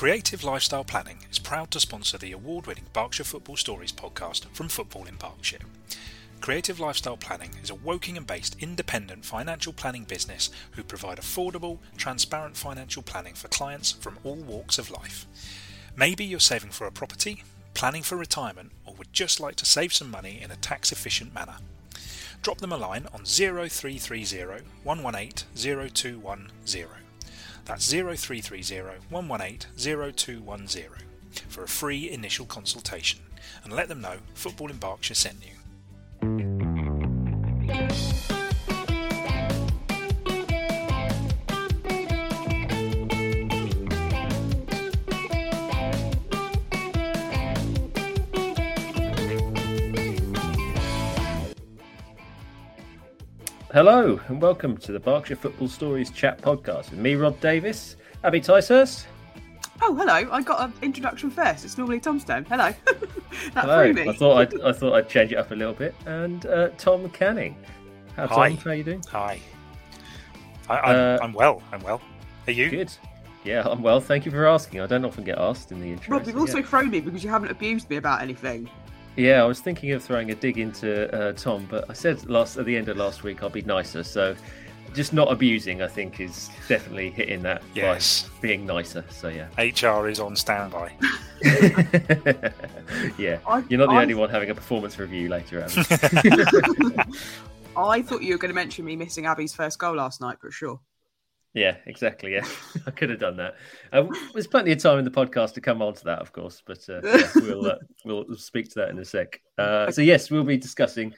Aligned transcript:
Creative 0.00 0.42
Lifestyle 0.42 0.82
Planning 0.82 1.18
is 1.30 1.38
proud 1.38 1.70
to 1.72 1.78
sponsor 1.78 2.16
the 2.16 2.32
award 2.32 2.66
winning 2.66 2.86
Berkshire 2.94 3.22
Football 3.22 3.58
Stories 3.58 3.92
podcast 3.92 4.46
from 4.54 4.70
Football 4.70 5.04
in 5.04 5.16
Berkshire. 5.16 5.58
Creative 6.40 6.80
Lifestyle 6.80 7.18
Planning 7.18 7.50
is 7.62 7.68
a 7.68 7.74
Wokingham 7.74 8.26
based 8.26 8.56
independent 8.60 9.26
financial 9.26 9.74
planning 9.74 10.04
business 10.04 10.48
who 10.70 10.82
provide 10.82 11.18
affordable, 11.18 11.80
transparent 11.98 12.56
financial 12.56 13.02
planning 13.02 13.34
for 13.34 13.48
clients 13.48 13.92
from 13.92 14.16
all 14.24 14.36
walks 14.36 14.78
of 14.78 14.90
life. 14.90 15.26
Maybe 15.94 16.24
you're 16.24 16.40
saving 16.40 16.70
for 16.70 16.86
a 16.86 16.90
property, 16.90 17.44
planning 17.74 18.02
for 18.02 18.16
retirement, 18.16 18.72
or 18.86 18.94
would 18.94 19.12
just 19.12 19.38
like 19.38 19.56
to 19.56 19.66
save 19.66 19.92
some 19.92 20.10
money 20.10 20.40
in 20.40 20.50
a 20.50 20.56
tax 20.56 20.92
efficient 20.92 21.34
manner. 21.34 21.56
Drop 22.40 22.56
them 22.56 22.72
a 22.72 22.78
line 22.78 23.06
on 23.12 23.26
0330 23.26 24.64
118 24.82 25.90
0210. 25.90 26.88
That's 27.64 27.90
0330 27.90 29.06
118 29.08 30.12
0210 30.12 30.90
for 31.48 31.64
a 31.64 31.68
free 31.68 32.10
initial 32.10 32.46
consultation 32.46 33.20
and 33.64 33.72
let 33.72 33.88
them 33.88 34.00
know 34.00 34.16
Football 34.34 34.70
in 34.70 34.76
Berkshire 34.76 35.14
sent 35.14 35.38
you. 35.44 35.52
Hello 53.72 54.20
and 54.26 54.42
welcome 54.42 54.76
to 54.78 54.90
the 54.90 54.98
Berkshire 54.98 55.36
Football 55.36 55.68
Stories 55.68 56.10
Chat 56.10 56.42
Podcast 56.42 56.90
with 56.90 56.98
me, 56.98 57.14
Rob 57.14 57.38
Davis, 57.38 57.94
Abby 58.24 58.40
Ticehurst. 58.40 59.06
Oh, 59.80 59.94
hello! 59.94 60.28
I 60.32 60.42
got 60.42 60.60
an 60.60 60.72
introduction 60.82 61.30
first. 61.30 61.64
It's 61.64 61.78
normally 61.78 62.00
Tom's 62.00 62.24
turn. 62.24 62.44
Hello. 62.46 62.74
that 63.54 63.64
Hello. 63.64 63.84
threw 63.84 63.92
me. 63.92 64.08
I 64.08 64.12
thought 64.12 64.38
I'd, 64.38 64.60
I 64.62 64.72
thought 64.72 64.94
I'd 64.94 65.08
change 65.08 65.30
it 65.30 65.36
up 65.36 65.52
a 65.52 65.54
little 65.54 65.72
bit. 65.72 65.94
And 66.04 66.46
uh, 66.46 66.70
Tom 66.78 67.08
Canning. 67.10 67.54
How 68.16 68.26
Tom? 68.26 68.38
Hi. 68.38 68.50
How 68.50 68.72
you 68.72 68.82
doing? 68.82 69.04
Hi. 69.12 69.40
I, 70.68 70.76
I'm, 70.76 70.96
Uh, 70.96 71.18
I'm 71.22 71.32
well. 71.32 71.62
I'm 71.70 71.80
well. 71.82 72.00
Are 72.48 72.52
you? 72.52 72.70
Good. 72.70 72.92
Yeah, 73.44 73.62
I'm 73.64 73.82
well. 73.82 74.00
Thank 74.00 74.26
you 74.26 74.32
for 74.32 74.48
asking. 74.48 74.80
I 74.80 74.86
don't 74.86 75.04
often 75.04 75.22
get 75.22 75.38
asked 75.38 75.70
in 75.70 75.80
the 75.80 75.92
intro. 75.92 76.18
Rob, 76.18 76.26
you've 76.26 76.36
also 76.36 76.58
yeah. 76.58 76.66
thrown 76.66 76.90
me 76.90 76.98
because 76.98 77.22
you 77.22 77.30
haven't 77.30 77.52
abused 77.52 77.88
me 77.88 77.98
about 77.98 78.20
anything. 78.20 78.68
Yeah, 79.16 79.42
I 79.42 79.46
was 79.46 79.60
thinking 79.60 79.92
of 79.92 80.02
throwing 80.02 80.30
a 80.30 80.34
dig 80.34 80.58
into 80.58 81.12
uh, 81.14 81.32
Tom, 81.32 81.66
but 81.70 81.88
I 81.90 81.92
said 81.92 82.28
last 82.28 82.56
at 82.56 82.64
the 82.64 82.76
end 82.76 82.88
of 82.88 82.96
last 82.96 83.22
week 83.22 83.42
I'll 83.42 83.50
be 83.50 83.62
nicer. 83.62 84.02
So, 84.02 84.34
just 84.94 85.12
not 85.12 85.30
abusing, 85.30 85.82
I 85.82 85.88
think, 85.88 86.20
is 86.20 86.48
definitely 86.68 87.10
hitting 87.10 87.42
that 87.42 87.62
Yes. 87.74 88.24
by 88.24 88.40
being 88.40 88.66
nicer. 88.66 89.04
So 89.10 89.28
yeah, 89.28 89.48
HR 89.58 90.08
is 90.08 90.20
on 90.20 90.34
standby. 90.36 90.92
yeah. 93.18 93.38
I, 93.46 93.64
You're 93.68 93.78
not 93.78 93.88
the 93.88 93.96
I, 93.96 94.02
only 94.02 94.14
one 94.14 94.30
having 94.30 94.50
a 94.50 94.54
performance 94.54 94.98
review 94.98 95.28
later, 95.28 95.62
Abby. 95.62 95.74
I 97.76 98.02
thought 98.02 98.22
you 98.22 98.34
were 98.34 98.38
going 98.38 98.50
to 98.50 98.54
mention 98.54 98.84
me 98.84 98.96
missing 98.96 99.26
Abby's 99.26 99.54
first 99.54 99.78
goal 99.78 99.94
last 99.96 100.20
night, 100.20 100.38
but 100.42 100.52
sure. 100.52 100.80
Yeah, 101.54 101.76
exactly. 101.86 102.34
Yeah, 102.34 102.46
I 102.86 102.90
could 102.90 103.10
have 103.10 103.20
done 103.20 103.36
that. 103.36 103.54
Uh, 103.92 104.06
there's 104.32 104.46
plenty 104.46 104.72
of 104.72 104.78
time 104.78 104.98
in 104.98 105.04
the 105.04 105.10
podcast 105.10 105.54
to 105.54 105.60
come 105.60 105.82
on 105.82 105.94
to 105.94 106.04
that, 106.04 106.20
of 106.20 106.32
course, 106.32 106.62
but 106.66 106.78
uh, 106.88 107.00
yeah, 107.02 107.30
we'll 107.36 107.66
uh, 107.66 107.76
we'll 108.04 108.36
speak 108.36 108.68
to 108.70 108.80
that 108.80 108.90
in 108.90 108.98
a 108.98 109.04
sec. 109.04 109.40
Uh, 109.58 109.90
so 109.90 110.02
yes, 110.02 110.30
we'll 110.30 110.44
be 110.44 110.56
discussing 110.56 111.12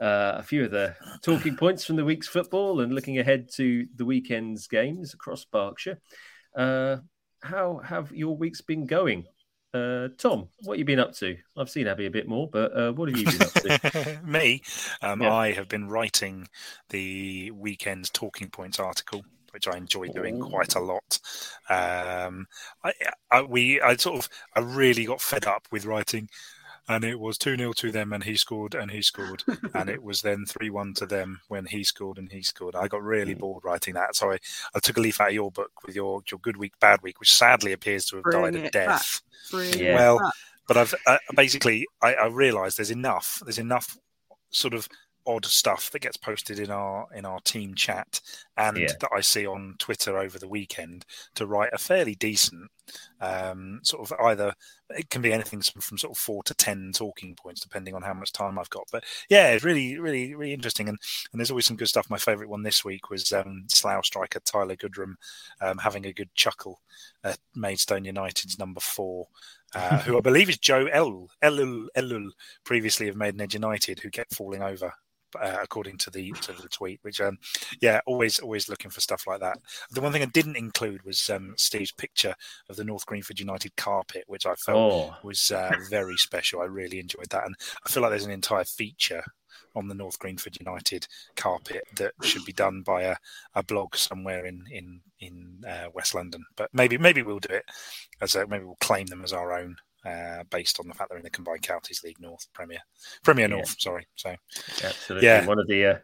uh, 0.00 0.34
a 0.36 0.42
few 0.42 0.64
of 0.64 0.70
the 0.70 0.94
talking 1.22 1.56
points 1.56 1.84
from 1.84 1.96
the 1.96 2.04
week's 2.04 2.28
football 2.28 2.80
and 2.80 2.94
looking 2.94 3.18
ahead 3.18 3.48
to 3.54 3.86
the 3.96 4.04
weekend's 4.04 4.66
games 4.66 5.14
across 5.14 5.44
Berkshire. 5.44 6.00
Uh, 6.56 6.96
how 7.42 7.80
have 7.84 8.12
your 8.12 8.36
weeks 8.36 8.60
been 8.60 8.86
going? 8.86 9.26
Uh, 9.72 10.08
Tom, 10.18 10.48
what 10.62 10.74
have 10.74 10.78
you 10.80 10.84
been 10.84 10.98
up 10.98 11.14
to? 11.14 11.36
I've 11.56 11.70
seen 11.70 11.86
Abby 11.86 12.06
a 12.06 12.10
bit 12.10 12.26
more, 12.28 12.48
but 12.50 12.76
uh, 12.76 12.92
what 12.92 13.08
have 13.08 13.16
you 13.16 13.24
been 13.24 13.42
up 13.42 13.52
to? 13.52 14.20
Me, 14.24 14.62
um, 15.00 15.22
Yeah. 15.22 15.32
I 15.32 15.52
have 15.52 15.68
been 15.68 15.88
writing 15.88 16.48
the 16.88 17.52
weekend's 17.52 18.10
talking 18.10 18.50
points 18.50 18.80
article, 18.80 19.24
which 19.52 19.68
I 19.68 19.76
enjoy 19.76 20.08
doing 20.08 20.40
quite 20.40 20.74
a 20.74 20.80
lot. 20.80 21.18
Um, 21.68 22.46
I, 22.84 22.92
I, 23.30 23.42
we, 23.42 23.80
I 23.80 23.96
sort 23.96 24.18
of, 24.18 24.28
I 24.54 24.60
really 24.60 25.04
got 25.04 25.20
fed 25.20 25.46
up 25.46 25.66
with 25.70 25.86
writing. 25.86 26.28
And 26.88 27.04
it 27.04 27.20
was 27.20 27.38
2 27.38 27.56
0 27.56 27.72
to 27.74 27.92
them, 27.92 28.12
and 28.12 28.24
he 28.24 28.36
scored, 28.36 28.74
and 28.74 28.90
he 28.90 29.00
scored. 29.00 29.44
and 29.74 29.88
it 29.88 30.02
was 30.02 30.22
then 30.22 30.44
3 30.44 30.70
1 30.70 30.94
to 30.94 31.06
them 31.06 31.40
when 31.46 31.66
he 31.66 31.84
scored, 31.84 32.18
and 32.18 32.32
he 32.32 32.42
scored. 32.42 32.74
I 32.74 32.88
got 32.88 33.02
really 33.02 33.34
bored 33.34 33.62
writing 33.64 33.94
that. 33.94 34.16
So 34.16 34.32
I, 34.32 34.38
I 34.74 34.80
took 34.80 34.96
a 34.96 35.00
leaf 35.00 35.20
out 35.20 35.28
of 35.28 35.34
your 35.34 35.52
book 35.52 35.70
with 35.86 35.94
your, 35.94 36.22
your 36.28 36.40
good 36.40 36.56
week, 36.56 36.72
bad 36.80 37.00
week, 37.02 37.20
which 37.20 37.32
sadly 37.32 37.72
appears 37.72 38.06
to 38.06 38.16
have 38.16 38.24
Bring 38.24 38.54
died 38.54 38.56
a 38.56 38.70
death. 38.70 39.20
Yeah. 39.52 39.94
Well, 39.94 40.32
but 40.70 40.76
I've 40.76 40.94
uh, 41.04 41.18
basically 41.34 41.84
I, 42.00 42.14
I 42.14 42.26
realised 42.28 42.78
there's 42.78 42.92
enough 42.92 43.42
there's 43.44 43.58
enough 43.58 43.98
sort 44.50 44.72
of 44.72 44.88
odd 45.30 45.44
stuff 45.46 45.90
that 45.90 46.00
gets 46.02 46.16
posted 46.16 46.58
in 46.58 46.70
our 46.70 47.06
in 47.14 47.24
our 47.24 47.40
team 47.40 47.74
chat 47.74 48.20
and 48.56 48.76
Yeah. 48.76 48.92
that 49.00 49.10
I 49.14 49.20
see 49.20 49.46
on 49.46 49.76
Twitter 49.78 50.18
over 50.18 50.38
the 50.38 50.48
weekend 50.48 51.04
to 51.36 51.46
write 51.46 51.70
a 51.72 51.78
fairly 51.78 52.14
decent 52.14 52.70
um, 53.20 53.78
sort 53.84 54.10
of 54.10 54.20
either 54.26 54.52
it 54.90 55.08
can 55.10 55.22
be 55.22 55.32
anything 55.32 55.60
from, 55.62 55.80
from 55.80 55.98
sort 55.98 56.10
of 56.12 56.18
four 56.18 56.42
to 56.42 56.54
ten 56.54 56.90
talking 56.92 57.36
points 57.36 57.60
depending 57.60 57.94
on 57.94 58.02
how 58.02 58.14
much 58.14 58.32
time 58.32 58.58
I've 58.58 58.70
got. 58.70 58.88
But 58.90 59.04
yeah, 59.28 59.52
it's 59.52 59.64
really 59.64 59.98
really 59.98 60.34
really 60.34 60.52
interesting 60.52 60.88
and 60.88 60.98
and 61.32 61.40
there's 61.40 61.50
always 61.50 61.66
some 61.66 61.76
good 61.76 61.88
stuff. 61.88 62.10
My 62.10 62.18
favourite 62.18 62.50
one 62.50 62.62
this 62.62 62.84
week 62.84 63.10
was 63.10 63.32
um, 63.32 63.64
Slough 63.68 64.04
striker 64.04 64.40
Tyler 64.40 64.76
Goodrham 64.76 65.16
um, 65.60 65.78
having 65.78 66.06
a 66.06 66.12
good 66.12 66.34
chuckle 66.34 66.80
at 67.22 67.38
Maidstone 67.54 68.04
United's 68.04 68.58
number 68.58 68.80
four 68.80 69.28
uh, 69.74 69.98
who 70.00 70.16
I 70.16 70.20
believe 70.28 70.48
is 70.48 70.58
Joe 70.58 70.86
Elul, 70.86 71.28
Elul, 71.42 71.86
Elul, 71.96 72.30
previously 72.64 73.08
of 73.08 73.16
Maidenhead 73.16 73.54
United, 73.54 74.00
who 74.00 74.10
kept 74.10 74.34
falling 74.34 74.62
over, 74.62 74.92
uh, 75.40 75.58
according 75.62 75.98
to 75.98 76.10
the 76.10 76.30
to 76.42 76.52
the 76.52 76.68
tweet. 76.68 77.00
Which, 77.02 77.20
um, 77.20 77.38
yeah, 77.80 78.00
always 78.06 78.38
always 78.38 78.68
looking 78.68 78.90
for 78.90 79.00
stuff 79.00 79.26
like 79.26 79.40
that. 79.40 79.58
The 79.90 80.00
one 80.00 80.12
thing 80.12 80.22
I 80.22 80.26
didn't 80.26 80.56
include 80.56 81.04
was 81.04 81.28
um, 81.30 81.54
Steve's 81.56 81.92
picture 81.92 82.34
of 82.68 82.76
the 82.76 82.84
North 82.84 83.06
Greenford 83.06 83.40
United 83.40 83.76
carpet, 83.76 84.24
which 84.26 84.46
I 84.46 84.54
felt 84.54 84.92
Oh, 84.92 85.16
was 85.22 85.50
uh, 85.50 85.72
very 85.88 86.16
special. 86.16 86.60
I 86.60 86.64
really 86.64 87.00
enjoyed 87.00 87.28
that, 87.30 87.44
and 87.44 87.54
I 87.86 87.90
feel 87.90 88.02
like 88.02 88.10
there's 88.10 88.24
an 88.26 88.30
entire 88.30 88.64
feature 88.64 89.22
on 89.76 89.88
the 89.88 89.94
North 89.94 90.18
Greenford 90.18 90.56
United 90.60 91.06
carpet 91.36 91.82
that 91.96 92.12
should 92.22 92.44
be 92.44 92.52
done 92.52 92.82
by 92.82 93.02
a, 93.02 93.16
a 93.54 93.62
blog 93.62 93.94
somewhere 93.96 94.46
in 94.46 94.64
in 94.70 95.00
in 95.20 95.62
uh, 95.68 95.88
West 95.94 96.14
London. 96.14 96.44
But 96.56 96.70
maybe 96.72 96.98
maybe 96.98 97.22
we'll 97.22 97.38
do 97.40 97.54
it 97.54 97.64
as 98.20 98.34
a, 98.34 98.46
maybe 98.46 98.64
we'll 98.64 98.76
claim 98.80 99.06
them 99.06 99.22
as 99.22 99.32
our 99.32 99.52
own. 99.52 99.76
Uh, 100.06 100.42
based 100.50 100.80
on 100.80 100.88
the 100.88 100.94
fact 100.94 101.10
they're 101.10 101.18
in 101.18 101.24
the 101.24 101.28
combined 101.28 101.60
counties 101.60 102.00
league 102.02 102.18
north 102.20 102.46
premier 102.54 102.78
premier 103.22 103.46
Yeah. 103.48 103.56
north 103.56 103.76
sorry 103.78 104.06
so 104.14 104.34
Absolutely. 104.82 105.28
Yeah. 105.28 105.44
One 105.46 105.58
of 105.58 105.66
the 105.68 105.84
uh, 105.84 105.98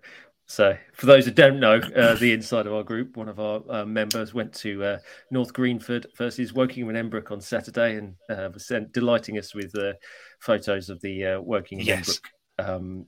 so 0.49 0.77
for 0.93 1.07
those 1.07 1.25
who 1.25 1.33
don't 1.33 1.59
know, 1.59 1.77
uh, 1.97 2.15
the 2.15 2.33
inside 2.33 2.67
of 2.69 2.73
our 2.73 2.84
group, 2.84 3.17
one 3.17 3.29
of 3.29 3.41
our 3.41 3.62
uh, 3.69 3.84
members 3.84 4.33
went 4.33 4.53
to 4.57 4.84
uh, 4.84 4.99
North 5.33 5.53
Greenford 5.53 6.07
versus 6.17 6.53
Wokingham 6.53 6.95
and 6.95 7.11
Emmbrook 7.11 7.33
on 7.33 7.41
Saturday, 7.41 7.97
and 7.97 8.15
uh, 8.31 8.49
was 8.55 8.65
sent 8.69 8.93
delighting 8.93 9.39
us 9.39 9.55
with 9.57 9.77
uh, 9.77 9.95
photos 10.41 10.89
of 10.89 11.01
the 11.01 11.25
uh, 11.25 11.41
Wokingham 11.41 11.84
Yes. 11.84 12.21
Emmbrook 12.61 12.77
um, 12.77 13.07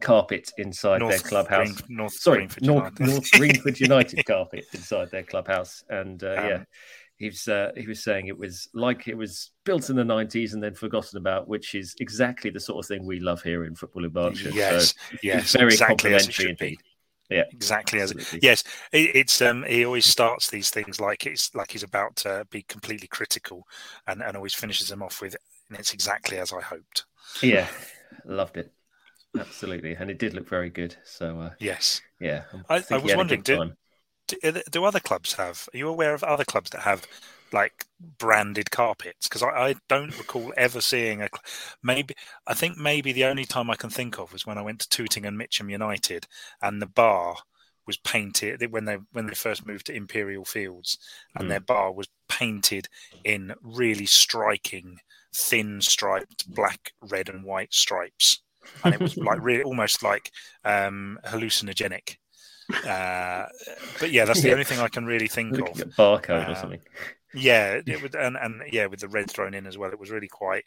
carpet 0.00 0.50
inside 0.58 1.02
their 1.02 1.18
clubhouse. 1.20 1.70
Green- 1.82 1.96
north 1.98 2.14
Sorry, 2.14 2.38
Greenford 2.38 2.62
North, 2.64 2.92
United. 2.98 3.12
North 3.12 3.30
Greenford 3.30 3.80
United 3.88 4.24
carpet 4.26 4.64
inside 4.74 5.10
their 5.12 5.22
clubhouse, 5.22 5.84
and 5.88 6.24
uh, 6.24 6.34
Um, 6.36 6.48
yeah. 6.48 6.64
He 7.22 7.28
was, 7.28 7.46
uh, 7.46 7.70
he 7.76 7.86
was 7.86 8.02
saying 8.02 8.26
it 8.26 8.36
was 8.36 8.68
like 8.74 9.06
it 9.06 9.14
was 9.16 9.52
built 9.64 9.90
in 9.90 9.96
the 9.96 10.02
90s 10.02 10.54
and 10.54 10.62
then 10.62 10.74
forgotten 10.74 11.18
about, 11.18 11.46
which 11.46 11.76
is 11.76 11.94
exactly 12.00 12.50
the 12.50 12.58
sort 12.58 12.84
of 12.84 12.88
thing 12.88 13.06
we 13.06 13.20
love 13.20 13.42
here 13.42 13.64
in 13.64 13.76
Football 13.76 14.04
in 14.04 14.10
Berkshire. 14.10 14.50
So 14.50 14.56
yes 14.56 14.94
yes 15.22 15.52
very 15.52 15.66
exactly 15.72 16.14
as 16.14 16.28
it 16.28 16.34
complimentary 16.34 16.44
should 16.46 16.58
be. 16.58 16.78
Yeah, 17.30 17.44
exactly 17.52 18.00
as 18.00 18.10
it. 18.10 18.42
Yes, 18.42 18.64
it, 18.92 19.14
it's 19.14 19.40
um 19.40 19.62
he 19.62 19.84
always 19.84 20.04
starts 20.04 20.50
these 20.50 20.70
things 20.70 21.00
like 21.00 21.24
it's 21.24 21.54
like 21.54 21.70
he's 21.70 21.84
about 21.84 22.16
to 22.16 22.44
be 22.50 22.62
completely 22.62 23.06
critical, 23.06 23.68
and 24.08 24.20
and 24.20 24.36
always 24.36 24.54
finishes 24.54 24.88
them 24.88 25.02
off 25.02 25.22
with, 25.22 25.36
and 25.70 25.78
it's 25.78 25.94
exactly 25.94 26.38
as 26.38 26.52
I 26.52 26.60
hoped. 26.60 27.04
Yeah, 27.40 27.68
loved 28.24 28.56
it. 28.56 28.72
Absolutely, 29.38 29.94
and 29.94 30.10
it 30.10 30.18
did 30.18 30.34
look 30.34 30.48
very 30.48 30.70
good. 30.70 30.96
So 31.04 31.40
uh, 31.40 31.50
Yes, 31.60 32.02
yeah, 32.20 32.42
I, 32.68 32.74
I- 32.74 32.76
I 32.76 32.80
think 32.80 33.00
he 33.00 33.04
was 33.04 33.16
wondering, 33.16 33.42
did- 33.42 33.58
time. 33.58 33.76
Do, 34.26 34.62
do 34.70 34.84
other 34.84 35.00
clubs 35.00 35.34
have? 35.34 35.68
Are 35.72 35.76
you 35.76 35.88
aware 35.88 36.14
of 36.14 36.24
other 36.24 36.44
clubs 36.44 36.70
that 36.70 36.82
have 36.82 37.06
like 37.52 37.86
branded 38.18 38.70
carpets? 38.70 39.28
Because 39.28 39.42
I, 39.42 39.48
I 39.48 39.74
don't 39.88 40.16
recall 40.18 40.52
ever 40.56 40.80
seeing 40.80 41.22
a. 41.22 41.28
Maybe 41.82 42.14
I 42.46 42.54
think 42.54 42.76
maybe 42.78 43.12
the 43.12 43.24
only 43.24 43.44
time 43.44 43.70
I 43.70 43.76
can 43.76 43.90
think 43.90 44.18
of 44.18 44.32
was 44.32 44.46
when 44.46 44.58
I 44.58 44.62
went 44.62 44.80
to 44.80 44.88
Tooting 44.88 45.26
and 45.26 45.36
Mitcham 45.38 45.70
United, 45.70 46.26
and 46.62 46.80
the 46.80 46.86
bar 46.86 47.36
was 47.86 47.96
painted 47.98 48.62
when 48.72 48.84
they 48.84 48.98
when 49.12 49.26
they 49.26 49.34
first 49.34 49.66
moved 49.66 49.86
to 49.86 49.94
Imperial 49.94 50.44
Fields, 50.44 50.98
and 51.36 51.50
Hmm. 51.50 51.50
their 51.50 51.60
bar 51.60 51.92
was 51.92 52.08
painted 52.28 52.88
in 53.24 53.54
really 53.62 54.06
striking, 54.06 54.98
thin 55.34 55.80
striped 55.80 56.52
black, 56.54 56.92
red, 57.02 57.28
and 57.28 57.44
white 57.44 57.74
stripes, 57.74 58.40
and 58.84 58.94
it 58.94 59.00
was 59.02 59.16
like 59.24 59.38
really 59.42 59.62
almost 59.64 60.02
like 60.02 60.30
um, 60.64 61.18
hallucinogenic. 61.26 62.16
Uh, 62.84 63.46
but 64.00 64.10
yeah, 64.10 64.24
that's 64.24 64.42
the 64.42 64.48
Yeah. 64.48 64.52
only 64.52 64.64
thing 64.64 64.78
I 64.80 64.88
can 64.88 65.06
really 65.06 65.28
think 65.28 65.58
of. 65.58 65.84
barcode 65.96 66.48
or 66.48 66.54
Um, 66.56 66.56
something. 66.56 66.80
Yeah, 67.34 67.80
it 67.86 68.02
would, 68.02 68.14
and 68.14 68.36
and 68.36 68.62
yeah, 68.70 68.86
with 68.86 69.00
the 69.00 69.08
red 69.08 69.30
thrown 69.30 69.54
in 69.54 69.66
as 69.66 69.78
well, 69.78 69.90
it 69.90 69.98
was 69.98 70.10
really 70.10 70.28
quite 70.28 70.64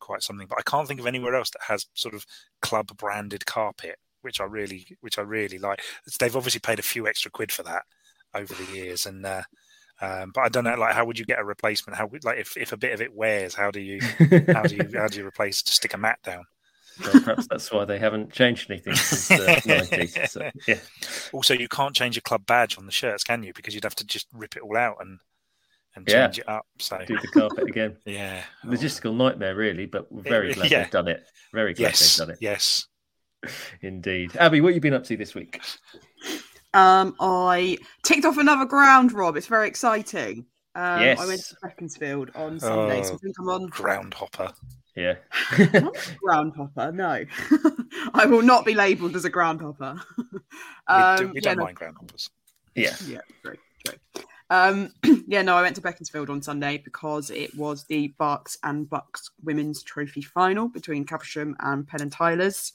quite 0.00 0.22
something. 0.22 0.46
But 0.48 0.58
I 0.58 0.62
can't 0.62 0.88
think 0.88 1.00
of 1.00 1.06
anywhere 1.06 1.34
else 1.36 1.50
that 1.50 1.62
has 1.68 1.86
sort 1.94 2.14
of 2.14 2.26
club 2.60 2.88
branded 2.96 3.46
carpet, 3.46 3.98
which 4.22 4.40
I 4.40 4.44
really 4.44 4.86
which 5.00 5.18
I 5.18 5.22
really 5.22 5.58
like. 5.58 5.82
They've 6.18 6.34
obviously 6.36 6.60
paid 6.60 6.78
a 6.80 6.82
few 6.82 7.06
extra 7.06 7.30
quid 7.30 7.52
for 7.52 7.62
that 7.64 7.84
over 8.34 8.52
the 8.54 8.64
years, 8.64 9.06
and 9.06 9.24
uh, 9.24 9.42
um, 10.00 10.32
but 10.34 10.42
I 10.42 10.48
don't 10.48 10.64
know, 10.64 10.76
like, 10.76 10.94
how 10.94 11.04
would 11.04 11.18
you 11.18 11.24
get 11.26 11.38
a 11.40 11.44
replacement? 11.44 11.96
How 11.98 12.10
like 12.24 12.38
if, 12.38 12.56
if 12.56 12.72
a 12.72 12.76
bit 12.76 12.92
of 12.94 13.00
it 13.00 13.14
wears, 13.14 13.54
how 13.54 13.70
do 13.70 13.80
you 13.80 14.00
how 14.52 14.64
do 14.66 14.76
you 14.76 14.90
how 14.96 15.08
do 15.08 15.18
you 15.18 15.26
replace? 15.26 15.62
Just 15.62 15.76
stick 15.78 15.94
a 15.94 15.98
mat 15.98 16.18
down. 16.24 16.44
Well, 17.02 17.20
perhaps 17.22 17.46
that's 17.48 17.70
why 17.72 17.84
they 17.84 17.98
haven't 17.98 18.32
changed 18.32 18.70
anything 18.70 18.94
since 18.94 19.28
the 19.28 19.34
90s. 20.16 20.28
So, 20.28 20.50
yeah. 20.66 20.78
Also, 21.32 21.54
you 21.54 21.68
can't 21.68 21.94
change 21.94 22.16
a 22.16 22.20
club 22.20 22.44
badge 22.46 22.76
on 22.78 22.86
the 22.86 22.92
shirts, 22.92 23.24
can 23.24 23.42
you? 23.42 23.52
Because 23.54 23.74
you'd 23.74 23.84
have 23.84 23.94
to 23.96 24.06
just 24.06 24.26
rip 24.32 24.56
it 24.56 24.62
all 24.62 24.76
out 24.76 24.96
and 25.00 25.20
and 25.96 26.06
Yeah. 26.08 26.26
change 26.26 26.38
it 26.40 26.48
up. 26.48 26.66
So 26.78 26.98
Do 27.06 27.18
the 27.18 27.28
carpet 27.28 27.68
again. 27.68 27.96
yeah, 28.04 28.42
Logistical 28.64 29.16
nightmare, 29.16 29.54
really, 29.56 29.86
but 29.86 30.10
we're 30.12 30.22
very 30.22 30.52
glad 30.54 30.70
Yeah. 30.70 30.82
they've 30.82 30.90
done 30.90 31.08
it. 31.08 31.24
Very 31.52 31.74
glad 31.74 31.88
yes, 31.88 32.16
they've 32.16 32.26
done 32.26 32.34
it. 32.34 32.38
yes. 32.40 32.86
Indeed. 33.82 34.36
Abby, 34.36 34.60
what 34.60 34.68
have 34.68 34.74
you 34.76 34.80
been 34.80 34.94
up 34.94 35.04
to 35.04 35.16
this 35.16 35.34
week? 35.34 35.60
Um, 36.74 37.14
I 37.20 37.78
ticked 38.04 38.24
off 38.24 38.36
another 38.38 38.64
ground, 38.66 39.12
Rob. 39.12 39.36
It's 39.36 39.46
very 39.46 39.66
exciting. 39.68 40.46
Um, 40.74 41.00
I 41.18 41.26
went 41.26 41.40
to 41.40 41.56
Beaconsfield 41.62 42.30
on 42.34 42.60
Sunday, 42.60 43.02
so 43.02 43.12
I 43.12 43.14
Oh. 43.14 43.18
think 43.18 43.34
I'm 43.40 43.48
on 43.48 43.66
Ground 43.66 44.14
hopper. 44.14 44.52
Yeah. 44.98 45.14
ground 46.22 46.54
hopper. 46.56 46.90
No, 46.92 47.24
I 48.14 48.26
will 48.26 48.42
not 48.42 48.64
be 48.64 48.74
labelled 48.74 49.14
as 49.14 49.24
a 49.24 49.30
ground 49.30 49.60
hopper. 49.60 50.00
We, 50.18 50.24
do, 50.24 50.40
Um, 50.88 51.16
we 51.32 51.34
yeah, 51.34 51.40
don't 51.42 51.58
no, 51.58 51.64
mind 51.64 51.76
ground 51.76 51.96
hoppers. 52.00 52.30
yeah. 52.74 52.94
Yeah, 53.06 53.20
true, 53.42 53.56
true. 53.86 54.24
Um, 54.50 54.92
yeah, 55.28 55.42
no, 55.42 55.54
I 55.56 55.62
went 55.62 55.76
to 55.76 55.82
Beaconsfield 55.82 56.30
on 56.30 56.42
Sunday 56.42 56.78
because 56.78 57.30
it 57.30 57.54
was 57.54 57.84
the 57.84 58.08
Berks 58.18 58.58
and 58.64 58.88
Bucks 58.88 59.30
Women's 59.44 59.82
Trophy 59.82 60.22
final 60.22 60.68
between 60.68 61.04
Caversham 61.04 61.54
and 61.60 61.86
Penn 61.86 62.00
and 62.00 62.10
Tyler's. 62.12 62.72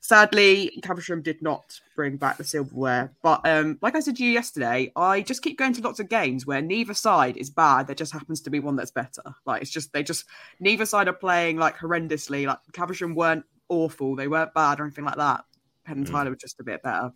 Sadly, 0.00 0.78
Caversham 0.82 1.22
did 1.22 1.42
not 1.42 1.80
bring 1.96 2.16
back 2.16 2.36
the 2.36 2.44
silverware. 2.44 3.12
But 3.22 3.46
um, 3.46 3.78
like 3.82 3.94
I 3.94 4.00
said 4.00 4.16
to 4.16 4.24
you 4.24 4.30
yesterday, 4.30 4.92
I 4.96 5.20
just 5.20 5.42
keep 5.42 5.58
going 5.58 5.72
to 5.74 5.82
lots 5.82 6.00
of 6.00 6.08
games 6.08 6.46
where 6.46 6.62
neither 6.62 6.94
side 6.94 7.36
is 7.36 7.50
bad. 7.50 7.86
There 7.86 7.94
just 7.94 8.12
happens 8.12 8.40
to 8.42 8.50
be 8.50 8.60
one 8.60 8.76
that's 8.76 8.90
better. 8.90 9.22
Like 9.44 9.62
it's 9.62 9.70
just 9.70 9.92
they 9.92 10.02
just 10.02 10.24
neither 10.60 10.86
side 10.86 11.08
are 11.08 11.12
playing 11.12 11.56
like 11.58 11.76
horrendously. 11.76 12.46
Like 12.46 12.58
Caversham 12.72 13.14
weren't 13.14 13.44
awful, 13.68 14.16
they 14.16 14.28
weren't 14.28 14.54
bad 14.54 14.80
or 14.80 14.84
anything 14.84 15.04
like 15.04 15.16
that. 15.16 15.44
Penn 15.84 15.98
and 15.98 16.06
Mm. 16.06 16.10
Tyler 16.10 16.30
were 16.30 16.36
just 16.36 16.60
a 16.60 16.64
bit 16.64 16.82
better. 16.82 17.12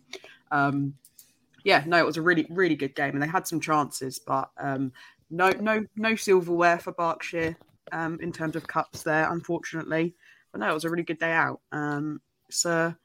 Um, 0.51 0.95
yeah, 1.63 1.83
no, 1.87 1.97
it 1.97 2.05
was 2.05 2.17
a 2.17 2.21
really, 2.21 2.45
really 2.49 2.75
good 2.75 2.95
game, 2.95 3.13
and 3.13 3.21
they 3.21 3.27
had 3.27 3.47
some 3.47 3.59
chances, 3.59 4.19
but 4.19 4.49
um, 4.57 4.91
no, 5.29 5.51
no, 5.51 5.85
no 5.95 6.15
silverware 6.15 6.77
for 6.79 6.91
Berkshire 6.91 7.55
um, 7.91 8.19
in 8.21 8.31
terms 8.31 8.55
of 8.55 8.67
cups 8.67 9.03
there, 9.03 9.31
unfortunately. 9.31 10.15
But 10.51 10.59
no, 10.59 10.69
it 10.69 10.73
was 10.73 10.83
a 10.83 10.89
really 10.89 11.03
good 11.03 11.19
day 11.19 11.31
out. 11.31 11.61
Um, 11.71 12.21
it's 12.53 12.65
a, 12.65 12.95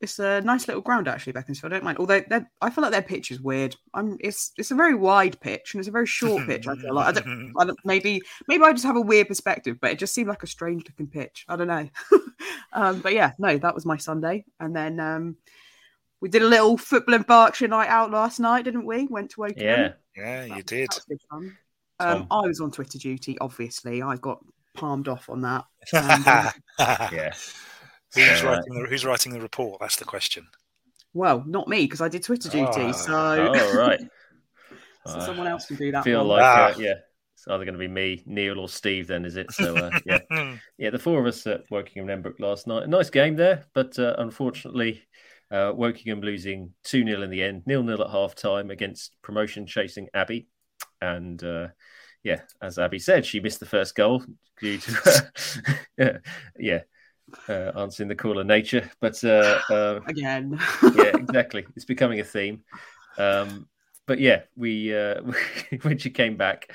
it's 0.00 0.18
a 0.18 0.40
nice 0.42 0.68
little 0.68 0.82
ground 0.82 1.08
actually, 1.08 1.32
Beaconsfield. 1.32 1.72
I 1.72 1.76
don't 1.76 1.84
mind. 1.84 1.98
Although 1.98 2.22
I 2.60 2.70
feel 2.70 2.82
like 2.82 2.92
their 2.92 3.02
pitch 3.02 3.30
is 3.30 3.40
weird. 3.40 3.76
I'm, 3.92 4.16
it's, 4.20 4.52
it's 4.56 4.70
a 4.70 4.74
very 4.74 4.94
wide 4.94 5.40
pitch 5.40 5.74
and 5.74 5.80
it's 5.80 5.88
a 5.88 5.92
very 5.92 6.06
short 6.06 6.46
pitch. 6.46 6.66
I 6.68 6.74
feel 6.76 6.94
like 6.94 7.06
I 7.06 7.12
don't, 7.12 7.52
I 7.58 7.64
don't, 7.64 7.78
maybe, 7.84 8.20
maybe 8.46 8.62
I 8.64 8.72
just 8.72 8.84
have 8.84 8.96
a 8.96 9.00
weird 9.00 9.28
perspective, 9.28 9.78
but 9.80 9.90
it 9.90 9.98
just 9.98 10.14
seemed 10.14 10.28
like 10.28 10.42
a 10.42 10.46
strange 10.46 10.84
looking 10.86 11.06
pitch. 11.06 11.44
I 11.48 11.56
don't 11.56 11.68
know. 11.68 11.88
um, 12.72 13.00
but 13.00 13.14
yeah, 13.14 13.32
no, 13.38 13.56
that 13.58 13.74
was 13.74 13.86
my 13.86 13.96
Sunday, 13.96 14.44
and 14.60 14.74
then 14.74 15.00
um, 15.00 15.36
we 16.20 16.28
did 16.28 16.42
a 16.42 16.48
little 16.48 16.76
football 16.78 17.14
and 17.14 17.26
Berkshire 17.26 17.68
night 17.68 17.88
out 17.88 18.10
last 18.10 18.40
night, 18.40 18.64
didn't 18.64 18.86
we? 18.86 19.06
Went 19.06 19.30
to 19.32 19.44
Oakham. 19.44 19.56
Yeah. 19.58 19.92
yeah, 20.16 20.46
That- 20.46 20.56
you 20.56 20.62
did. 20.62 20.88
that 20.90 20.94
was 20.96 21.04
good 21.04 21.20
fun. 21.30 21.56
Um, 22.00 22.18
Tom. 22.20 22.26
I 22.30 22.46
was 22.46 22.60
on 22.60 22.70
Twitter 22.70 22.98
duty, 22.98 23.38
obviously. 23.38 24.02
I 24.02 24.16
got 24.16 24.42
palmed 24.74 25.08
off 25.08 25.28
on 25.28 25.42
that. 25.42 25.64
And, 25.92 26.26
um, 26.26 26.52
Yeah. 27.12 27.34
Who's, 28.14 28.40
So, 28.40 28.48
uh, 28.48 28.52
writing 28.52 28.74
the, 28.74 28.86
who's 28.88 29.04
writing 29.04 29.32
the 29.32 29.40
report? 29.40 29.80
That's 29.80 29.96
the 29.96 30.04
question. 30.04 30.46
well, 31.12 31.44
not 31.46 31.68
me 31.68 31.82
because 31.82 32.00
I 32.00 32.08
did 32.08 32.22
Twitter 32.22 32.48
duty, 32.48 32.82
Ah. 32.82 32.92
so, 32.92 33.52
Oh, 33.54 33.76
right. 33.76 34.00
so 35.06 35.12
Uh, 35.14 35.26
someone 35.26 35.46
else 35.46 35.66
can 35.66 35.76
do 35.76 35.92
that. 35.92 36.04
feel 36.04 36.20
one. 36.26 36.38
like, 36.38 36.42
Ah. 36.42 36.72
uh, 36.72 36.74
yeah, 36.78 36.94
it's 37.34 37.46
either 37.48 37.64
going 37.64 37.74
to 37.74 37.78
be 37.78 37.88
me, 37.88 38.22
Neil, 38.26 38.58
or 38.58 38.68
Steve, 38.68 39.06
then, 39.06 39.24
is 39.24 39.36
it? 39.36 39.50
So, 39.52 39.76
uh, 39.76 39.90
yeah. 40.06 40.56
Yeah, 40.78 40.90
the 40.90 40.98
four 40.98 41.20
of 41.20 41.26
us 41.26 41.46
at 41.46 41.68
Wokingham 41.70 42.10
and 42.10 42.24
Emmbrook 42.24 42.40
last 42.40 42.66
night. 42.66 42.84
A 42.84 42.86
nice 42.86 43.10
game 43.10 43.36
there, 43.36 43.64
but 43.74 43.98
uh, 43.98 44.14
unfortunately, 44.18 45.02
uh, 45.50 45.72
Wokingham 45.72 46.22
losing 46.22 46.72
2 46.84 47.04
0 47.04 47.22
in 47.22 47.30
the 47.30 47.42
end, 47.42 47.62
nil 47.66 47.82
nil 47.82 48.02
at 48.02 48.10
half 48.10 48.34
time 48.34 48.70
against 48.70 49.14
promotion 49.22 49.66
chasing 49.66 50.08
Abbey. 50.14 50.48
And 51.00 51.42
uh, 51.44 51.68
yeah, 52.24 52.40
as 52.62 52.78
Abby 52.78 52.98
said, 52.98 53.24
she 53.26 53.38
missed 53.40 53.60
the 53.60 53.66
first 53.66 53.94
goal 53.94 54.24
due 54.60 54.78
to, 54.78 55.30
yeah, 55.98 56.18
yeah 56.58 56.80
uh, 57.48 57.72
answering 57.76 58.08
the 58.08 58.14
call 58.14 58.38
of 58.38 58.46
nature. 58.46 58.90
But 59.00 59.22
uh, 59.24 59.60
uh, 59.70 60.00
again. 60.06 60.58
yeah, 60.94 61.04
exactly. 61.16 61.66
It's 61.76 61.84
becoming 61.84 62.20
a 62.20 62.24
theme. 62.24 62.62
Um, 63.18 63.68
but 64.06 64.18
yeah, 64.18 64.42
we 64.56 64.94
uh, 64.94 65.22
when 65.82 65.98
she 65.98 66.10
came 66.10 66.36
back, 66.36 66.72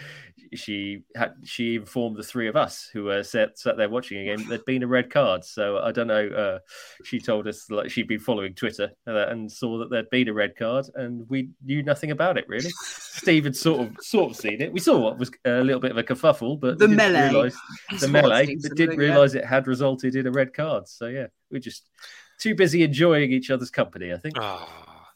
she 0.53 1.03
had 1.15 1.33
she 1.43 1.75
informed 1.75 2.17
the 2.17 2.23
three 2.23 2.47
of 2.47 2.55
us 2.55 2.89
who 2.93 3.03
were 3.05 3.23
sat, 3.23 3.57
sat 3.59 3.77
there 3.77 3.89
watching 3.89 4.19
again 4.27 4.45
there'd 4.49 4.65
been 4.65 4.83
a 4.83 4.87
red 4.87 5.09
card. 5.09 5.43
So 5.45 5.77
I 5.79 5.91
don't 5.91 6.07
know. 6.07 6.27
Uh, 6.27 6.59
she 7.05 7.19
told 7.19 7.47
us 7.47 7.69
like 7.69 7.89
she'd 7.89 8.07
been 8.07 8.19
following 8.19 8.53
Twitter 8.53 8.91
uh, 9.07 9.27
and 9.27 9.51
saw 9.51 9.77
that 9.79 9.89
there'd 9.89 10.09
been 10.09 10.27
a 10.29 10.33
red 10.33 10.55
card, 10.55 10.85
and 10.95 11.27
we 11.29 11.49
knew 11.63 11.83
nothing 11.83 12.11
about 12.11 12.37
it 12.37 12.45
really. 12.47 12.69
Steve 12.71 13.45
had 13.45 13.55
sort 13.55 13.81
of 13.87 13.95
sort 14.01 14.31
of 14.31 14.37
seen 14.37 14.61
it. 14.61 14.71
We 14.73 14.79
saw 14.79 14.97
what 14.97 15.17
was 15.17 15.31
a 15.45 15.61
little 15.63 15.81
bit 15.81 15.91
of 15.91 15.97
a 15.97 16.03
kerfuffle, 16.03 16.59
but 16.59 16.79
The 16.79 16.87
we 16.87 16.95
didn't 16.95 17.13
melee. 17.13 17.29
realise 17.29 17.57
the 17.99 18.07
melee, 18.07 18.55
but 18.61 18.75
didn't 18.75 18.97
realise 18.97 19.33
it 19.33 19.45
had 19.45 19.67
resulted 19.67 20.15
in 20.15 20.27
a 20.27 20.31
red 20.31 20.53
card. 20.53 20.87
So 20.87 21.07
yeah, 21.07 21.27
we're 21.51 21.59
just 21.59 21.89
too 22.39 22.55
busy 22.55 22.83
enjoying 22.83 23.31
each 23.31 23.51
other's 23.51 23.69
company. 23.71 24.13
I 24.13 24.17
think. 24.17 24.35
Ah, 24.39 25.09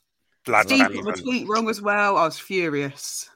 blood 0.46 0.68
Steve 0.68 0.82
Unbelievable. 0.82 1.12
got 1.12 1.16
the 1.18 1.22
tweet 1.24 1.48
wrong 1.48 1.70
as 1.70 1.82
well. 1.82 2.18
I 2.18 2.26
was 2.26 2.38
furious. 2.38 3.30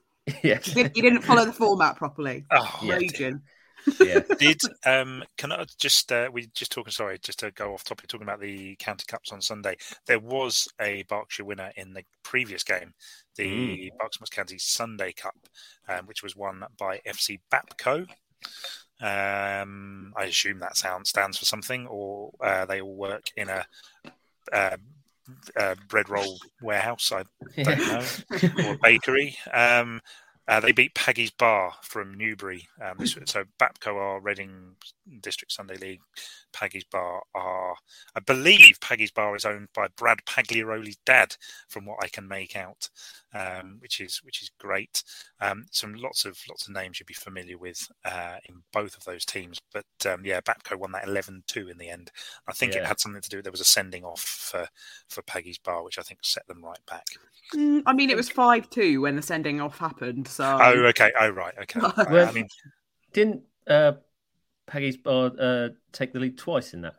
Yeah, 0.43 0.59
He, 0.63 0.73
did, 0.83 0.91
he 0.95 1.01
didn't 1.01 1.21
follow 1.21 1.45
the 1.45 1.53
format 1.53 1.95
properly. 1.95 2.45
Oh, 2.51 2.79
Yeah. 2.81 2.95
Raging. 2.95 3.41
yeah. 4.01 4.19
did 4.39 4.59
um 4.85 5.23
can 5.37 5.51
I 5.53 5.65
just 5.77 6.11
uh, 6.11 6.29
we 6.31 6.47
just 6.53 6.71
talking 6.73 6.91
sorry 6.91 7.17
just 7.19 7.39
to 7.39 7.51
go 7.51 7.73
off 7.73 7.85
topic 7.85 8.07
talking 8.07 8.27
about 8.27 8.41
the 8.41 8.75
county 8.77 9.05
cups 9.07 9.31
on 9.31 9.41
Sunday 9.41 9.77
there 10.07 10.19
was 10.19 10.67
a 10.81 11.03
Berkshire 11.07 11.45
winner 11.45 11.71
in 11.77 11.93
the 11.93 12.03
previous 12.23 12.63
game 12.63 12.93
the 13.37 13.91
Berkshire 13.97 14.25
County 14.29 14.57
Sunday 14.57 15.13
Cup 15.13 15.35
um, 15.87 16.05
which 16.05 16.21
was 16.21 16.35
won 16.35 16.63
by 16.77 16.99
FC 17.07 17.39
Bapco 17.49 18.07
um 18.99 20.11
I 20.17 20.25
assume 20.25 20.59
that 20.59 20.75
sound 20.75 21.07
stands 21.07 21.37
for 21.37 21.45
something 21.45 21.87
or 21.87 22.31
uh, 22.43 22.65
they 22.65 22.81
all 22.81 22.95
work 22.95 23.27
in 23.37 23.47
a 23.47 23.65
uh, 24.51 24.77
uh, 25.57 25.75
bread 25.87 26.09
roll 26.09 26.39
warehouse 26.61 27.11
I 27.11 27.23
don't 27.61 27.77
know 27.87 28.69
or 28.69 28.77
bakery. 28.81 29.37
Um, 29.53 30.01
uh, 30.47 30.59
they 30.61 30.71
beat 30.71 30.93
Paggy's 30.93 31.31
Bar 31.31 31.73
from 31.81 32.13
Newbury. 32.13 32.67
Um, 32.81 32.97
this, 32.99 33.17
so 33.25 33.43
Bapco 33.59 33.95
are 33.95 34.21
Reading 34.21 34.75
District 35.21 35.51
Sunday 35.51 35.77
League. 35.77 36.01
Paggy's 36.53 36.85
Bar 36.85 37.23
are, 37.35 37.75
I 38.15 38.19
believe, 38.21 38.79
Paggy's 38.79 39.11
Bar 39.11 39.35
is 39.35 39.45
owned 39.45 39.67
by 39.73 39.87
Brad 39.97 40.19
Pagliaroli's 40.25 40.97
dad, 41.05 41.35
from 41.67 41.85
what 41.85 41.97
I 42.01 42.07
can 42.07 42.27
make 42.27 42.55
out, 42.55 42.89
um, 43.33 43.77
which 43.79 43.99
is 43.99 44.21
which 44.23 44.41
is 44.41 44.49
great. 44.57 45.03
Um, 45.41 45.65
some 45.71 45.93
lots 45.95 46.23
of 46.23 46.39
lots 46.49 46.67
of 46.67 46.73
names 46.73 46.99
you'd 46.99 47.07
be 47.07 47.13
familiar 47.13 47.57
with 47.57 47.85
uh, 48.05 48.37
in 48.47 48.63
both 48.71 48.95
of 48.95 49.03
those 49.03 49.25
teams. 49.25 49.59
But 49.73 49.85
um, 50.09 50.25
yeah, 50.25 50.39
Bapco 50.39 50.77
won 50.77 50.93
that 50.93 51.05
11-2 51.05 51.69
in 51.69 51.77
the 51.77 51.89
end. 51.89 52.11
I 52.47 52.53
think 52.53 52.73
it 52.73 52.85
had 52.85 52.99
something 52.99 53.21
to 53.21 53.29
do. 53.29 53.37
With 53.37 53.43
there 53.43 53.51
was 53.51 53.61
a 53.61 53.65
sending 53.65 54.05
off 54.05 54.21
for 54.21 54.67
for 55.09 55.21
Paggy's 55.23 55.57
Bar, 55.57 55.83
which 55.83 55.99
I 55.99 56.03
think 56.03 56.21
set 56.23 56.47
them 56.47 56.63
right 56.63 56.85
back. 56.87 57.05
Mm, 57.53 57.83
I 57.85 57.93
mean, 57.93 58.09
it 58.09 58.17
was 58.17 58.29
5 58.29 58.69
2 58.69 59.01
when 59.01 59.15
the 59.15 59.21
sending 59.21 59.61
off 59.61 59.77
happened. 59.77 60.27
So 60.37 60.43
Oh, 60.61 60.85
okay. 60.89 61.11
Oh, 61.19 61.29
right. 61.29 61.53
Okay. 61.63 61.79
Well, 61.79 62.27
I 62.27 62.31
mean, 62.31 62.47
Didn't 63.11 63.41
uh, 63.67 63.93
Peggy's 64.67 64.95
Bar 64.97 65.31
uh, 65.39 65.69
take 65.91 66.13
the 66.13 66.19
lead 66.19 66.37
twice 66.37 66.75
in 66.75 66.81
that? 66.81 66.95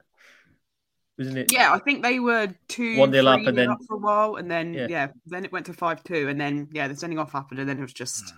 Wasn't 1.16 1.38
it? 1.38 1.52
Yeah, 1.52 1.72
I 1.72 1.78
think 1.78 2.02
they 2.02 2.18
were 2.18 2.52
two, 2.66 2.96
1-0 2.96 3.26
up 3.40 3.46
and 3.46 3.56
then- 3.56 3.70
up 3.70 3.78
for 3.86 3.94
a 3.94 3.98
while, 3.98 4.34
and 4.36 4.50
then 4.50 4.74
Yeah. 4.74 4.86
yeah. 4.90 5.08
then 5.26 5.44
it 5.44 5.52
went 5.52 5.66
to 5.66 5.72
five 5.72 6.02
two, 6.02 6.28
and 6.28 6.40
then 6.40 6.68
yeah, 6.72 6.88
the 6.88 6.96
sending 6.96 7.18
off 7.20 7.30
happened, 7.30 7.60
and 7.60 7.68
then 7.68 7.78
it 7.78 7.82
was 7.82 7.92
just 7.92 8.34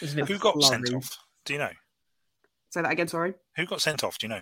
Wasn't 0.00 0.20
it? 0.20 0.28
who 0.28 0.38
got 0.40 0.60
sent 0.62 0.92
off? 0.92 1.18
Do 1.44 1.52
you 1.52 1.58
know? 1.60 1.70
say 2.70 2.82
that 2.82 2.90
again. 2.90 3.06
Sorry, 3.08 3.34
Who 3.56 3.66
got 3.66 3.80
sent 3.80 4.02
off? 4.02 4.18
Do 4.18 4.26
you 4.26 4.30
know? 4.30 4.40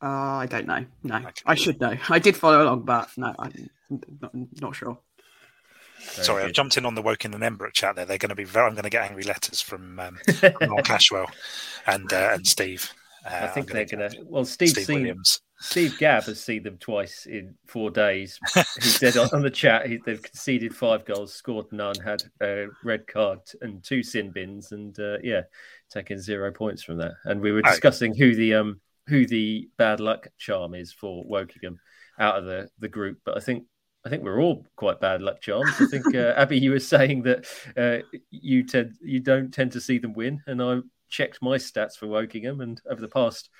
uh, 0.00 0.06
I 0.06 0.46
don't 0.46 0.66
know. 0.66 0.84
No, 1.02 1.16
Okay. 1.16 1.42
I 1.46 1.54
should 1.56 1.80
know. 1.80 1.96
I 2.08 2.18
did 2.20 2.36
follow 2.36 2.62
along, 2.62 2.82
but 2.82 3.08
no, 3.16 3.34
I'm 3.38 3.70
not, 4.20 4.32
not 4.60 4.76
sure. 4.76 4.98
Very 6.14 6.24
Sorry, 6.24 6.44
I've 6.44 6.52
jumped 6.52 6.76
in 6.76 6.86
on 6.86 6.94
the 6.94 7.02
Woking 7.02 7.34
and 7.34 7.42
Emmbrook 7.42 7.72
chat 7.72 7.96
there. 7.96 8.04
They're 8.04 8.18
going 8.18 8.30
to 8.30 8.34
be 8.34 8.44
very, 8.44 8.66
I'm 8.66 8.74
going 8.74 8.84
to 8.84 8.90
get 8.90 9.08
angry 9.08 9.24
letters 9.24 9.60
from 9.60 9.98
um, 10.00 10.18
Mark 10.62 10.90
Ashwell 10.90 11.30
and 11.86 12.12
uh, 12.12 12.30
and 12.32 12.46
Steve. 12.46 12.92
Uh, 13.24 13.40
I 13.42 13.46
think 13.48 13.70
they're 13.70 13.84
gonna. 13.84 14.10
Well, 14.24 14.44
Steve's 14.44 14.72
Steve 14.72 14.86
seen. 14.86 15.00
Williams. 15.00 15.40
Steve 15.60 15.96
Gabb 15.98 16.24
has 16.26 16.40
seen 16.42 16.62
them 16.62 16.78
twice 16.78 17.26
in 17.26 17.56
four 17.66 17.90
days. 17.90 18.38
He 18.80 18.88
said 18.88 19.16
on, 19.16 19.42
the 19.42 19.50
chat 19.50 19.86
he, 19.86 19.98
they've 20.04 20.22
conceded 20.22 20.74
five 20.74 21.04
goals, 21.04 21.34
scored 21.34 21.66
none, 21.72 21.96
had 21.96 22.22
a 22.40 22.66
red 22.84 23.08
card 23.08 23.40
and 23.60 23.82
two 23.82 24.04
sin 24.04 24.30
bins, 24.30 24.70
and 24.70 24.98
uh, 25.00 25.18
yeah, 25.22 25.42
taking 25.90 26.18
zero 26.18 26.52
points 26.52 26.82
from 26.82 26.98
that. 26.98 27.12
And 27.24 27.40
we 27.40 27.50
were 27.50 27.62
discussing 27.62 28.14
who 28.14 28.34
the 28.36 28.54
um 28.54 28.80
who 29.08 29.26
the 29.26 29.68
bad 29.78 30.00
luck 30.00 30.28
charm 30.38 30.74
is 30.74 30.92
for 30.92 31.24
Wokingham 31.24 31.78
out 32.20 32.36
of 32.38 32.44
the 32.44 32.68
the 32.78 32.88
group, 32.88 33.18
but 33.24 33.36
I 33.36 33.40
think 33.40 33.64
I 34.08 34.10
think 34.10 34.22
we're 34.22 34.40
all 34.40 34.64
quite 34.74 35.00
bad 35.00 35.20
luck 35.20 35.42
charms. 35.42 35.74
I 35.78 35.84
think 35.84 36.14
uh, 36.14 36.32
Abby, 36.34 36.58
you 36.58 36.70
were 36.70 36.80
saying 36.80 37.24
that 37.24 37.44
uh, 37.76 38.18
you 38.30 38.62
tend 38.62 38.94
you 39.02 39.20
don't 39.20 39.52
tend 39.52 39.72
to 39.72 39.82
see 39.82 39.98
them 39.98 40.14
win, 40.14 40.40
and 40.46 40.62
I 40.62 40.78
checked 41.10 41.42
my 41.42 41.58
stats 41.58 41.94
for 41.98 42.06
Wokingham, 42.06 42.62
and 42.62 42.80
over 42.90 43.02
the 43.02 43.08
past 43.08 43.50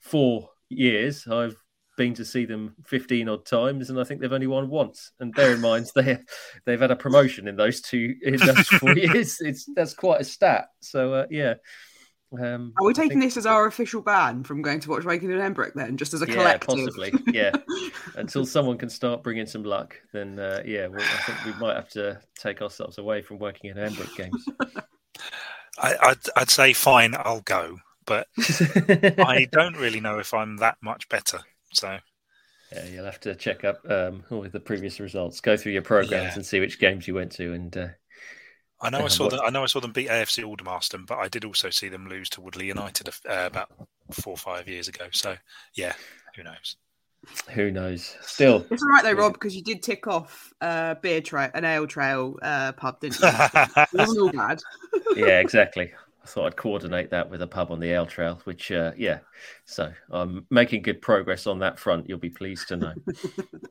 four 0.00 0.50
years, 0.68 1.28
I've 1.28 1.54
been 1.96 2.14
to 2.14 2.24
see 2.24 2.46
them 2.46 2.74
15 2.84 3.28
odd 3.28 3.46
times, 3.46 3.90
and 3.90 4.00
I 4.00 4.02
think 4.02 4.20
they've 4.20 4.32
only 4.32 4.48
won 4.48 4.68
once. 4.68 5.12
And 5.20 5.32
bear 5.32 5.54
in 5.54 5.60
mind 5.60 5.86
they 5.94 6.18
they've 6.66 6.80
had 6.80 6.90
a 6.90 6.96
promotion 6.96 7.46
in 7.46 7.54
those 7.54 7.80
two 7.80 8.16
in 8.22 8.38
those 8.38 8.66
four 8.66 8.94
years. 8.96 9.40
It's 9.40 9.68
that's 9.76 9.94
quite 9.94 10.20
a 10.20 10.24
stat. 10.24 10.66
So 10.80 11.14
uh, 11.14 11.26
yeah. 11.30 11.54
Um, 12.40 12.72
Are 12.78 12.86
we 12.86 12.94
taking 12.94 13.20
think... 13.20 13.22
this 13.22 13.36
as 13.36 13.46
our 13.46 13.66
official 13.66 14.00
ban 14.00 14.44
from 14.44 14.62
going 14.62 14.80
to 14.80 14.90
watch 14.90 15.04
Woking 15.04 15.32
and 15.32 15.40
Emmbrook 15.40 15.74
then, 15.74 15.96
just 15.96 16.14
as 16.14 16.22
a 16.22 16.26
yeah, 16.26 16.34
collective? 16.34 16.68
possibly. 16.68 17.12
Yeah, 17.26 17.52
until 18.16 18.46
someone 18.46 18.78
can 18.78 18.88
start 18.88 19.22
bringing 19.22 19.46
some 19.46 19.64
luck, 19.64 20.00
then 20.12 20.38
uh, 20.38 20.62
yeah, 20.64 20.86
well, 20.86 21.00
I 21.00 21.22
think 21.22 21.44
we 21.44 21.60
might 21.60 21.76
have 21.76 21.90
to 21.90 22.20
take 22.38 22.62
ourselves 22.62 22.98
away 22.98 23.22
from 23.22 23.38
working 23.38 23.70
in 23.70 23.76
Emmbrook 23.76 24.14
games. 24.16 24.44
I, 25.78 25.94
I'd, 26.00 26.18
I'd 26.36 26.50
say 26.50 26.72
fine, 26.72 27.14
I'll 27.18 27.40
go, 27.40 27.78
but 28.06 28.28
I 28.38 29.48
don't 29.50 29.76
really 29.76 30.00
know 30.00 30.18
if 30.18 30.32
I'm 30.32 30.58
that 30.58 30.78
much 30.82 31.08
better. 31.08 31.40
So 31.72 31.98
yeah, 32.72 32.86
you'll 32.86 33.04
have 33.04 33.20
to 33.20 33.34
check 33.34 33.64
up 33.64 33.78
um, 33.90 34.24
all 34.30 34.42
the 34.42 34.60
previous 34.60 35.00
results, 35.00 35.40
go 35.40 35.56
through 35.56 35.72
your 35.72 35.82
programs, 35.82 36.24
yeah. 36.24 36.34
and 36.34 36.46
see 36.46 36.60
which 36.60 36.78
games 36.78 37.06
you 37.06 37.14
went 37.14 37.32
to. 37.32 37.52
And 37.52 37.76
uh, 37.76 37.88
I 38.82 38.90
know 38.90 39.04
I 39.04 39.08
saw 39.08 39.28
them. 39.28 39.40
I 39.44 39.50
know 39.50 39.62
I 39.62 39.66
saw 39.66 39.80
them 39.80 39.92
beat 39.92 40.08
AFC 40.08 40.44
Aldermaston, 40.44 41.06
but 41.06 41.18
I 41.18 41.28
did 41.28 41.44
also 41.44 41.70
see 41.70 41.88
them 41.88 42.08
lose 42.08 42.28
to 42.30 42.40
Woodley 42.40 42.66
United 42.66 43.08
uh, 43.08 43.12
about 43.28 43.70
four 44.10 44.34
or 44.34 44.36
five 44.36 44.68
years 44.68 44.88
ago. 44.88 45.06
So 45.12 45.36
yeah, 45.74 45.94
who 46.36 46.42
knows? 46.42 46.76
Who 47.50 47.70
knows? 47.70 48.16
Still, 48.22 48.66
it's 48.68 48.82
all 48.82 48.88
right 48.88 49.04
though, 49.04 49.12
Rob, 49.12 49.34
because 49.34 49.54
you 49.54 49.62
did 49.62 49.82
tick 49.82 50.08
off 50.08 50.52
uh, 50.60 50.96
beer 50.96 51.20
trail, 51.20 51.50
an 51.54 51.64
ale 51.64 51.86
trail 51.86 52.36
uh, 52.42 52.72
pub, 52.72 52.98
didn't 53.00 53.20
you? 53.20 53.28
it 53.32 53.88
wasn't 53.92 54.20
all 54.20 54.32
bad. 54.32 54.60
yeah, 55.16 55.38
exactly. 55.38 55.92
I 56.22 56.26
thought 56.26 56.46
I'd 56.46 56.56
coordinate 56.56 57.10
that 57.10 57.30
with 57.30 57.42
a 57.42 57.46
pub 57.46 57.70
on 57.70 57.80
the 57.80 57.90
ale 57.90 58.06
trail, 58.06 58.40
which, 58.44 58.70
uh, 58.70 58.92
yeah. 58.96 59.20
So 59.64 59.92
I'm 60.10 60.46
making 60.50 60.82
good 60.82 61.00
progress 61.00 61.46
on 61.46 61.60
that 61.60 61.78
front. 61.78 62.08
You'll 62.08 62.18
be 62.18 62.30
pleased 62.30 62.68
to 62.68 62.76
know. 62.76 62.94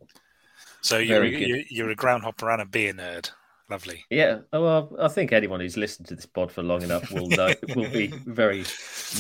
so 0.82 0.98
you're, 0.98 1.26
you're, 1.26 1.64
you're 1.70 1.90
a 1.90 1.96
groundhopper 1.96 2.50
and 2.50 2.62
a 2.62 2.66
beer 2.66 2.94
nerd. 2.94 3.32
Lovely. 3.72 4.04
Yeah. 4.10 4.40
Oh, 4.52 4.62
well, 4.62 4.96
I 5.00 5.08
think 5.08 5.32
anyone 5.32 5.62
who's 5.62 5.78
listened 5.78 6.10
to 6.10 6.16
this 6.16 6.26
pod 6.26 6.52
for 6.52 6.62
long 6.62 6.82
enough 6.82 7.10
will 7.10 7.30
know, 7.30 7.54
will 7.76 7.90
be 7.90 8.08
very 8.08 8.66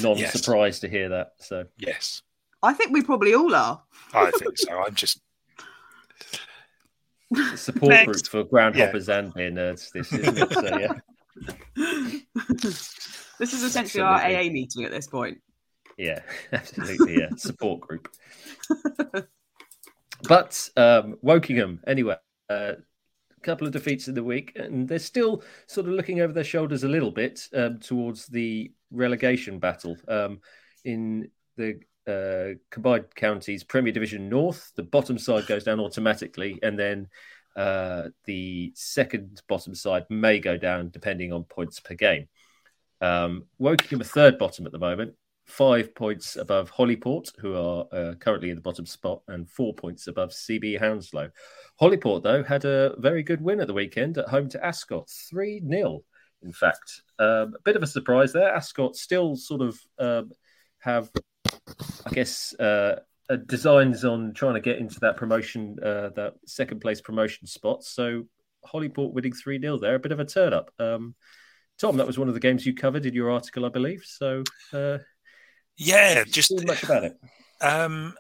non-surprised 0.01 0.75
yes. 0.75 0.79
to 0.81 0.89
hear 0.89 1.07
that. 1.07 1.35
So 1.37 1.67
yes, 1.77 2.21
I 2.61 2.73
think 2.73 2.91
we 2.91 3.01
probably 3.01 3.33
all 3.33 3.55
are. 3.55 3.81
I 4.13 4.29
think 4.31 4.57
so. 4.57 4.77
I'm 4.77 4.93
just 4.93 5.21
support 7.55 7.91
Next. 7.91 8.05
group 8.05 8.27
for 8.27 8.43
groundhoppers 8.43 9.07
yeah. 9.07 9.19
and 9.19 9.33
beer 9.33 9.51
nerds. 9.51 9.89
This 9.93 10.11
isn't 10.11 10.37
it? 10.37 10.51
So 10.51 10.77
yeah. 10.77 10.93
this 13.39 13.53
is 13.53 13.63
essentially 13.63 14.03
absolutely. 14.03 14.35
our 14.35 14.41
AA 14.41 14.51
meeting 14.51 14.83
at 14.83 14.91
this 14.91 15.07
point. 15.07 15.37
Yeah, 15.97 16.19
absolutely. 16.51 17.19
Yeah, 17.19 17.29
support 17.37 17.79
group. 17.79 18.09
but 20.23 20.69
um, 20.75 21.17
Wokingham, 21.23 21.79
anyway, 21.87 22.17
uh, 22.49 22.73
couple 23.41 23.67
of 23.67 23.73
defeats 23.73 24.07
in 24.07 24.15
the 24.15 24.23
week, 24.23 24.53
and 24.55 24.87
they're 24.87 24.99
still 24.99 25.43
sort 25.67 25.87
of 25.87 25.93
looking 25.93 26.21
over 26.21 26.33
their 26.33 26.43
shoulders 26.43 26.83
a 26.83 26.87
little 26.89 27.11
bit 27.11 27.47
um, 27.53 27.79
towards 27.79 28.27
the 28.27 28.71
relegation 28.91 29.59
battle. 29.59 29.97
Um, 30.07 30.41
in 30.83 31.29
the 31.57 31.79
uh, 32.07 32.57
combined 32.69 33.13
counties 33.15 33.63
Premier 33.63 33.91
Division 33.91 34.29
North, 34.29 34.71
the 34.75 34.83
bottom 34.83 35.17
side 35.17 35.47
goes 35.47 35.63
down 35.63 35.79
automatically, 35.79 36.59
and 36.63 36.77
then 36.77 37.07
uh, 37.55 38.09
the 38.25 38.71
second 38.75 39.41
bottom 39.47 39.75
side 39.75 40.05
may 40.09 40.39
go 40.39 40.57
down 40.57 40.89
depending 40.89 41.33
on 41.33 41.43
points 41.43 41.79
per 41.79 41.95
game. 41.95 42.27
Um, 43.01 43.45
Wokingham 43.59 44.01
a 44.01 44.05
third 44.05 44.37
bottom 44.37 44.65
at 44.65 44.71
the 44.71 44.79
moment, 44.79 45.15
five 45.45 45.93
points 45.95 46.35
above 46.35 46.71
Holyport, 46.71 47.31
who 47.39 47.55
are 47.55 47.85
uh, 47.91 48.13
currently 48.15 48.49
in 48.49 48.55
the 48.55 48.61
bottom 48.61 48.85
spot, 48.85 49.21
and 49.27 49.49
four 49.49 49.73
points 49.73 50.07
above 50.07 50.31
CB 50.31 50.79
Hounslow. 50.79 51.29
Holyport, 51.81 52.23
though, 52.23 52.43
had 52.43 52.65
a 52.65 52.95
very 52.97 53.23
good 53.23 53.41
win 53.41 53.59
at 53.59 53.67
the 53.67 53.73
weekend 53.73 54.17
at 54.17 54.29
home 54.29 54.49
to 54.49 54.65
Ascot, 54.65 55.09
3 55.29 55.61
0, 55.67 56.03
in 56.43 56.53
fact. 56.53 57.01
Um, 57.19 57.53
a 57.55 57.61
bit 57.63 57.75
of 57.75 57.83
a 57.83 57.87
surprise 57.87 58.33
there. 58.33 58.53
Ascot 58.53 58.95
still 58.95 59.35
sort 59.35 59.61
of 59.61 59.79
um, 59.99 60.31
have, 60.79 61.11
I 62.05 62.09
guess, 62.11 62.53
uh, 62.59 62.97
designs 63.47 64.05
on 64.05 64.33
trying 64.33 64.55
to 64.55 64.61
get 64.61 64.77
into 64.77 64.99
that 65.01 65.17
promotion, 65.17 65.77
uh, 65.83 66.09
that 66.15 66.33
second 66.45 66.81
place 66.81 67.01
promotion 67.01 67.47
spot. 67.47 67.83
So 67.83 68.25
Holyport 68.65 69.13
winning 69.13 69.33
3 69.33 69.59
0 69.59 69.77
there, 69.79 69.95
a 69.95 69.99
bit 69.99 70.11
of 70.11 70.19
a 70.19 70.25
turn 70.25 70.53
up. 70.53 70.71
Um, 70.79 71.15
Tom, 71.79 71.97
that 71.97 72.07
was 72.07 72.19
one 72.19 72.27
of 72.27 72.35
the 72.35 72.39
games 72.39 72.65
you 72.65 72.75
covered 72.75 73.05
in 73.05 73.13
your 73.13 73.31
article, 73.31 73.65
I 73.65 73.69
believe. 73.69 74.03
So, 74.05 74.43
uh, 74.71 74.99
yeah, 75.85 76.23
just 76.23 76.65
much 76.65 76.83
about 76.83 77.03
it. 77.05 77.17
Um, 77.59 78.15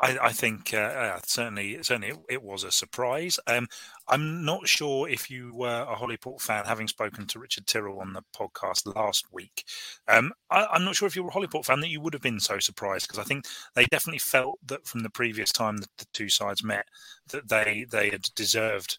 I, 0.00 0.16
I 0.22 0.32
think 0.32 0.72
uh, 0.72 0.78
uh, 0.78 1.20
certainly, 1.26 1.82
certainly, 1.82 2.08
it, 2.08 2.18
it, 2.30 2.42
was 2.42 2.64
a 2.64 2.70
surprise. 2.70 3.38
Um, 3.46 3.66
I'm 4.08 4.44
not 4.44 4.66
sure 4.66 5.08
if 5.08 5.30
you 5.30 5.54
were 5.54 5.86
a 5.88 5.94
Holyport 5.94 6.40
fan, 6.40 6.64
having 6.64 6.88
spoken 6.88 7.26
to 7.26 7.38
Richard 7.38 7.66
Tyrrell 7.66 8.00
on 8.00 8.14
the 8.14 8.22
podcast 8.34 8.94
last 8.94 9.26
week. 9.30 9.64
Um, 10.08 10.32
I, 10.50 10.66
am 10.74 10.84
not 10.84 10.96
sure 10.96 11.06
if 11.06 11.14
you 11.14 11.22
were 11.22 11.30
a 11.30 11.32
Holyport 11.32 11.66
fan 11.66 11.80
that 11.80 11.90
you 11.90 12.00
would 12.00 12.14
have 12.14 12.22
been 12.22 12.40
so 12.40 12.58
surprised 12.58 13.08
because 13.08 13.18
I 13.18 13.24
think 13.24 13.44
they 13.74 13.84
definitely 13.86 14.20
felt 14.20 14.58
that 14.66 14.86
from 14.86 15.00
the 15.00 15.10
previous 15.10 15.52
time 15.52 15.76
that 15.78 15.90
the 15.98 16.06
two 16.14 16.30
sides 16.30 16.64
met 16.64 16.86
that 17.28 17.48
they 17.48 17.84
they 17.90 18.08
had 18.08 18.28
deserved 18.34 18.98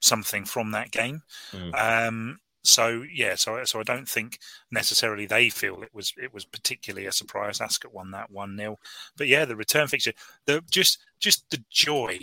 something 0.00 0.44
from 0.44 0.70
that 0.70 0.90
game. 0.90 1.22
Mm. 1.52 2.06
Um, 2.08 2.38
so 2.68 3.04
yeah, 3.12 3.34
so 3.34 3.62
so 3.64 3.80
I 3.80 3.82
don't 3.82 4.08
think 4.08 4.38
necessarily 4.70 5.26
they 5.26 5.48
feel 5.50 5.82
it 5.82 5.94
was 5.94 6.12
it 6.20 6.32
was 6.32 6.44
particularly 6.44 7.06
a 7.06 7.12
surprise. 7.12 7.60
Ascot 7.60 7.92
won 7.92 8.10
that 8.12 8.30
one 8.30 8.56
0 8.56 8.78
but 9.16 9.28
yeah, 9.28 9.44
the 9.44 9.56
return 9.56 9.88
fixture, 9.88 10.12
the 10.46 10.62
just 10.70 10.98
just 11.20 11.50
the 11.50 11.62
joy 11.70 12.18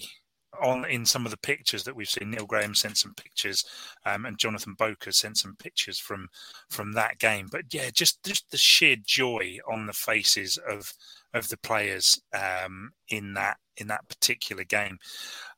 on 0.61 0.85
in 0.85 1.05
some 1.05 1.25
of 1.25 1.31
the 1.31 1.37
pictures 1.37 1.83
that 1.83 1.95
we've 1.95 2.09
seen. 2.09 2.31
Neil 2.31 2.45
Graham 2.45 2.75
sent 2.75 2.97
some 2.97 3.13
pictures, 3.15 3.65
um, 4.05 4.25
and 4.25 4.37
Jonathan 4.37 4.75
Boker 4.77 5.11
sent 5.11 5.37
some 5.37 5.55
pictures 5.55 5.99
from 5.99 6.27
from 6.69 6.93
that 6.93 7.19
game. 7.19 7.47
But 7.51 7.73
yeah, 7.73 7.89
just 7.91 8.23
just 8.23 8.49
the 8.51 8.57
sheer 8.57 8.95
joy 8.95 9.59
on 9.71 9.85
the 9.85 9.93
faces 9.93 10.57
of 10.69 10.93
of 11.33 11.49
the 11.49 11.57
players 11.57 12.21
um, 12.33 12.91
in 13.09 13.33
that 13.33 13.57
in 13.77 13.87
that 13.87 14.07
particular 14.07 14.63
game. 14.63 14.97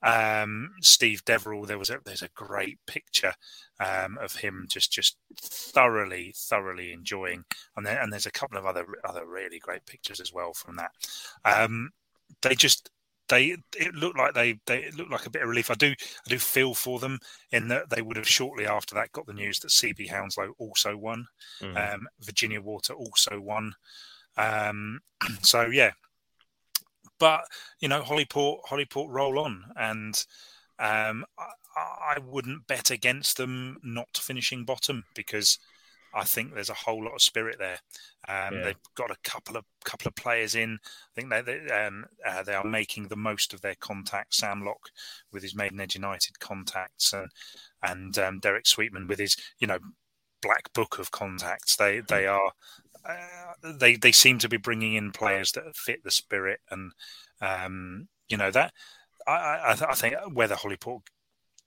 Um, 0.02 0.72
Steve 0.82 1.24
Deverell, 1.26 1.66
there 1.66 1.78
was 1.78 1.90
a, 1.90 2.00
there's 2.04 2.24
a 2.24 2.30
great 2.30 2.80
picture 2.88 3.34
um, 3.80 4.18
of 4.20 4.36
him 4.36 4.66
just 4.70 4.92
just 4.92 5.18
thoroughly 5.40 6.34
thoroughly 6.36 6.92
enjoying, 6.92 7.46
and 7.76 7.86
then 7.86 7.98
and 7.98 8.12
there's 8.12 8.26
a 8.26 8.32
couple 8.32 8.58
of 8.58 8.66
other 8.66 8.86
other 9.04 9.26
really 9.26 9.60
great 9.60 9.86
pictures 9.86 10.20
as 10.20 10.34
well 10.34 10.54
from 10.54 10.76
that. 10.78 10.92
Um, 11.46 11.92
they 12.42 12.56
just 12.56 12.90
they 13.30 13.58
it 13.78 13.94
looked 13.94 14.18
like 14.18 14.34
they 14.34 14.60
they 14.66 14.90
looked 14.92 15.12
like 15.12 15.26
a 15.26 15.30
bit 15.30 15.42
of 15.42 15.50
relief. 15.50 15.70
I 15.72 15.76
do 15.76 15.92
I 15.92 16.30
do 16.30 16.40
feel 16.40 16.74
for 16.74 17.00
them 17.00 17.20
in 17.52 17.68
that 17.70 17.90
they 17.90 18.02
would 18.02 18.18
have 18.18 18.28
shortly 18.28 18.66
after 18.66 18.96
that 18.96 19.12
got 19.12 19.26
the 19.26 19.34
news 19.34 19.60
that 19.60 19.70
CB 19.70 20.10
Hounslow 20.10 20.54
also 20.58 20.96
won, 20.96 21.28
mm. 21.62 21.94
um, 21.94 22.08
Virginia 22.22 22.62
Water 22.62 22.94
also 22.94 23.40
won. 23.40 23.74
Um, 24.38 25.00
so 25.42 25.68
yeah, 25.68 25.92
but 27.20 27.42
you 27.80 27.88
know 27.88 28.02
Holyport 28.02 28.64
Holyport 28.70 29.10
roll 29.10 29.40
on, 29.40 29.64
and 29.76 30.26
um, 30.80 31.26
I, 31.38 32.16
I 32.16 32.20
wouldn't 32.20 32.68
bet 32.68 32.92
against 32.92 33.38
them 33.38 33.78
not 33.84 34.18
finishing 34.18 34.64
bottom 34.64 35.04
because 35.16 35.60
I 36.14 36.24
think 36.24 36.54
there's 36.54 36.70
a 36.70 36.76
whole 36.76 37.04
lot 37.04 37.14
of 37.14 37.22
spirit 37.22 37.58
there. 37.60 37.80
Um, 38.28 38.56
yeah. 38.56 38.64
They've 38.64 38.76
got 38.96 39.12
a 39.12 39.18
couple 39.24 39.58
of 39.58 39.66
couple 39.86 40.08
of 40.08 40.16
players 40.16 40.56
in. 40.56 40.80
I 40.84 41.22
think 41.22 41.30
they 41.30 41.42
they, 41.42 41.72
um, 41.72 42.06
uh, 42.26 42.44
they 42.44 42.54
are 42.54 42.64
making 42.64 43.08
the 43.08 43.16
most 43.16 43.54
of 43.54 43.62
their 43.62 43.76
contacts. 43.76 44.38
Sam 44.38 44.64
Lock 44.64 44.90
with 45.32 45.44
his 45.44 45.56
Maidenhead 45.56 45.96
United 45.96 46.40
contacts, 46.40 47.14
and 47.14 47.30
and 47.84 48.18
um, 48.18 48.40
Derek 48.40 48.68
Sweetman 48.68 49.08
with 49.08 49.20
his 49.20 49.36
you 49.60 49.68
know 49.68 49.80
black 50.42 50.72
book 50.74 51.00
of 51.00 51.12
contacts. 51.12 51.76
They 51.76 52.02
they 52.02 52.24
mm. 52.24 52.34
are 52.34 52.52
uh, 53.06 53.74
they 53.78 53.96
they 53.96 54.12
seem 54.12 54.40
to 54.40 54.50
be 54.50 54.58
bringing 54.58 54.96
in 54.96 55.12
players 55.12 55.52
that 55.54 55.76
fit 55.76 56.04
the 56.04 56.12
spirit, 56.12 56.60
and 56.72 56.92
um, 57.42 58.08
you 58.30 58.38
know 58.38 58.52
that 58.52 58.74
I, 59.28 59.32
I, 59.32 59.78
I 59.90 59.94
think 59.94 60.16
whether 60.32 60.56
Holyport 60.56 61.02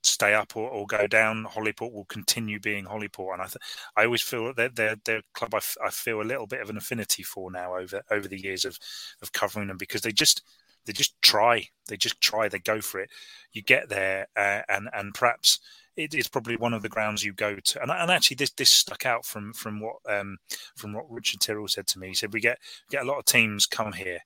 stay 0.03 0.35
up 0.35 0.57
or, 0.57 0.69
or 0.69 0.87
go 0.87 1.07
down, 1.07 1.45
Holyport 1.45 1.93
will 1.93 2.07
continue 2.07 2.59
being 2.59 2.87
Holyport. 2.87 3.35
and 3.35 3.43
I 3.43 3.47
th- 3.47 3.57
I 3.97 4.05
always 4.05 4.23
feel 4.23 4.53
that 4.55 4.77
they're, 4.77 4.97
they're, 5.05 5.19
a 5.19 5.23
club 5.35 5.55
I, 5.55 5.59
f- 5.59 5.77
I 5.85 5.91
feel 5.91 6.21
a 6.21 6.23
little 6.23 6.47
bit 6.47 6.61
of 6.61 6.71
an 6.71 6.77
affinity 6.77 7.23
for 7.23 7.51
now 7.51 7.77
over 7.77 8.03
over 8.11 8.29
the 8.29 8.41
years 8.41 8.65
of 8.65 8.79
of 9.23 9.33
covering 9.33 9.69
them 9.69 9.77
because 9.77 10.03
they 10.03 10.13
just 10.13 10.43
they 10.87 10.93
just 10.93 11.21
try, 11.21 11.69
they 11.89 11.97
just 11.97 12.21
try, 12.21 12.49
they 12.49 12.59
go 12.59 12.81
for 12.81 13.01
it. 13.01 13.11
You 13.53 13.63
get 13.63 13.89
there, 13.89 14.27
uh, 14.37 14.63
and 14.69 14.89
and 14.93 15.15
perhaps 15.15 15.61
it 15.97 16.15
is 16.15 16.29
probably 16.29 16.57
one 16.57 16.73
of 16.73 16.83
the 16.83 16.89
grounds 16.89 17.25
you 17.25 17.33
go 17.33 17.57
to. 17.57 17.83
And, 17.83 17.91
and 17.91 18.11
actually, 18.11 18.37
this 18.37 18.51
this 18.53 18.71
stuck 18.71 19.05
out 19.05 19.25
from 19.25 19.53
from 19.53 19.81
what 19.81 19.97
um, 20.09 20.39
from 20.77 20.93
what 20.93 21.11
Richard 21.11 21.41
Tyrrell 21.41 21.69
said 21.69 21.87
to 21.89 21.99
me. 21.99 22.09
He 22.09 22.15
said 22.15 22.33
we 22.33 22.41
get 22.41 22.59
get 22.91 23.03
a 23.03 23.07
lot 23.07 23.19
of 23.19 23.25
teams 23.25 23.67
come 23.67 23.93
here 23.93 24.21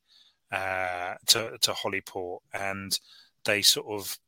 uh, 0.53 1.15
to 1.27 1.59
to 1.61 1.73
Holyport, 1.73 2.39
and 2.53 2.99
they 3.45 3.63
sort 3.63 3.87
of 3.89 4.19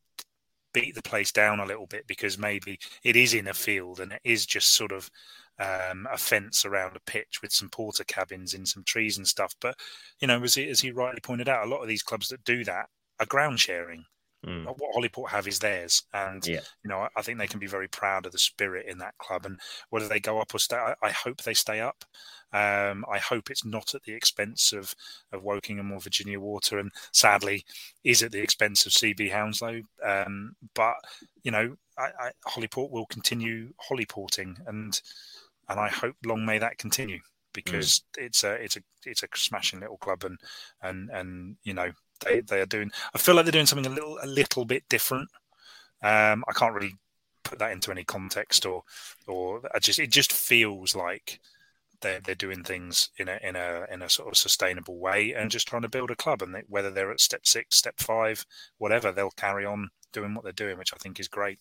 beat 0.77 0.95
the 0.95 1.03
place 1.03 1.33
down 1.33 1.59
a 1.59 1.65
little 1.65 1.87
bit 1.87 2.07
because 2.07 2.37
maybe 2.37 2.79
it 3.03 3.17
is 3.17 3.33
in 3.33 3.49
a 3.49 3.55
field 3.55 3.99
and 3.99 4.13
it 4.13 4.21
is 4.25 4.45
just 4.45 4.75
sort 4.75 4.93
of 4.93 5.11
um, 5.59 6.07
a 6.13 6.19
fence 6.19 6.67
around 6.67 6.95
a 6.95 7.11
pitch 7.11 7.41
with 7.41 7.51
some 7.51 7.71
porter 7.71 8.05
cabins 8.05 8.53
in 8.53 8.67
some 8.67 8.85
trees 8.85 9.17
and 9.17 9.27
stuff. 9.27 9.55
But 9.59 9.79
you 10.21 10.29
know, 10.29 10.43
as 10.43 10.55
he, 10.55 10.69
as 10.69 10.81
he 10.81 10.91
rightly 10.91 11.23
pointed 11.23 11.49
out, 11.49 11.67
a 11.67 11.71
lot 11.71 11.81
of 11.81 11.89
these 11.89 12.03
clubs 12.03 12.29
that 12.29 12.45
do 12.45 12.63
that 12.65 12.91
are 13.19 13.25
ground 13.25 13.59
sharing. 13.59 14.05
Mm. 14.47 14.65
What 14.65 14.95
Holyport 14.95 15.31
have 15.31 15.49
is 15.49 15.59
theirs, 15.59 16.05
and 16.15 16.47
yeah. 16.47 16.61
you 16.85 16.89
know 16.89 17.09
I 17.17 17.23
think 17.23 17.39
they 17.39 17.49
can 17.49 17.59
be 17.59 17.67
very 17.67 17.89
proud 17.89 18.27
of 18.27 18.33
the 18.33 18.39
spirit 18.39 18.87
in 18.87 18.99
that 18.99 19.19
club. 19.19 19.45
And 19.45 19.59
whether 19.91 20.07
they 20.07 20.21
go 20.21 20.41
up 20.41 20.55
or 20.55 20.59
stay, 20.59 20.77
I, 20.77 20.95
I 21.03 21.11
hope 21.11 21.43
they 21.43 21.55
stay 21.55 21.81
up. 21.81 22.05
Um, 22.53 23.05
I 23.13 23.19
hope 23.19 23.51
it's 23.51 23.65
not 23.65 23.95
at 23.95 24.05
the 24.05 24.13
expense 24.13 24.73
of 24.73 24.95
of 25.33 25.43
Wokingham 25.43 25.93
or 25.93 26.01
Virginia 26.01 26.39
Water, 26.39 26.79
and 26.79 26.93
sadly, 27.13 27.65
is 28.05 28.23
at 28.23 28.31
the 28.31 28.41
expense 28.41 28.87
of 28.87 28.93
CB 28.93 29.33
Hounslow. 29.33 29.83
Um, 30.05 30.55
but 30.75 30.95
you 31.43 31.51
know, 31.51 31.77
I, 31.99 32.11
I, 32.19 32.31
Holyport 32.49 32.91
will 32.91 33.07
continue 33.07 33.73
Holyporting, 33.91 34.57
and 34.69 35.01
and 35.69 35.81
I 35.81 35.89
hope 35.89 36.15
long 36.25 36.47
may 36.47 36.59
that 36.59 36.79
continue 36.79 37.19
because 37.53 38.05
mm. 38.17 38.27
it's 38.27 38.45
a 38.45 38.53
it's 38.53 38.77
a 38.77 38.81
it's 39.05 39.25
a 39.25 39.29
smashing 39.35 39.81
little 39.81 39.99
club, 39.99 40.23
and 40.23 40.39
and 40.83 41.11
and 41.11 41.57
you 41.65 41.75
know 41.75 41.91
they 42.21 42.41
they 42.41 42.61
are 42.61 42.67
doing. 42.67 42.91
I 43.15 43.19
feel 43.19 43.35
like 43.35 43.45
they're 43.45 43.53
doing 43.53 43.67
something 43.67 43.91
a 43.91 43.95
little 43.95 44.19
a 44.23 44.27
little 44.27 44.65
bit 44.65 44.85
different. 44.89 45.29
Um, 46.03 46.45
I 46.49 46.53
can't 46.55 46.75
really 46.75 46.95
put 47.45 47.59
that 47.59 47.73
into 47.73 47.91
any 47.91 48.05
context, 48.05 48.67
or 48.67 48.83
or 49.27 49.63
I 49.75 49.79
just 49.79 49.99
it 49.99 50.11
just 50.11 50.33
feels 50.33 50.95
like 50.95 51.41
they're 52.01 52.21
they're 52.21 52.35
doing 52.35 52.63
things 52.63 53.11
in 53.19 53.29
a 53.29 53.39
in 53.43 53.57
a 53.57 53.87
in 53.91 54.03
a 54.03 54.11
sort 54.11 54.29
of 54.29 54.37
sustainable 54.37 54.99
way 54.99 55.33
and 55.33 55.51
just 55.51 55.69
trying 55.69 55.83
to 55.83 55.89
build 55.89 56.11
a 56.11 56.17
club. 56.17 56.43
And 56.43 56.55
they, 56.55 56.63
whether 56.69 56.91
they're 56.91 57.13
at 57.13 57.21
step 57.21 57.47
six, 57.47 57.77
step 57.77 57.99
five, 57.99 58.45
whatever, 58.79 59.13
they'll 59.13 59.31
carry 59.31 59.65
on 59.65 59.91
doing 60.13 60.35
what 60.35 60.45
they're 60.45 60.53
doing, 60.53 60.79
which 60.79 60.93
I 60.95 60.99
think 60.99 61.21
is 61.21 61.29
great. 61.29 61.59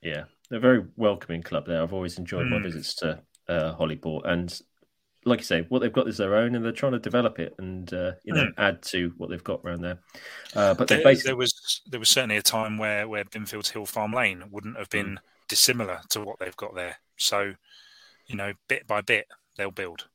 Yeah, 0.00 0.24
they're 0.48 0.58
a 0.58 0.62
very 0.62 0.84
welcoming 0.96 1.42
club 1.42 1.66
there. 1.66 1.82
I've 1.82 1.94
always 1.94 2.18
enjoyed 2.18 2.46
mm. 2.46 2.50
my 2.50 2.62
visits 2.62 2.94
to 2.96 3.22
uh, 3.48 3.74
Holyport, 3.76 4.22
and 4.26 4.60
like 5.24 5.40
you 5.40 5.44
say, 5.44 5.66
what 5.68 5.80
they've 5.80 5.92
got 5.92 6.08
is 6.08 6.16
their 6.16 6.36
own, 6.36 6.54
and 6.54 6.64
they're 6.64 6.72
trying 6.72 6.92
to 6.92 6.98
develop 6.98 7.38
it 7.38 7.54
and 7.58 7.92
uh, 7.92 8.12
you 8.24 8.34
know 8.34 8.46
mm. 8.46 8.54
add 8.58 8.82
to 8.82 9.12
what 9.16 9.30
they've 9.30 9.44
got 9.44 9.60
around 9.64 9.82
there. 9.82 9.98
Uh, 10.54 10.74
but 10.74 10.88
there, 10.88 11.02
basically... 11.02 11.30
there, 11.30 11.36
was 11.36 11.82
there 11.86 12.00
was 12.00 12.10
certainly 12.10 12.36
a 12.36 12.42
time 12.42 12.78
where 12.78 13.08
where 13.08 13.24
Binfield's 13.24 13.70
Hill 13.70 13.86
Farm 13.86 14.12
Lane 14.12 14.44
wouldn't 14.50 14.76
have 14.76 14.90
been 14.90 15.14
mm. 15.14 15.18
dissimilar 15.48 16.00
to 16.10 16.20
what 16.20 16.38
they've 16.38 16.56
got 16.56 16.74
there. 16.74 16.96
So, 17.16 17.54
you 18.26 18.36
know, 18.36 18.52
bit 18.68 18.86
by 18.86 19.00
bit, 19.00 19.26
they'll 19.56 19.70
build. 19.70 20.08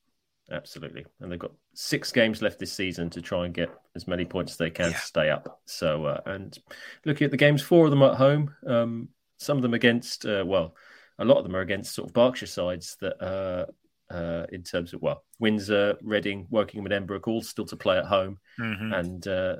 Absolutely, 0.51 1.05
and 1.19 1.31
they've 1.31 1.39
got 1.39 1.51
six 1.73 2.11
games 2.11 2.41
left 2.41 2.59
this 2.59 2.73
season 2.73 3.09
to 3.11 3.21
try 3.21 3.45
and 3.45 3.53
get 3.53 3.69
as 3.95 4.07
many 4.07 4.25
points 4.25 4.53
as 4.53 4.57
they 4.57 4.69
can 4.71 4.91
yeah. 4.91 4.97
to 4.97 5.05
stay 5.05 5.29
up. 5.29 5.61
So, 5.65 6.05
uh, 6.05 6.21
and 6.25 6.57
looking 7.05 7.25
at 7.25 7.31
the 7.31 7.37
games, 7.37 7.61
four 7.61 7.85
of 7.85 7.91
them 7.91 8.01
at 8.01 8.15
home, 8.15 8.55
um, 8.65 9.09
some 9.37 9.57
of 9.57 9.63
them 9.63 9.73
against 9.73 10.25
uh, 10.25 10.43
well 10.45 10.75
a 11.19 11.25
lot 11.25 11.37
of 11.37 11.43
them 11.43 11.55
are 11.55 11.61
against 11.61 11.93
sort 11.93 12.07
of 12.07 12.13
Berkshire 12.13 12.47
sides 12.47 12.95
that 13.01 13.21
uh, 13.21 13.65
uh, 14.09 14.45
in 14.51 14.63
terms 14.63 14.93
of 14.93 15.01
well, 15.01 15.23
Windsor, 15.39 15.97
Reading, 16.01 16.47
Wokingham, 16.51 16.91
and 16.91 17.07
Emmbrook 17.07 17.27
all 17.27 17.41
still 17.41 17.65
to 17.65 17.75
play 17.75 17.97
at 17.97 18.05
home, 18.05 18.39
mm-hmm. 18.59 18.93
and 18.93 19.27
uh, 19.27 19.55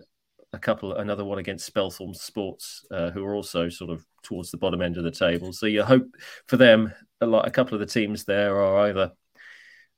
a 0.53 0.59
couple, 0.59 0.95
another 0.95 1.23
one 1.23 1.37
against 1.39 1.71
Spelthorne 1.71 2.15
Sports, 2.15 2.85
uh, 2.91 3.11
who 3.11 3.23
are 3.23 3.35
also 3.35 3.69
sort 3.69 3.91
of 3.91 4.05
towards 4.23 4.51
the 4.51 4.57
bottom 4.57 4.81
end 4.81 4.97
of 4.97 5.03
the 5.03 5.11
table. 5.11 5.53
So 5.53 5.65
you 5.65 5.83
hope 5.83 6.07
for 6.47 6.57
them, 6.57 6.93
a 7.21 7.25
lot, 7.25 7.47
a 7.47 7.51
couple 7.51 7.75
of 7.75 7.79
the 7.79 7.85
teams 7.85 8.25
there 8.25 8.59
are 8.59 8.87
either 8.87 9.11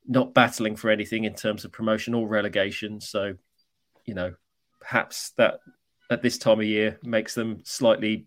not 0.05 0.34
battling 0.34 0.75
for 0.75 0.89
anything 0.89 1.24
in 1.24 1.36
terms 1.36 1.63
of 1.63 1.72
promotion 1.72 2.13
or 2.13 2.27
relegation. 2.27 3.00
So, 3.00 3.36
you 4.05 4.13
know, 4.13 4.34
perhaps 4.79 5.31
that 5.37 5.59
at 6.09 6.22
this 6.22 6.37
time 6.37 6.59
of 6.59 6.66
year 6.66 7.00
makes 7.03 7.35
them 7.35 7.61
slightly 7.64 8.25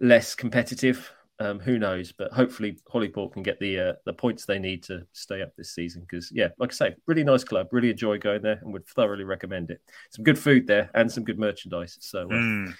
less 0.00 0.34
competitive 0.34 1.12
um, 1.40 1.58
who 1.58 1.78
knows? 1.78 2.12
But 2.12 2.32
hopefully, 2.32 2.78
Holyport 2.92 3.32
can 3.32 3.42
get 3.42 3.58
the 3.58 3.80
uh, 3.80 3.92
the 4.04 4.12
points 4.12 4.44
they 4.44 4.58
need 4.58 4.82
to 4.84 5.06
stay 5.12 5.42
up 5.42 5.56
this 5.56 5.74
season. 5.74 6.02
Because 6.02 6.30
yeah, 6.30 6.48
like 6.58 6.70
I 6.72 6.74
say, 6.74 6.94
really 7.06 7.24
nice 7.24 7.44
club. 7.44 7.68
Really 7.72 7.90
enjoy 7.90 8.18
going 8.18 8.42
there, 8.42 8.60
and 8.62 8.72
would 8.72 8.86
thoroughly 8.86 9.24
recommend 9.24 9.70
it. 9.70 9.80
Some 10.10 10.24
good 10.24 10.38
food 10.38 10.66
there 10.66 10.90
and 10.94 11.10
some 11.10 11.24
good 11.24 11.38
merchandise. 11.38 11.96
So 12.00 12.22
uh, 12.22 12.34
mm. 12.34 12.74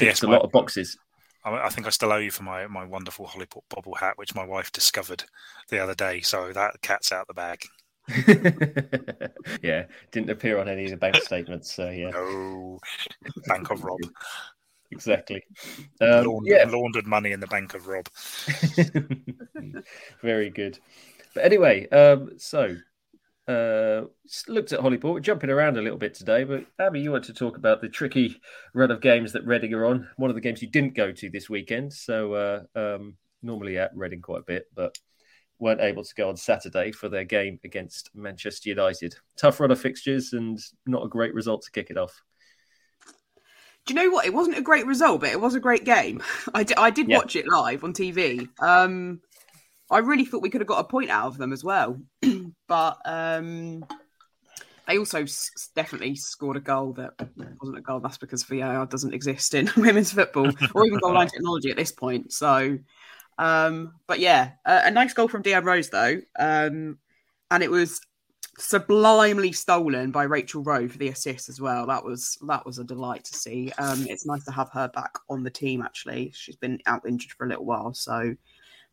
yes, 0.00 0.22
a 0.22 0.26
lot 0.26 0.42
of 0.42 0.50
boxes. 0.50 0.96
I 1.44 1.68
think 1.70 1.86
I 1.86 1.90
still 1.90 2.12
owe 2.12 2.18
you 2.18 2.30
for 2.30 2.42
my, 2.42 2.66
my 2.66 2.84
wonderful 2.84 3.26
Holyport 3.26 3.62
bobble 3.70 3.94
hat, 3.94 4.18
which 4.18 4.34
my 4.34 4.44
wife 4.44 4.70
discovered 4.70 5.24
the 5.70 5.78
other 5.78 5.94
day. 5.94 6.20
So 6.20 6.52
that 6.52 6.82
cat's 6.82 7.10
out 7.12 7.26
the 7.26 7.32
bag. 7.32 7.62
yeah, 9.62 9.84
didn't 10.12 10.30
appear 10.30 10.58
on 10.58 10.68
any 10.68 10.84
of 10.84 10.90
the 10.90 10.96
bank 10.96 11.16
statements. 11.22 11.74
So 11.74 11.90
yeah, 11.90 12.10
no, 12.10 12.78
Bank 13.46 13.70
of 13.70 13.84
Rob 13.84 13.98
exactly. 14.90 15.42
Um, 16.00 16.26
laundered, 16.26 16.46
yeah. 16.46 16.70
laundered 16.70 17.06
money 17.06 17.32
in 17.32 17.40
the 17.40 17.48
bank 17.48 17.74
of 17.74 17.88
Rob. 17.88 18.08
Very 20.22 20.48
good. 20.48 20.78
But 21.34 21.44
anyway, 21.44 21.88
um, 21.88 22.34
so 22.36 22.76
uh, 23.48 24.02
looked 24.46 24.72
at 24.72 24.80
Holyport. 24.80 25.14
We're 25.14 25.20
jumping 25.20 25.50
around 25.50 25.76
a 25.76 25.82
little 25.82 25.98
bit 25.98 26.14
today, 26.14 26.44
but 26.44 26.66
Abby, 26.78 27.00
you 27.00 27.10
want 27.10 27.24
to 27.24 27.32
talk 27.32 27.56
about 27.56 27.80
the 27.80 27.88
tricky 27.88 28.40
run 28.74 28.90
of 28.90 29.00
games 29.00 29.32
that 29.32 29.46
Reading 29.46 29.74
are 29.74 29.86
on. 29.86 30.08
One 30.16 30.30
of 30.30 30.36
the 30.36 30.40
games 30.40 30.62
you 30.62 30.68
didn't 30.68 30.94
go 30.94 31.10
to 31.10 31.30
this 31.30 31.50
weekend, 31.50 31.92
so 31.92 32.34
uh, 32.34 32.62
um, 32.76 33.16
normally 33.42 33.78
at 33.78 33.96
Reading 33.96 34.20
quite 34.20 34.40
a 34.40 34.44
bit, 34.44 34.66
but 34.74 34.96
weren't 35.58 35.80
able 35.80 36.04
to 36.04 36.14
go 36.14 36.28
on 36.28 36.36
Saturday 36.36 36.92
for 36.92 37.08
their 37.08 37.24
game 37.24 37.58
against 37.64 38.10
Manchester 38.14 38.68
United. 38.68 39.16
Tough 39.36 39.58
run 39.58 39.70
of 39.70 39.80
fixtures 39.80 40.32
and 40.32 40.58
not 40.86 41.04
a 41.04 41.08
great 41.08 41.34
result 41.34 41.62
to 41.62 41.72
kick 41.72 41.90
it 41.90 41.98
off 41.98 42.22
do 43.88 43.94
you 43.94 44.00
know 44.02 44.10
what? 44.10 44.26
It 44.26 44.34
wasn't 44.34 44.58
a 44.58 44.62
great 44.62 44.86
result, 44.86 45.22
but 45.22 45.30
it 45.30 45.40
was 45.40 45.54
a 45.54 45.60
great 45.60 45.84
game. 45.84 46.22
I, 46.54 46.62
d- 46.62 46.74
I 46.76 46.90
did 46.90 47.08
yeah. 47.08 47.16
watch 47.16 47.34
it 47.36 47.48
live 47.48 47.82
on 47.82 47.94
TV. 47.94 48.46
Um, 48.60 49.20
I 49.90 49.98
really 49.98 50.26
thought 50.26 50.42
we 50.42 50.50
could 50.50 50.60
have 50.60 50.68
got 50.68 50.80
a 50.80 50.84
point 50.84 51.10
out 51.10 51.26
of 51.26 51.38
them 51.38 51.52
as 51.54 51.64
well, 51.64 51.98
but 52.68 52.98
um, 53.06 53.82
they 54.86 54.98
also 54.98 55.22
s- 55.22 55.70
definitely 55.74 56.14
scored 56.16 56.58
a 56.58 56.60
goal 56.60 56.92
that 56.94 57.14
wasn't 57.60 57.78
a 57.78 57.80
goal. 57.80 58.00
That's 58.00 58.18
because 58.18 58.44
VAR 58.44 58.84
doesn't 58.84 59.14
exist 59.14 59.54
in 59.54 59.70
women's 59.78 60.12
football 60.12 60.50
or 60.74 60.84
even 60.84 60.98
goal 60.98 61.14
line 61.14 61.28
technology 61.32 61.70
at 61.70 61.78
this 61.78 61.92
point. 61.92 62.30
So, 62.30 62.78
um, 63.38 63.94
but 64.06 64.18
yeah, 64.18 64.50
uh, 64.66 64.82
a 64.84 64.90
nice 64.90 65.14
goal 65.14 65.28
from 65.28 65.42
Deanne 65.42 65.64
Rose 65.64 65.88
though, 65.88 66.20
um, 66.38 66.98
and 67.50 67.62
it 67.62 67.70
was 67.70 68.02
sublimely 68.58 69.52
stolen 69.52 70.10
by 70.10 70.24
Rachel 70.24 70.62
Rowe 70.62 70.88
for 70.88 70.98
the 70.98 71.08
assist 71.08 71.48
as 71.48 71.60
well. 71.60 71.86
That 71.86 72.04
was 72.04 72.36
that 72.46 72.66
was 72.66 72.78
a 72.78 72.84
delight 72.84 73.24
to 73.24 73.34
see. 73.34 73.72
Um, 73.78 74.06
it's 74.08 74.26
nice 74.26 74.44
to 74.44 74.52
have 74.52 74.68
her 74.70 74.88
back 74.88 75.16
on 75.30 75.42
the 75.42 75.50
team. 75.50 75.82
Actually, 75.82 76.32
she's 76.34 76.56
been 76.56 76.78
out 76.86 77.06
injured 77.06 77.32
for 77.32 77.46
a 77.46 77.48
little 77.48 77.64
while, 77.64 77.94
so 77.94 78.34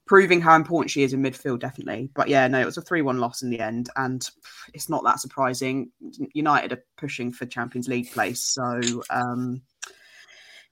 proving 0.06 0.39
how 0.39 0.56
important 0.56 0.91
she 0.91 1.04
is 1.04 1.13
in 1.13 1.21
midfield, 1.21 1.60
definitely. 1.60 2.10
But 2.13 2.30
yeah, 2.30 2.47
no, 2.47 2.60
it 2.60 2.65
was 2.65 2.78
a 2.78 2.82
three-one 2.82 3.19
loss 3.19 3.41
in 3.41 3.49
the 3.49 3.60
end, 3.60 3.89
and 3.95 4.28
it's 4.73 4.89
not 4.89 5.04
that 5.04 5.19
surprising. 5.19 5.91
United 6.34 6.73
are 6.73 6.84
pushing 6.97 7.32
for 7.32 7.45
Champions 7.45 7.88
League 7.88 8.12
place, 8.12 8.41
so. 8.41 8.82
Um, 9.10 9.62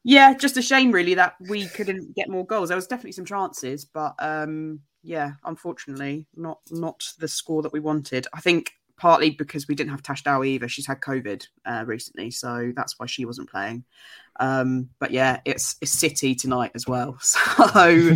yeah, 0.05 0.33
just 0.33 0.57
a 0.57 0.61
shame 0.61 0.91
really 0.91 1.13
that 1.13 1.35
we 1.47 1.65
couldn't 1.69 2.13
get 2.13 2.29
more 2.29 2.45
goals. 2.45 2.67
There 2.67 2.75
was 2.75 2.87
definitely 2.87 3.13
some 3.13 3.23
chances, 3.23 3.85
but 3.85 4.13
um, 4.19 4.81
yeah, 5.01 5.31
unfortunately, 5.45 6.27
not 6.35 6.59
not 6.71 7.03
the 7.19 7.27
score 7.27 7.61
that 7.61 7.71
we 7.71 7.79
wanted. 7.79 8.27
I 8.33 8.41
think 8.41 8.73
partly 8.97 9.31
because 9.31 9.67
we 9.67 9.75
didn't 9.75 9.91
have 9.91 10.03
Tash 10.03 10.23
Dow 10.23 10.43
either. 10.43 10.67
She's 10.67 10.87
had 10.87 11.01
COVID 11.01 11.47
uh, 11.65 11.83
recently, 11.85 12.31
so 12.31 12.71
that's 12.75 12.99
why 12.99 13.05
she 13.05 13.25
wasn't 13.25 13.49
playing. 13.49 13.83
Um, 14.39 14.89
but 14.99 15.11
yeah, 15.11 15.41
it's 15.45 15.75
it's 15.81 15.91
City 15.91 16.35
tonight 16.35 16.71
as 16.75 16.87
well, 16.87 17.17
so 17.21 18.13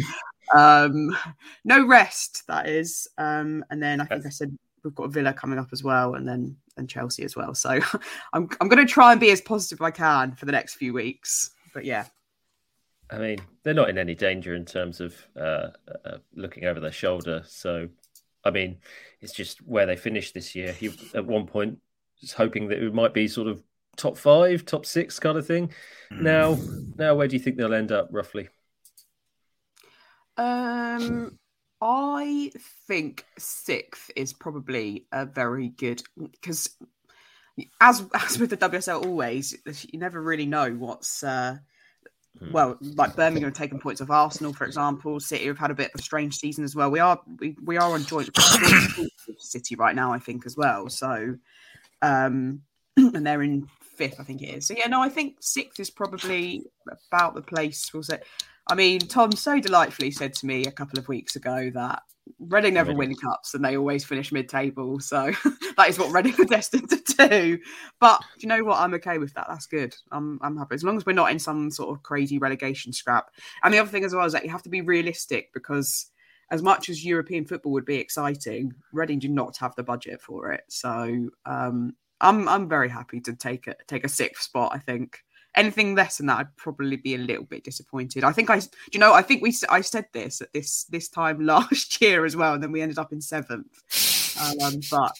um, 0.55 1.15
no 1.63 1.85
rest 1.85 2.43
that 2.47 2.67
is. 2.67 3.07
Um, 3.17 3.63
and 3.69 3.81
then 3.81 4.01
I 4.01 4.05
think 4.05 4.25
I 4.25 4.29
said 4.29 4.57
we've 4.83 4.95
got 4.95 5.11
Villa 5.11 5.33
coming 5.33 5.59
up 5.59 5.69
as 5.71 5.83
well, 5.83 6.15
and 6.15 6.27
then 6.27 6.55
and 6.77 6.89
Chelsea 6.89 7.23
as 7.23 7.35
well. 7.35 7.53
So 7.53 7.79
I'm 8.33 8.49
I'm 8.61 8.69
going 8.69 8.85
to 8.85 8.91
try 8.91 9.11
and 9.11 9.19
be 9.19 9.31
as 9.31 9.41
positive 9.41 9.81
as 9.81 9.85
I 9.85 9.91
can 9.91 10.33
for 10.35 10.45
the 10.45 10.51
next 10.51 10.75
few 10.75 10.93
weeks. 10.93 11.51
But 11.73 11.85
yeah. 11.85 12.05
I 13.09 13.19
mean, 13.19 13.39
they're 13.63 13.73
not 13.73 13.89
in 13.89 13.97
any 13.97 14.15
danger 14.15 14.53
in 14.53 14.65
terms 14.65 14.99
of 14.99 15.15
uh, 15.39 15.69
uh, 16.03 16.17
looking 16.35 16.65
over 16.65 16.81
their 16.81 16.91
shoulder. 16.91 17.41
So 17.47 17.87
I 18.47 18.51
mean, 18.51 18.77
it's 19.21 19.33
just 19.33 19.59
where 19.59 19.85
they 19.85 19.95
finished 19.95 20.33
this 20.33 20.55
year. 20.55 20.71
He 20.71 20.91
at 21.13 21.25
one 21.25 21.45
point 21.45 21.79
was 22.21 22.31
hoping 22.31 22.69
that 22.69 22.81
it 22.81 22.93
might 22.93 23.13
be 23.13 23.27
sort 23.27 23.47
of 23.47 23.61
top 23.97 24.17
five, 24.17 24.65
top 24.65 24.85
six 24.85 25.19
kind 25.19 25.37
of 25.37 25.45
thing. 25.45 25.73
Mm. 26.11 26.21
Now, 26.21 26.57
now 26.95 27.15
where 27.15 27.27
do 27.27 27.35
you 27.35 27.41
think 27.41 27.57
they'll 27.57 27.73
end 27.73 27.91
up 27.91 28.07
roughly? 28.11 28.47
Um, 30.37 31.37
I 31.81 32.51
think 32.87 33.25
sixth 33.37 34.11
is 34.15 34.33
probably 34.33 35.07
a 35.11 35.25
very 35.25 35.69
good 35.69 36.01
because 36.15 36.69
as 37.81 38.05
as 38.13 38.39
with 38.39 38.51
the 38.51 38.57
WSL 38.57 39.03
always, 39.05 39.55
you 39.91 39.99
never 39.99 40.21
really 40.21 40.45
know 40.45 40.71
what's 40.71 41.23
uh, 41.23 41.53
hmm. 41.53 41.57
Well, 42.51 42.77
like 42.81 43.15
Birmingham 43.15 43.49
have 43.49 43.57
taken 43.57 43.79
points 43.79 44.01
of 44.01 44.11
Arsenal, 44.11 44.53
for 44.53 44.65
example. 44.65 45.19
City 45.19 45.47
have 45.47 45.57
had 45.57 45.71
a 45.71 45.75
bit 45.75 45.91
of 45.93 45.99
a 45.99 46.03
strange 46.03 46.37
season 46.37 46.63
as 46.63 46.75
well. 46.75 46.89
We 46.89 46.99
are 46.99 47.19
we, 47.39 47.55
we 47.63 47.77
are 47.77 47.91
on 47.93 48.03
joint 48.03 48.29
City 49.37 49.75
right 49.75 49.95
now, 49.95 50.13
I 50.13 50.19
think, 50.19 50.45
as 50.45 50.55
well. 50.57 50.89
So 50.89 51.35
um 52.01 52.61
and 52.97 53.25
they're 53.25 53.43
in 53.43 53.67
fifth, 53.81 54.19
I 54.19 54.23
think 54.23 54.41
it 54.41 54.55
is. 54.55 54.67
So 54.67 54.75
yeah, 54.77 54.87
no, 54.87 55.01
I 55.01 55.09
think 55.09 55.37
sixth 55.39 55.79
is 55.79 55.89
probably 55.89 56.63
about 57.09 57.35
the 57.35 57.41
place 57.41 57.91
we'll 57.93 58.03
say. 58.03 58.19
I 58.69 58.75
mean, 58.75 58.99
Tom 58.99 59.31
so 59.31 59.59
delightfully 59.59 60.11
said 60.11 60.33
to 60.35 60.45
me 60.45 60.65
a 60.65 60.71
couple 60.71 60.99
of 60.99 61.07
weeks 61.07 61.35
ago 61.35 61.71
that 61.73 62.03
Reading 62.39 62.73
never 62.73 62.91
Reading. 62.91 62.97
win 63.09 63.15
cups 63.15 63.53
and 63.53 63.63
they 63.63 63.77
always 63.77 64.05
finish 64.05 64.31
mid-table. 64.31 64.99
So 64.99 65.31
that 65.77 65.89
is 65.89 65.99
what 65.99 66.11
Reading 66.11 66.35
are 66.39 66.45
destined 66.49 66.89
to 66.89 67.27
do. 67.29 67.59
But 67.99 68.19
do 68.19 68.25
you 68.41 68.49
know 68.49 68.63
what? 68.63 68.79
I'm 68.79 68.93
okay 68.95 69.17
with 69.17 69.33
that. 69.33 69.47
That's 69.49 69.67
good. 69.67 69.95
I'm 70.11 70.39
I'm 70.41 70.57
happy 70.57 70.75
as 70.75 70.83
long 70.83 70.97
as 70.97 71.05
we're 71.05 71.13
not 71.13 71.31
in 71.31 71.39
some 71.39 71.71
sort 71.71 71.95
of 71.95 72.03
crazy 72.03 72.37
relegation 72.37 72.93
scrap. 72.93 73.31
And 73.63 73.73
the 73.73 73.79
other 73.79 73.89
thing 73.89 74.03
as 74.05 74.13
well 74.13 74.25
is 74.25 74.33
that 74.33 74.43
you 74.43 74.51
have 74.51 74.63
to 74.63 74.69
be 74.69 74.81
realistic 74.81 75.53
because 75.53 76.07
as 76.49 76.63
much 76.63 76.89
as 76.89 77.03
European 77.03 77.45
football 77.45 77.73
would 77.73 77.85
be 77.85 77.97
exciting, 77.97 78.73
Reading 78.93 79.19
do 79.19 79.27
not 79.27 79.57
have 79.57 79.75
the 79.75 79.83
budget 79.83 80.21
for 80.21 80.51
it. 80.51 80.63
So 80.69 81.29
um, 81.45 81.93
I'm 82.21 82.47
I'm 82.47 82.69
very 82.69 82.89
happy 82.89 83.19
to 83.21 83.33
take 83.33 83.67
a 83.67 83.75
take 83.87 84.05
a 84.05 84.09
sixth 84.09 84.43
spot. 84.43 84.71
I 84.73 84.79
think 84.79 85.19
anything 85.57 85.95
less 85.95 86.17
than 86.17 86.27
that, 86.27 86.39
I'd 86.39 86.55
probably 86.55 86.95
be 86.95 87.15
a 87.15 87.19
little 87.19 87.43
bit 87.43 87.63
disappointed. 87.63 88.23
I 88.23 88.31
think 88.31 88.49
I, 88.49 88.59
do 88.59 88.67
you 88.93 88.99
know, 88.99 89.13
I 89.13 89.21
think 89.21 89.41
we, 89.41 89.53
I 89.69 89.81
said 89.81 90.05
this 90.13 90.41
at 90.41 90.53
this 90.53 90.85
this 90.85 91.09
time 91.09 91.39
last 91.45 92.01
year 92.01 92.23
as 92.25 92.35
well, 92.35 92.53
and 92.53 92.63
then 92.63 92.71
we 92.71 92.81
ended 92.81 92.99
up 92.99 93.11
in 93.11 93.19
seventh. 93.19 93.67
Um, 94.39 94.79
but 94.89 95.13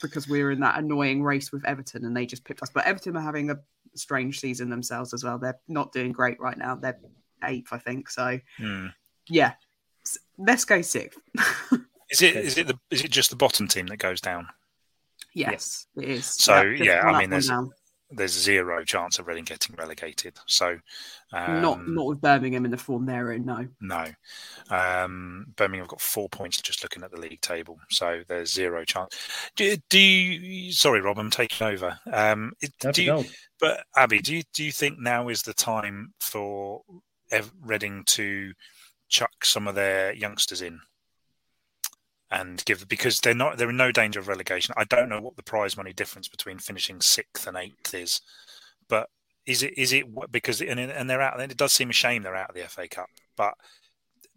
because 0.00 0.28
we 0.28 0.42
were 0.42 0.52
in 0.52 0.60
that 0.60 0.78
annoying 0.78 1.22
race 1.22 1.52
with 1.52 1.64
Everton, 1.66 2.04
and 2.04 2.16
they 2.16 2.26
just 2.26 2.44
picked 2.44 2.62
us. 2.62 2.70
But 2.70 2.86
Everton 2.86 3.16
are 3.16 3.22
having 3.22 3.50
a 3.50 3.58
strange 3.94 4.40
season 4.40 4.70
themselves 4.70 5.12
as 5.12 5.24
well. 5.24 5.38
They're 5.38 5.60
not 5.68 5.92
doing 5.92 6.12
great 6.12 6.40
right 6.40 6.56
now. 6.56 6.76
They're 6.76 6.98
eighth, 7.44 7.72
I 7.72 7.78
think. 7.78 8.08
So, 8.08 8.38
hmm. 8.58 8.86
yeah, 9.28 9.52
let's 10.38 10.64
go 10.64 10.80
sixth. 10.82 11.18
is 12.10 12.22
it 12.22 12.36
is 12.36 12.58
it 12.58 12.66
the 12.68 12.78
is 12.90 13.02
it 13.02 13.10
just 13.10 13.30
the 13.30 13.36
bottom 13.36 13.68
team 13.68 13.86
that 13.86 13.98
goes 13.98 14.20
down? 14.20 14.48
Yes, 15.34 15.86
it 15.96 16.04
is. 16.04 16.26
So 16.26 16.62
yeah, 16.62 16.84
yeah 16.84 17.00
I 17.06 17.20
mean, 17.20 17.30
there's 17.30 17.50
there's 18.14 18.32
zero 18.32 18.84
chance 18.84 19.18
of 19.18 19.26
Reading 19.26 19.44
getting 19.44 19.74
relegated. 19.76 20.38
So 20.46 20.78
um, 21.32 21.62
not 21.62 21.86
not 21.88 22.06
with 22.06 22.20
Birmingham 22.20 22.64
in 22.64 22.70
the 22.70 22.76
form 22.76 23.06
they're 23.06 23.32
in. 23.32 23.44
No, 23.44 23.66
no. 23.80 24.06
Um, 24.70 25.46
Birmingham 25.56 25.84
have 25.84 25.90
got 25.90 26.00
four 26.00 26.28
points 26.28 26.60
just 26.60 26.82
looking 26.82 27.02
at 27.02 27.10
the 27.10 27.20
league 27.20 27.40
table, 27.40 27.78
so 27.90 28.22
there's 28.28 28.52
zero 28.52 28.84
chance. 28.84 29.16
Do, 29.56 29.76
do 29.88 29.98
you? 29.98 30.72
Sorry, 30.72 31.00
Rob, 31.00 31.18
I'm 31.18 31.30
taking 31.30 31.66
over. 31.66 31.98
Um, 32.12 32.52
do 32.92 33.02
you, 33.02 33.24
but 33.58 33.84
Abby, 33.96 34.20
do 34.20 34.36
you 34.36 34.42
do 34.52 34.64
you 34.64 34.72
think 34.72 34.98
now 34.98 35.28
is 35.28 35.42
the 35.42 35.54
time 35.54 36.12
for 36.20 36.82
Reading 37.62 38.04
to 38.08 38.52
chuck 39.08 39.44
some 39.44 39.66
of 39.66 39.74
their 39.74 40.12
youngsters 40.12 40.62
in? 40.62 40.80
And 42.32 42.64
give 42.64 42.88
because 42.88 43.20
they're 43.20 43.34
not 43.34 43.58
they're 43.58 43.68
in 43.68 43.76
no 43.76 43.92
danger 43.92 44.18
of 44.18 44.26
relegation. 44.26 44.74
I 44.78 44.84
don't 44.84 45.10
know 45.10 45.20
what 45.20 45.36
the 45.36 45.42
prize 45.42 45.76
money 45.76 45.92
difference 45.92 46.28
between 46.28 46.58
finishing 46.58 47.02
sixth 47.02 47.46
and 47.46 47.58
eighth 47.58 47.92
is, 47.92 48.22
but 48.88 49.10
is 49.44 49.62
it 49.62 49.76
is 49.76 49.92
it 49.92 50.06
because 50.30 50.62
and, 50.62 50.80
and 50.80 51.10
they're 51.10 51.20
out 51.20 51.38
it 51.40 51.56
does 51.56 51.74
seem 51.74 51.90
a 51.90 51.92
shame 51.92 52.22
they're 52.22 52.34
out 52.34 52.48
of 52.48 52.56
the 52.56 52.62
FA 52.62 52.88
Cup, 52.88 53.10
but 53.36 53.52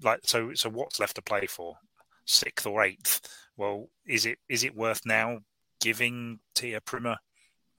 like 0.04 0.20
so 0.24 0.54
so 0.54 0.70
what's 0.70 1.00
left 1.00 1.16
to 1.16 1.22
play 1.22 1.46
for 1.46 1.78
sixth 2.26 2.68
or 2.68 2.84
eighth? 2.84 3.22
Well, 3.56 3.88
is 4.06 4.26
it 4.26 4.40
is 4.50 4.66
it 4.66 4.76
worth 4.76 5.02
now 5.06 5.40
giving 5.80 6.40
Tia 6.54 6.82
Primmer 6.82 7.18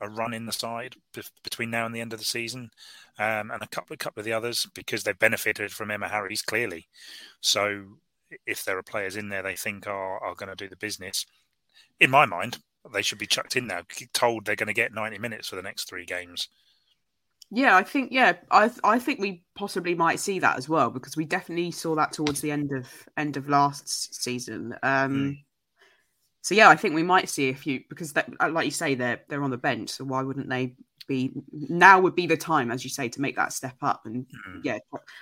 a 0.01 0.09
run 0.09 0.35
in 0.35 0.47
the 0.47 0.53
side 0.53 0.95
between 1.43 1.71
now 1.71 1.87
and 1.87 1.95
the 1.95 2.01
end 2.01 2.13
of 2.13 2.19
the 2.19 2.25
season, 2.25 2.71
um, 3.19 3.51
and 3.51 3.63
a 3.63 3.69
couple 3.69 3.95
a 3.95 3.99
couple 3.99 4.21
of 4.21 4.25
the 4.25 4.33
others 4.33 4.67
because 4.75 5.03
they've 5.03 5.19
benefited 5.19 5.73
from 5.73 5.91
Emma 5.91 6.09
Harries 6.09 6.43
clearly. 6.43 6.87
So 7.41 7.99
if 8.47 8.65
there 8.65 8.79
are 8.79 8.83
players 8.83 9.17
in 9.17 9.29
there 9.29 9.43
they 9.43 9.57
think 9.57 9.87
are, 9.87 10.23
are 10.23 10.35
going 10.35 10.49
to 10.49 10.57
do 10.57 10.69
the 10.69 10.77
business, 10.77 11.27
in 12.01 12.11
my 12.11 12.27
mind, 12.27 12.59
they 12.93 13.03
should 13.03 13.19
be 13.19 13.27
chucked 13.27 13.57
in 13.57 13.67
now, 13.67 13.83
told 14.13 14.45
they're 14.45 14.57
going 14.57 14.67
to 14.69 14.73
get 14.73 14.95
90 14.95 15.19
minutes 15.19 15.49
for 15.49 15.57
the 15.57 15.63
next 15.63 15.89
three 15.89 16.05
games. 16.05 16.49
Yeah, 17.51 17.77
I 17.77 17.85
think 17.85 18.11
yeah, 18.11 18.33
I 18.51 18.71
I 18.83 18.99
think 18.99 19.21
we 19.21 19.45
possibly 19.55 19.95
might 19.95 20.19
see 20.19 20.41
that 20.41 20.57
as 20.57 20.69
well 20.69 20.91
because 20.91 21.17
we 21.17 21.25
definitely 21.25 21.71
saw 21.71 21.95
that 21.95 22.11
towards 22.11 22.41
the 22.41 22.51
end 22.51 22.73
of 22.73 22.89
end 23.17 23.37
of 23.37 23.49
last 23.49 24.21
season. 24.21 24.75
Um, 24.83 25.15
mm. 25.15 25.45
So 26.47 26.55
yeah, 26.55 26.69
I 26.69 26.77
think 26.77 26.95
we 26.95 27.03
might 27.03 27.29
see 27.29 27.49
a 27.49 27.57
few 27.57 27.83
because 27.89 28.13
that, 28.13 28.31
like 28.53 28.67
you 28.67 28.71
say, 28.71 28.95
they're 28.95 29.21
they're 29.29 29.43
on 29.43 29.51
the 29.51 29.57
bench. 29.57 29.91
So 29.91 30.05
why 30.05 30.23
wouldn't 30.23 30.49
they 30.49 30.77
be 31.09 31.33
now 31.53 31.99
would 31.99 32.15
be 32.15 32.29
the 32.29 32.37
time, 32.37 32.71
as 32.71 32.85
you 32.85 32.91
say, 32.91 33.09
to 33.09 33.21
make 33.21 33.35
that 33.35 33.53
step 33.53 33.75
up. 33.83 34.03
And 34.07 34.27
mm. 34.29 34.61
yeah, 34.63 34.79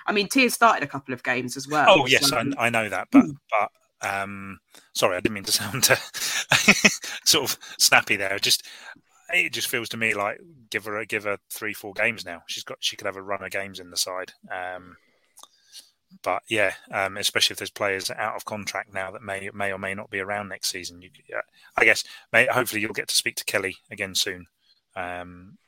I 0.07 0.13
mean, 0.13 0.29
Tia 0.29 0.51
started 0.51 0.85
a 0.85 0.87
couple 0.87 1.15
of 1.15 1.23
games 1.23 1.57
as 1.57 1.67
well. 1.67 1.87
Oh 1.89 2.05
yes, 2.05 2.29
so. 2.29 2.37
I, 2.37 2.67
I, 2.67 2.69
know 2.69 2.91
that, 2.91 3.09
but 3.11 3.25
mm. 3.25 3.37
but 3.51 4.07
um, 4.07 4.59
sorry, 4.93 5.17
I 5.17 5.21
didn't 5.21 5.33
mean 5.33 5.45
to 5.45 5.53
sound 5.53 5.89
uh, 5.91 5.97
sort 7.25 7.51
of 7.51 7.59
snappy 7.79 8.17
there. 8.17 8.39
Just 8.39 8.67
it 9.33 9.51
just 9.51 9.69
feels 9.69 9.89
to 9.89 9.97
me 9.97 10.13
like 10.13 10.43
give 10.69 10.85
her 10.85 11.03
give 11.07 11.25
her 11.25 11.39
three 11.51 11.73
four 11.73 11.95
games 11.95 12.27
now. 12.27 12.43
She's 12.49 12.65
got 12.65 12.77
she 12.81 12.97
could 12.97 13.07
have 13.07 13.17
a 13.17 13.23
run 13.23 13.43
of 13.43 13.51
games 13.51 13.81
in 13.81 13.89
the 13.89 13.97
side. 13.97 14.33
Um, 14.53 14.99
but 16.23 16.43
yeah, 16.49 16.75
um, 16.91 17.17
especially 17.17 17.55
if 17.55 17.59
there's 17.59 17.71
players 17.71 18.11
out 18.11 18.37
of 18.37 18.45
contract 18.45 18.93
now 18.93 19.11
that 19.11 19.23
may 19.23 19.51
may 19.53 19.73
or 19.73 19.79
may 19.79 19.95
not 19.95 20.11
be 20.11 20.21
around 20.21 20.49
next 20.49 20.69
season. 20.69 21.03
You, 21.03 21.11
I 21.77 21.85
guess, 21.85 22.05
may, 22.33 22.47
hopefully, 22.47 22.83
you'll 22.83 22.93
get 22.93 23.09
to 23.09 23.15
speak 23.15 23.37
to 23.37 23.45
Kelly 23.45 23.77
again 23.91 24.15
soon. 24.15 24.47
Um, 24.97 25.59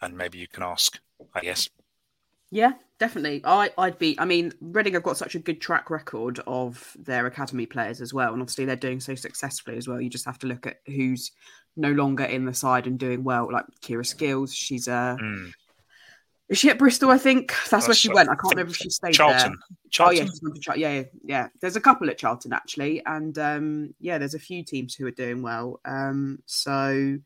and 0.00 0.16
maybe 0.16 0.38
you 0.38 0.48
can 0.48 0.62
ask, 0.62 0.98
I 1.34 1.40
guess. 1.40 1.68
Yeah, 2.50 2.72
definitely. 2.98 3.40
I, 3.44 3.70
I'd 3.78 3.98
be. 3.98 4.18
I 4.18 4.26
mean, 4.26 4.52
Reading 4.60 4.92
have 4.92 5.02
got 5.02 5.16
such 5.16 5.34
a 5.34 5.38
good 5.38 5.60
track 5.60 5.88
record 5.88 6.40
of 6.46 6.94
their 6.98 7.26
academy 7.26 7.64
players 7.64 8.00
as 8.02 8.12
well, 8.12 8.32
and 8.32 8.42
obviously 8.42 8.66
they're 8.66 8.76
doing 8.76 9.00
so 9.00 9.14
successfully 9.14 9.78
as 9.78 9.88
well. 9.88 10.00
You 10.00 10.10
just 10.10 10.26
have 10.26 10.38
to 10.40 10.46
look 10.46 10.66
at 10.66 10.80
who's 10.86 11.32
no 11.76 11.92
longer 11.92 12.24
in 12.24 12.44
the 12.44 12.52
side 12.52 12.86
and 12.86 12.98
doing 12.98 13.24
well, 13.24 13.48
like 13.50 13.64
Kiera 13.80 14.04
Skeels. 14.04 14.54
She's 14.54 14.86
a 14.86 15.16
mm. 15.18 15.52
Is 16.52 16.58
she 16.58 16.68
at 16.68 16.78
Bristol? 16.78 17.10
I 17.10 17.16
think 17.16 17.48
that's, 17.48 17.70
that's 17.70 17.88
where 17.88 17.94
she 17.94 18.12
went. 18.12 18.28
I 18.28 18.34
can't 18.34 18.50
remember 18.50 18.72
if 18.72 18.76
she 18.76 18.90
stayed 18.90 19.14
Charlton. 19.14 19.52
there. 19.52 19.78
Charlton. 19.90 20.28
Oh 20.68 20.74
yeah, 20.74 20.92
yeah, 20.92 21.02
yeah. 21.24 21.48
There's 21.62 21.76
a 21.76 21.80
couple 21.80 22.10
at 22.10 22.18
Charlton 22.18 22.52
actually, 22.52 23.02
and 23.06 23.38
um, 23.38 23.94
yeah, 24.00 24.18
there's 24.18 24.34
a 24.34 24.38
few 24.38 24.62
teams 24.62 24.94
who 24.94 25.06
are 25.06 25.12
doing 25.12 25.40
well. 25.40 25.80
Um, 25.86 26.42
so 26.44 27.18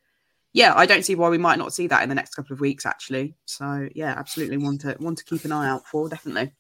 yeah, 0.53 0.75
I 0.77 0.87
don't 0.87 1.05
see 1.05 1.17
why 1.17 1.29
we 1.29 1.39
might 1.39 1.59
not 1.59 1.73
see 1.73 1.89
that 1.89 2.05
in 2.05 2.09
the 2.09 2.15
next 2.15 2.37
couple 2.37 2.55
of 2.55 2.61
weeks, 2.61 2.87
actually. 2.87 3.35
So 3.47 3.89
yeah, 3.97 4.15
absolutely 4.17 4.59
want 4.59 4.83
to 4.83 4.97
want 5.01 5.19
to 5.19 5.25
keep 5.25 5.45
an 5.45 5.51
eye 5.51 5.69
out 5.69 5.89
for 5.89 6.09
definitely. 6.09 6.53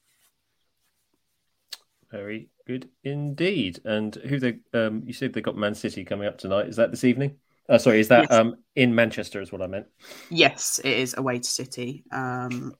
Very 2.10 2.48
good 2.66 2.88
indeed. 3.04 3.78
And 3.84 4.12
who 4.16 4.40
they? 4.40 4.58
Um, 4.74 5.04
you 5.06 5.12
said 5.12 5.32
they 5.32 5.40
got 5.40 5.56
Man 5.56 5.76
City 5.76 6.04
coming 6.04 6.26
up 6.26 6.38
tonight. 6.38 6.66
Is 6.66 6.76
that 6.76 6.90
this 6.90 7.04
evening? 7.04 7.36
Uh, 7.68 7.78
sorry, 7.78 8.00
is 8.00 8.08
that 8.08 8.26
yes. 8.30 8.32
um, 8.32 8.56
in 8.74 8.94
Manchester? 8.94 9.40
Is 9.40 9.52
what 9.52 9.62
I 9.62 9.66
meant. 9.66 9.86
Yes, 10.30 10.80
it 10.84 10.92
is 10.92 11.16
away 11.16 11.38
to 11.38 11.44
City. 11.44 12.04
Um, 12.12 12.74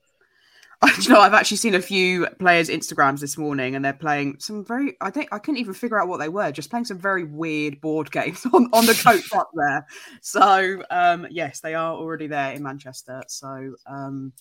you 1.01 1.09
know, 1.09 1.19
I've 1.19 1.33
actually 1.33 1.57
seen 1.57 1.75
a 1.75 1.81
few 1.81 2.27
players' 2.39 2.69
Instagrams 2.69 3.19
this 3.19 3.37
morning, 3.37 3.75
and 3.75 3.83
they're 3.83 3.93
playing 3.93 4.37
some 4.39 4.63
very. 4.63 4.95
I 5.01 5.09
think 5.09 5.29
I 5.31 5.39
couldn't 5.39 5.59
even 5.59 5.73
figure 5.73 5.99
out 5.99 6.07
what 6.07 6.19
they 6.19 6.29
were. 6.29 6.51
Just 6.51 6.69
playing 6.69 6.85
some 6.85 6.99
very 6.99 7.23
weird 7.23 7.81
board 7.81 8.11
games 8.13 8.45
on, 8.53 8.69
on 8.73 8.85
the 8.85 8.93
coach 8.93 9.33
up 9.33 9.49
there. 9.55 9.87
So 10.21 10.83
um, 10.89 11.27
yes, 11.31 11.61
they 11.61 11.73
are 11.73 11.93
already 11.93 12.27
there 12.27 12.53
in 12.53 12.63
Manchester. 12.63 13.23
So 13.27 13.75
um, 13.87 14.33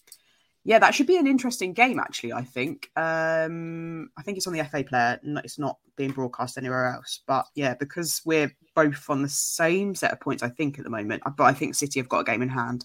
yeah, 0.67 0.81
that 0.81 0.97
should 0.97 1.07
be 1.07 1.17
an 1.17 1.29
interesting 1.29 1.73
game. 1.73 2.01
Actually, 2.01 2.33
I 2.33 2.43
think. 2.43 2.91
Um, 2.97 4.11
I 4.19 4.23
think 4.23 4.37
it's 4.37 4.49
on 4.49 4.53
the 4.53 4.65
FA 4.65 4.83
player. 4.83 5.21
It's 5.23 5.61
not 5.61 5.79
being 5.95 6.11
broadcast 6.11 6.59
anywhere 6.59 6.93
else. 6.93 7.21
But 7.25 7.47
yeah, 7.55 7.75
because 7.75 8.21
we're 8.25 8.53
both 8.75 9.09
on 9.09 9.23
the 9.23 9.29
same 9.29 9.95
set 9.95 10.11
of 10.11 10.21
points, 10.21 10.43
I 10.43 10.49
think 10.49 10.77
at 10.77 10.85
the 10.85 10.91
moment. 10.91 11.23
But 11.37 11.45
I 11.45 11.53
think 11.53 11.77
City 11.77 12.01
have 12.01 12.09
got 12.09 12.23
a 12.23 12.25
game 12.25 12.43
in 12.43 12.49
hand. 12.49 12.85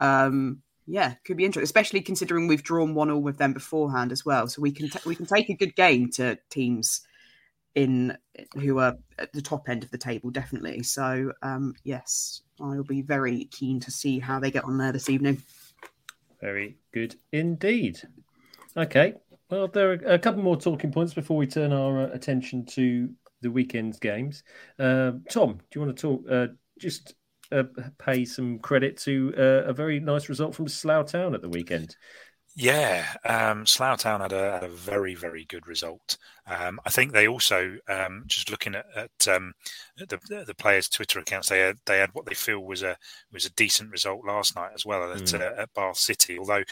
Um, 0.00 0.60
yeah, 0.88 1.14
could 1.24 1.36
be 1.36 1.44
interesting, 1.44 1.62
especially 1.62 2.00
considering 2.00 2.48
we've 2.48 2.64
drawn 2.64 2.96
one 2.96 3.12
all 3.12 3.22
with 3.22 3.38
them 3.38 3.52
beforehand 3.52 4.10
as 4.10 4.26
well. 4.26 4.48
So 4.48 4.60
we 4.60 4.72
can 4.72 4.90
t- 4.90 4.98
we 5.06 5.14
can 5.14 5.26
take 5.26 5.48
a 5.48 5.54
good 5.54 5.76
game 5.76 6.10
to 6.14 6.36
teams 6.50 7.02
in 7.76 8.18
who 8.54 8.80
are 8.80 8.96
at 9.20 9.32
the 9.32 9.40
top 9.40 9.68
end 9.68 9.84
of 9.84 9.90
the 9.92 9.98
table, 9.98 10.30
definitely. 10.30 10.82
So 10.82 11.32
um, 11.42 11.74
yes, 11.84 12.42
I'll 12.60 12.82
be 12.82 13.02
very 13.02 13.44
keen 13.52 13.78
to 13.80 13.92
see 13.92 14.18
how 14.18 14.40
they 14.40 14.50
get 14.50 14.64
on 14.64 14.78
there 14.78 14.90
this 14.90 15.08
evening. 15.08 15.40
Very 16.44 16.76
good 16.92 17.16
indeed. 17.32 18.02
Okay, 18.76 19.14
well, 19.48 19.66
there 19.66 19.92
are 19.92 19.94
a 19.94 20.18
couple 20.18 20.42
more 20.42 20.58
talking 20.58 20.92
points 20.92 21.14
before 21.14 21.38
we 21.38 21.46
turn 21.46 21.72
our 21.72 22.02
uh, 22.02 22.08
attention 22.12 22.66
to 22.66 23.08
the 23.40 23.50
weekend's 23.50 23.98
games. 23.98 24.42
Uh, 24.78 25.12
Tom, 25.30 25.54
do 25.54 25.64
you 25.74 25.80
want 25.80 25.96
to 25.96 26.02
talk 26.02 26.24
uh, 26.30 26.48
just 26.78 27.14
uh, 27.50 27.62
pay 27.98 28.26
some 28.26 28.58
credit 28.58 28.98
to 28.98 29.32
uh, 29.38 29.70
a 29.70 29.72
very 29.72 30.00
nice 30.00 30.28
result 30.28 30.54
from 30.54 30.68
Slough 30.68 31.10
Town 31.10 31.34
at 31.34 31.40
the 31.40 31.48
weekend. 31.48 31.96
Yeah, 32.56 33.14
um, 33.24 33.66
Slough 33.66 33.98
Town 33.98 34.20
had 34.20 34.32
a, 34.32 34.52
had 34.52 34.62
a 34.62 34.68
very, 34.68 35.16
very 35.16 35.44
good 35.44 35.66
result. 35.66 36.16
Um, 36.46 36.78
I 36.86 36.90
think 36.90 37.10
they 37.12 37.26
also, 37.26 37.78
um, 37.88 38.22
just 38.28 38.48
looking 38.48 38.76
at, 38.76 38.86
at 38.94 39.28
um, 39.28 39.54
the, 39.96 40.44
the 40.46 40.54
players' 40.54 40.88
Twitter 40.88 41.18
accounts, 41.18 41.48
they 41.48 41.58
had, 41.58 41.78
they 41.86 41.98
had 41.98 42.10
what 42.12 42.26
they 42.26 42.34
feel 42.34 42.60
was 42.60 42.84
a 42.84 42.96
was 43.32 43.44
a 43.44 43.52
decent 43.54 43.90
result 43.90 44.24
last 44.24 44.54
night 44.54 44.70
as 44.72 44.86
well 44.86 45.10
at, 45.10 45.18
mm. 45.18 45.40
uh, 45.40 45.62
at 45.62 45.74
Bath 45.74 45.96
City. 45.96 46.38
Although 46.38 46.62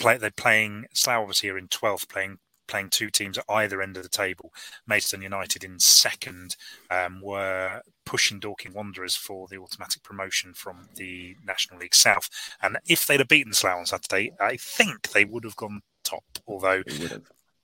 play, 0.00 0.16
they're 0.16 0.32
playing 0.32 0.86
Slough 0.92 1.20
obviously 1.20 1.48
are 1.50 1.58
in 1.58 1.68
twelfth, 1.68 2.08
playing 2.08 2.38
playing 2.70 2.90
two 2.90 3.10
teams 3.10 3.36
at 3.36 3.44
either 3.48 3.82
end 3.82 3.96
of 3.96 4.02
the 4.02 4.08
table. 4.08 4.52
Maidstone 4.86 5.22
United 5.22 5.64
in 5.64 5.78
second 5.78 6.56
um, 6.90 7.20
were 7.22 7.82
pushing 8.06 8.38
Dorking 8.38 8.72
Wanderers 8.72 9.16
for 9.16 9.46
the 9.48 9.58
automatic 9.58 10.02
promotion 10.02 10.54
from 10.54 10.88
the 10.96 11.36
National 11.44 11.80
League 11.80 11.94
South. 11.94 12.30
And 12.62 12.78
if 12.86 13.06
they'd 13.06 13.20
have 13.20 13.28
beaten 13.28 13.52
Slough 13.52 13.78
on 13.78 13.86
Saturday, 13.86 14.32
I 14.40 14.56
think 14.56 15.10
they 15.10 15.24
would 15.24 15.44
have 15.44 15.56
gone 15.56 15.82
top, 16.04 16.24
although 16.46 16.82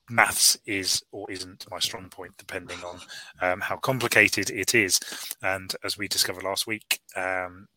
maths 0.08 0.56
is 0.66 1.02
or 1.12 1.30
isn't 1.30 1.66
my 1.70 1.78
strong 1.78 2.08
point, 2.08 2.36
depending 2.38 2.78
on 2.84 3.00
um, 3.40 3.60
how 3.60 3.76
complicated 3.76 4.50
it 4.50 4.74
is. 4.74 5.00
And 5.42 5.74
as 5.84 5.98
we 5.98 6.08
discovered 6.08 6.44
last 6.44 6.66
week, 6.66 7.00
um, 7.16 7.68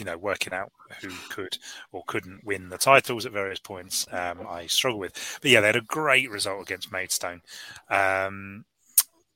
you 0.00 0.06
know, 0.06 0.16
working 0.16 0.52
out 0.52 0.72
who 1.00 1.10
could 1.28 1.58
or 1.92 2.02
couldn't 2.06 2.44
win 2.44 2.68
the 2.68 2.78
titles 2.78 3.26
at 3.26 3.32
various 3.32 3.60
points, 3.60 4.06
um, 4.10 4.46
I 4.48 4.66
struggle 4.66 4.98
with. 4.98 5.38
But 5.40 5.50
yeah, 5.50 5.60
they 5.60 5.68
had 5.68 5.76
a 5.76 5.82
great 5.82 6.30
result 6.30 6.62
against 6.62 6.90
Maidstone. 6.90 7.42
Um, 7.88 8.64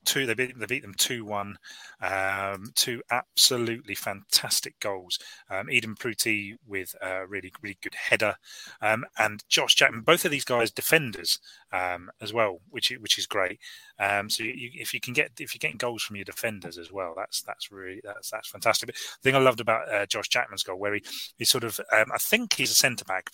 two, 0.04 0.26
they 0.26 0.34
beat, 0.34 0.58
they 0.58 0.66
beat 0.66 0.82
them 0.82 0.94
two 0.96 1.24
one. 1.24 1.58
Um, 2.00 2.72
two 2.74 3.02
absolutely 3.10 3.94
fantastic 3.94 4.78
goals. 4.80 5.18
Um, 5.48 5.70
Eden 5.70 5.94
Pruti 5.94 6.56
with 6.66 6.94
a 7.00 7.26
really, 7.26 7.52
really 7.62 7.78
good 7.82 7.94
header, 7.94 8.36
um, 8.82 9.04
and 9.18 9.44
Josh 9.48 9.74
Jackman. 9.74 10.02
Both 10.02 10.24
of 10.24 10.30
these 10.30 10.44
guys 10.44 10.70
defenders 10.70 11.38
um, 11.72 12.10
as 12.20 12.32
well, 12.32 12.60
which 12.70 12.92
which 13.00 13.18
is 13.18 13.26
great. 13.26 13.58
Um, 13.98 14.28
so 14.28 14.42
you, 14.42 14.70
if 14.74 14.92
you 14.92 15.00
can 15.00 15.14
get 15.14 15.32
if 15.38 15.54
you're 15.54 15.60
getting 15.60 15.78
goals 15.78 16.02
from 16.02 16.16
your 16.16 16.24
defenders 16.24 16.78
as 16.78 16.92
well, 16.92 17.14
that's 17.16 17.42
that's 17.42 17.70
really 17.70 18.00
that's 18.02 18.30
that's 18.30 18.48
fantastic. 18.48 18.88
But 18.88 18.96
the 18.96 19.30
thing 19.30 19.36
I 19.36 19.42
loved 19.42 19.60
about 19.60 19.92
uh, 19.92 20.06
Josh 20.06 20.28
Jackman's 20.28 20.62
goal, 20.62 20.78
where 20.78 20.94
he, 20.94 21.02
he 21.38 21.44
sort 21.44 21.64
of 21.64 21.80
um, 21.92 22.06
I 22.12 22.18
think 22.18 22.54
he's 22.54 22.70
a 22.70 22.74
centre 22.74 23.04
back. 23.04 23.30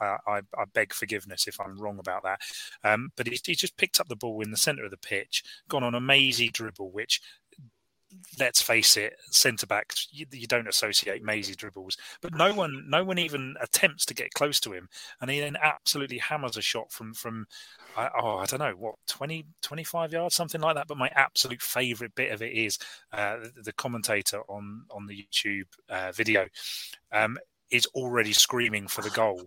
I, 0.00 0.18
I, 0.26 0.64
beg 0.72 0.92
forgiveness 0.92 1.46
if 1.46 1.60
I'm 1.60 1.78
wrong 1.78 1.98
about 1.98 2.22
that. 2.22 2.40
But 3.16 3.26
he, 3.26 3.38
he 3.44 3.54
just 3.54 3.76
picked 3.76 4.00
up 4.00 4.08
the 4.08 4.16
ball 4.16 4.40
in 4.40 4.50
the 4.50 4.56
centre 4.56 4.84
of 4.84 4.90
the 4.90 4.96
pitch, 4.96 5.33
gone 5.68 5.82
on 5.82 5.94
a 5.94 6.00
mazy 6.00 6.48
dribble, 6.48 6.90
which 6.90 7.20
let's 8.38 8.62
face 8.62 8.96
it, 8.96 9.14
centre 9.30 9.66
backs 9.66 10.08
you, 10.10 10.26
you, 10.32 10.46
don't 10.46 10.68
associate 10.68 11.22
mazy 11.22 11.54
dribbles, 11.54 11.96
but 12.20 12.34
no 12.34 12.52
one, 12.52 12.84
no 12.88 13.04
one 13.04 13.18
even 13.18 13.54
attempts 13.60 14.04
to 14.06 14.14
get 14.14 14.32
close 14.34 14.60
to 14.60 14.72
him, 14.72 14.88
and 15.20 15.30
he 15.30 15.40
then 15.40 15.56
absolutely 15.62 16.18
hammers 16.18 16.56
a 16.56 16.62
shot 16.62 16.90
from 16.92 17.14
from 17.14 17.46
oh 17.96 18.38
I 18.38 18.46
don't 18.46 18.60
know 18.60 18.74
what 18.76 18.96
20, 19.08 19.46
25 19.62 20.12
yards 20.12 20.34
something 20.34 20.60
like 20.60 20.76
that. 20.76 20.88
But 20.88 20.98
my 20.98 21.10
absolute 21.14 21.62
favourite 21.62 22.14
bit 22.14 22.32
of 22.32 22.42
it 22.42 22.52
is 22.52 22.78
uh, 23.12 23.38
the, 23.38 23.62
the, 23.64 23.72
commentator 23.72 24.40
on 24.48 24.84
on 24.90 25.06
the 25.06 25.16
YouTube 25.16 25.66
uh, 25.88 26.12
video. 26.12 26.46
Um, 27.12 27.38
is 27.70 27.86
already 27.94 28.32
screaming 28.32 28.86
for 28.86 29.02
the 29.02 29.10
goal 29.10 29.42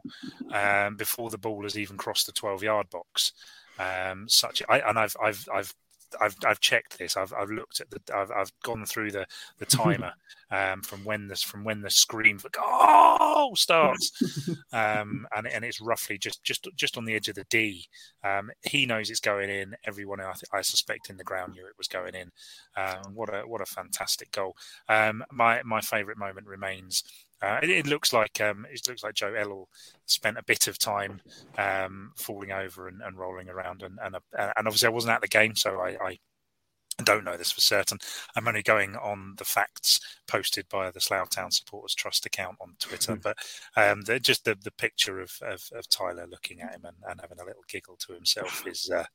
um, 0.51 0.97
before 0.97 1.29
the 1.29 1.37
ball 1.37 1.63
has 1.63 1.77
even 1.77 1.97
crossed 1.97 2.25
the 2.25 2.31
12 2.33 2.63
yard 2.63 2.89
box. 2.89 3.31
Um, 3.79 4.27
such 4.27 4.61
I, 4.69 4.79
and 4.79 4.97
I've 4.97 5.15
I've 5.21 5.47
I've 5.53 5.73
I've 6.21 6.35
I've 6.45 6.59
checked 6.59 6.97
this. 6.97 7.17
I've 7.17 7.33
I've 7.33 7.49
looked 7.49 7.81
at 7.81 7.89
the 7.89 7.99
I've 8.15 8.31
I've 8.31 8.51
gone 8.63 8.85
through 8.85 9.11
the 9.11 9.25
the 9.59 9.65
timer 9.65 10.13
um, 10.51 10.81
from 10.81 11.03
when 11.03 11.27
this 11.27 11.43
from 11.43 11.63
when 11.63 11.81
the 11.81 11.89
scream 11.89 12.39
for 12.39 12.49
goal 12.49 13.55
starts, 13.55 14.11
um, 14.73 15.27
and 15.35 15.47
and 15.47 15.65
it's 15.65 15.81
roughly 15.81 16.17
just 16.17 16.43
just 16.43 16.67
just 16.75 16.97
on 16.97 17.05
the 17.05 17.13
edge 17.13 17.27
of 17.29 17.35
the 17.35 17.45
D. 17.49 17.87
Um, 18.23 18.51
he 18.63 18.85
knows 18.85 19.09
it's 19.09 19.19
going 19.19 19.49
in. 19.49 19.75
Everyone 19.85 20.21
I, 20.21 20.33
I 20.53 20.61
suspect 20.61 21.09
in 21.09 21.17
the 21.17 21.23
ground 21.23 21.53
knew 21.53 21.65
it 21.65 21.77
was 21.77 21.87
going 21.87 22.15
in. 22.15 22.31
Um, 22.75 23.13
what 23.13 23.33
a 23.33 23.41
what 23.41 23.61
a 23.61 23.65
fantastic 23.65 24.31
goal. 24.31 24.55
Um, 24.87 25.23
my 25.31 25.61
my 25.63 25.81
favourite 25.81 26.17
moment 26.17 26.47
remains 26.47 27.03
uh, 27.41 27.59
it, 27.61 27.69
it, 27.69 27.87
looks 27.87 28.13
like 28.13 28.41
um, 28.41 28.65
it 28.71 28.87
looks 28.87 29.03
like 29.03 29.13
Joe 29.13 29.33
Ellel 29.33 29.65
spent 30.05 30.37
a 30.37 30.43
bit 30.43 30.67
of 30.67 30.79
time 30.79 31.21
um, 31.57 32.11
falling 32.15 32.51
over 32.51 32.87
and, 32.87 33.01
and, 33.01 33.17
rolling 33.17 33.49
around, 33.49 33.83
and 33.83 33.99
and, 34.03 34.15
uh, 34.15 34.19
and, 34.37 34.67
obviously 34.67 34.87
I 34.87 34.91
wasn't 34.91 35.13
at 35.13 35.21
the 35.21 35.27
game, 35.27 35.55
so 35.55 35.79
I, 35.79 35.97
I, 36.03 36.19
don't 37.03 37.23
know 37.23 37.37
this 37.37 37.51
for 37.51 37.61
certain. 37.61 37.99
I'm 38.35 38.47
only 38.47 38.63
going 38.63 38.95
on 38.95 39.35
the 39.37 39.45
facts 39.45 39.99
posted 40.27 40.67
by 40.67 40.89
the 40.89 40.99
Slough 40.99 41.29
Town 41.29 41.51
Supporters 41.51 41.93
Trust 41.93 42.25
account 42.25 42.57
on 42.59 42.75
Twitter, 42.79 43.15
mm-hmm. 43.15 43.21
but 43.21 43.37
um, 43.75 44.01
the, 44.01 44.19
just 44.19 44.45
the, 44.45 44.57
the 44.63 44.71
picture 44.71 45.19
of, 45.19 45.31
of, 45.43 45.61
of, 45.75 45.87
Tyler 45.89 46.25
looking 46.27 46.61
at 46.61 46.73
him 46.73 46.85
and, 46.85 46.97
and 47.07 47.21
having 47.21 47.39
a 47.39 47.45
little 47.45 47.63
giggle 47.67 47.97
to 47.97 48.13
himself 48.13 48.65
is. 48.65 48.89
Uh, 48.89 49.05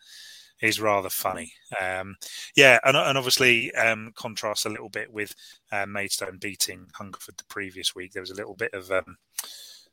is 0.62 0.80
rather 0.80 1.10
funny. 1.10 1.52
Um, 1.78 2.16
yeah, 2.56 2.78
and, 2.84 2.96
and 2.96 3.18
obviously 3.18 3.74
um, 3.74 4.12
contrasts 4.14 4.64
a 4.64 4.70
little 4.70 4.88
bit 4.88 5.12
with 5.12 5.34
uh, 5.72 5.86
Maidstone 5.86 6.38
beating 6.40 6.86
Hungerford 6.94 7.36
the 7.36 7.44
previous 7.44 7.94
week. 7.94 8.12
There 8.12 8.22
was 8.22 8.30
a 8.30 8.36
little 8.36 8.54
bit 8.54 8.72
of 8.72 8.90
um, 8.90 9.16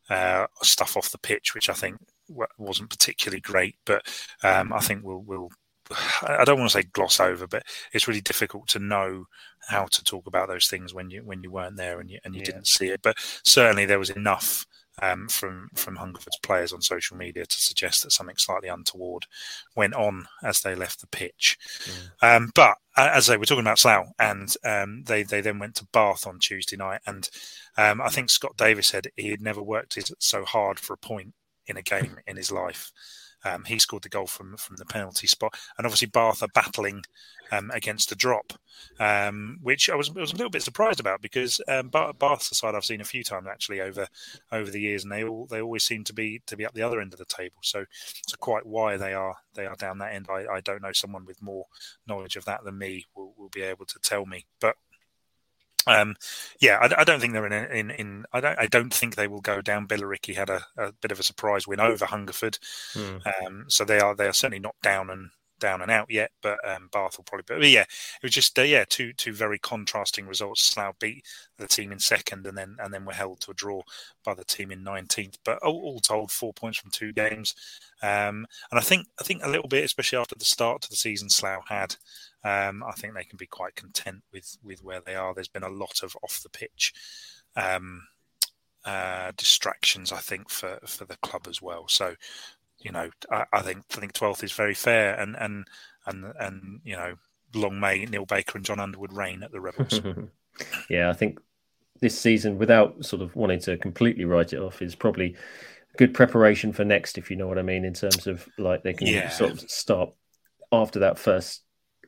uh, 0.10 0.45
stuff 0.62 0.95
off 0.95 1.12
the 1.12 1.17
pitch, 1.17 1.55
which 1.55 1.69
I 1.69 1.73
think 1.73 1.97
wasn't 2.58 2.91
particularly 2.91 3.41
great, 3.41 3.75
but 3.86 4.05
um, 4.43 4.71
I 4.71 4.79
think 4.79 5.03
we'll, 5.03 5.23
we'll 5.25 5.49
I 6.21 6.43
don't 6.45 6.60
want 6.60 6.71
to 6.71 6.77
say 6.77 6.88
gloss 6.93 7.19
over, 7.19 7.47
but 7.47 7.63
it's 7.93 8.08
really 8.08 8.21
difficult 8.21 8.67
to 8.69 8.79
know 8.79 9.25
how 9.67 9.86
to 9.86 10.03
talk 10.03 10.27
about 10.27 10.47
those 10.47 10.67
things 10.67 10.93
when 10.93 11.10
you 11.10 11.23
when 11.23 11.41
you 11.41 11.51
weren't 11.51 11.77
there 11.77 11.99
and 11.99 12.12
you 12.12 12.19
and 12.23 12.36
you 12.36 12.41
yeah. 12.41 12.45
didn't 12.45 12.67
see 12.67 12.89
it. 12.89 13.01
But 13.01 13.17
certainly 13.43 13.86
there 13.86 13.97
was 13.97 14.12
enough 14.12 14.67
um, 15.01 15.27
from 15.27 15.69
from 15.75 15.97
Hungerford's 15.97 16.39
players 16.43 16.73
on 16.73 16.81
social 16.81 17.17
media 17.17 17.45
to 17.45 17.62
suggest 17.62 18.03
that 18.03 18.12
something 18.12 18.38
slightly 18.38 18.69
untoward 18.69 19.25
went 19.75 19.93
on 19.93 20.25
as 20.43 20.62
they 20.62 20.75
left 20.75 21.01
the 21.01 21.07
pitch. 21.07 21.57
Mm. 22.21 22.38
Um, 22.38 22.51
but 22.55 22.77
as 22.97 23.27
they 23.27 23.38
were 23.38 23.45
talking 23.45 23.63
about 23.63 23.79
Slough, 23.79 24.07
and 24.19 24.53
um, 24.65 25.03
they 25.05 25.23
they 25.23 25.41
then 25.41 25.59
went 25.59 25.75
to 25.75 25.88
Bath 25.91 26.27
on 26.27 26.39
Tuesday 26.39 26.77
night, 26.77 27.01
and 27.05 27.29
um, 27.77 28.01
I 28.01 28.09
think 28.09 28.29
Scott 28.29 28.57
Davis 28.57 28.88
said 28.88 29.07
he 29.15 29.29
had 29.29 29.41
never 29.41 29.62
worked 29.62 29.97
so 30.19 30.45
hard 30.45 30.79
for 30.79 30.93
a 30.93 30.97
point 30.97 31.33
in 31.67 31.77
a 31.77 31.81
game 31.81 32.17
in 32.27 32.35
his 32.35 32.51
life. 32.51 32.91
Um, 33.45 33.63
he 33.65 33.80
scored 33.80 34.04
the 34.04 34.10
goal 34.10 34.28
from 34.28 34.58
from 34.58 34.78
the 34.78 34.86
penalty 34.86 35.28
spot, 35.28 35.58
and 35.78 35.86
obviously 35.86 36.08
Bath 36.08 36.43
are 36.43 36.49
battling 36.54 37.04
um, 37.52 37.71
against 37.73 38.10
the 38.10 38.15
drop, 38.15 38.54
um, 38.99 39.60
which 39.62 39.89
I 39.89 39.95
was 39.95 40.12
was 40.12 40.32
a 40.32 40.36
little 40.36 40.49
bit 40.49 40.62
surprised 40.62 40.99
about 40.99 41.21
because 41.21 41.62
um, 41.67 41.89
Bath's 41.89 42.52
a 42.52 42.56
side 42.56 42.75
I've 42.75 42.86
seen 42.86 43.02
a 43.02 43.06
few 43.06 43.23
times 43.23 43.47
actually 43.47 43.82
over 43.82 44.08
over 44.52 44.69
the 44.69 44.82
years, 44.82 45.04
and 45.04 45.12
they 45.12 45.23
all 45.23 45.45
they 45.45 45.62
always 45.62 45.84
seem 45.84 46.04
to 46.06 46.13
be 46.13 46.41
to 46.47 46.58
be 46.58 46.65
at 46.65 46.73
the 46.73 46.84
other 46.84 46.99
end 46.99 47.13
of 47.13 47.19
the 47.19 47.25
table. 47.25 47.58
So, 47.62 47.86
so 48.28 48.38
quite 48.38 48.65
why 48.65 48.97
they 48.97 49.13
are 49.13 49.36
they 49.54 49.65
are 49.65 49.75
down 49.75 49.99
that 49.99 50.13
end, 50.13 50.28
I, 50.30 50.45
I 50.56 50.62
don't 50.62 50.82
know. 50.82 50.91
Someone 50.91 51.25
with 51.25 51.41
more 51.41 51.65
knowledge 52.08 52.36
of 52.36 52.45
that 52.45 52.63
than 52.63 52.78
me 52.78 53.06
will, 53.15 53.34
will 53.38 53.49
be 53.49 53.62
able 53.62 53.86
to 53.86 53.99
tell 53.99 54.25
me, 54.25 54.45
but. 54.60 54.75
Um, 55.89 56.15
yeah, 56.60 56.78
I, 56.82 57.02
I, 57.02 57.04
don't 57.04 57.19
think 57.19 57.34
they're 57.34 57.47
in, 57.47 57.71
in, 57.71 57.91
in. 57.91 58.25
I 58.32 58.39
don't. 58.39 58.60
I 58.60 58.67
don't 58.67 58.93
think 58.93 59.15
they 59.15 59.28
will 59.28 59.41
go 59.41 59.62
down. 59.62 59.88
Billericay 59.88 60.36
had 60.36 60.49
a, 60.49 60.62
a 60.78 60.91
bit 60.91 61.12
of 61.12 61.19
a 61.19 61.23
surprise 61.23 61.67
win 61.67 61.80
over 61.80 62.06
Hungerford, 62.06 62.60
mm. 62.93 63.21
um, 63.45 63.65
so 63.67 63.84
they 63.84 63.99
are 63.99 64.15
they 64.15 64.28
are 64.28 64.34
certainly 64.34 64.60
not 64.60 64.75
down 64.84 65.10
and 65.10 65.32
down 65.60 65.82
and 65.82 65.91
out 65.91 66.10
yet, 66.10 66.32
but 66.41 66.58
um, 66.67 66.89
Bath 66.91 67.17
will 67.17 67.24
probably. 67.24 67.43
But 67.48 67.69
yeah, 67.69 67.82
it 67.82 68.24
was 68.24 68.32
just 68.32 68.58
uh, 68.58 68.63
yeah 68.63 68.86
two 68.88 69.13
two 69.13 69.34
very 69.34 69.60
contrasting 69.60 70.28
results. 70.28 70.63
Slough 70.63 70.98
beat 71.00 71.26
the 71.58 71.67
team 71.67 71.91
in 71.91 72.00
second, 72.00 72.48
and 72.48 72.58
then 72.58 72.78
and 72.80 72.93
then 72.93 73.06
were 73.06 73.13
held 73.13 73.41
to 73.41 73.52
a 73.52 73.54
draw 73.54 73.82
by 74.24 74.34
the 74.34 74.43
team 74.43 74.72
in 74.72 74.84
nineteenth. 74.84 75.38
But 75.43 75.60
all, 75.60 75.82
all, 75.82 76.00
told, 76.00 76.32
four 76.32 76.54
points 76.54 76.78
from 76.78 76.91
two 76.91 77.13
games, 77.13 77.56
um, 78.02 78.45
and 78.72 78.80
I 78.80 78.82
think 78.82 79.08
I 79.19 79.24
think 79.24 79.43
a 79.43 79.50
little 79.50 79.69
bit, 79.69 79.86
especially 79.86 80.19
after 80.19 80.36
the 80.36 80.45
start 80.45 80.82
to 80.84 80.89
the 80.89 80.95
season, 80.95 81.30
Slough 81.30 81.67
had. 81.67 81.95
Um, 82.43 82.84
I 82.84 82.93
think 82.93 83.13
they 83.13 83.26
can 83.26 83.38
be 83.38 83.48
quite 83.48 83.76
content 83.76 84.24
with 84.32 84.58
with 84.63 84.84
where 84.84 85.02
they 85.02 85.15
are. 85.15 85.34
There's 85.34 85.48
been 85.48 85.63
a 85.63 85.69
lot 85.69 86.04
of 86.04 86.15
off 86.24 86.41
the 86.41 86.50
pitch. 86.50 86.93
Um, 87.56 88.04
uh, 88.86 89.32
distractions, 89.38 90.12
I 90.12 90.19
think, 90.19 90.50
for, 90.50 90.80
for 90.86 91.06
the 91.06 91.17
club 91.17 91.48
as 91.48 91.62
well. 91.62 91.88
So 91.88 92.15
you 92.82 92.92
know, 92.92 93.10
I, 93.32 93.46
I 93.52 93.62
think 93.62 93.84
I 93.96 94.00
think 94.00 94.13
twelfth 94.13 94.44
is 94.44 94.52
very 94.52 94.74
fair, 94.74 95.13
and 95.15 95.36
and 95.38 95.65
and 96.06 96.26
and 96.39 96.82
you 96.84 96.96
know, 96.96 97.15
long 97.54 97.80
may 97.80 98.06
Neil 98.06 98.26
Baker 98.26 98.58
and 98.58 98.65
John 98.65 98.80
Underwood 98.80 99.13
reign 99.13 99.44
at 99.44 99.52
the 99.52 99.62
Rebels. 99.62 100.02
yeah, 100.89 101.10
I 101.10 101.13
think 101.13 101.39
this 102.02 102.20
season, 102.20 102.58
without 102.58 103.04
sort 103.06 103.22
of 103.22 103.36
wanting 103.36 103.60
to 103.62 103.78
completely 103.78 104.26
write 104.26 104.54
it 104.54 104.60
off, 104.60 104.82
is 104.82 104.96
probably 104.96 105.36
good 105.98 106.13
preparation 106.13 106.72
for 106.72 106.86
next, 106.86 107.18
if 107.18 107.30
you 107.30 107.36
know 107.36 107.48
what 107.48 107.60
I 107.60 107.63
mean, 107.63 107.84
in 107.84 107.94
terms 107.94 108.28
of 108.28 108.48
like 108.58 108.84
they 108.84 108.94
can 108.94 109.08
yeah. 109.08 109.30
sort 109.30 109.52
of 109.52 109.60
start 109.70 110.12
after 110.72 111.00
that 111.00 111.18
first 111.18 111.63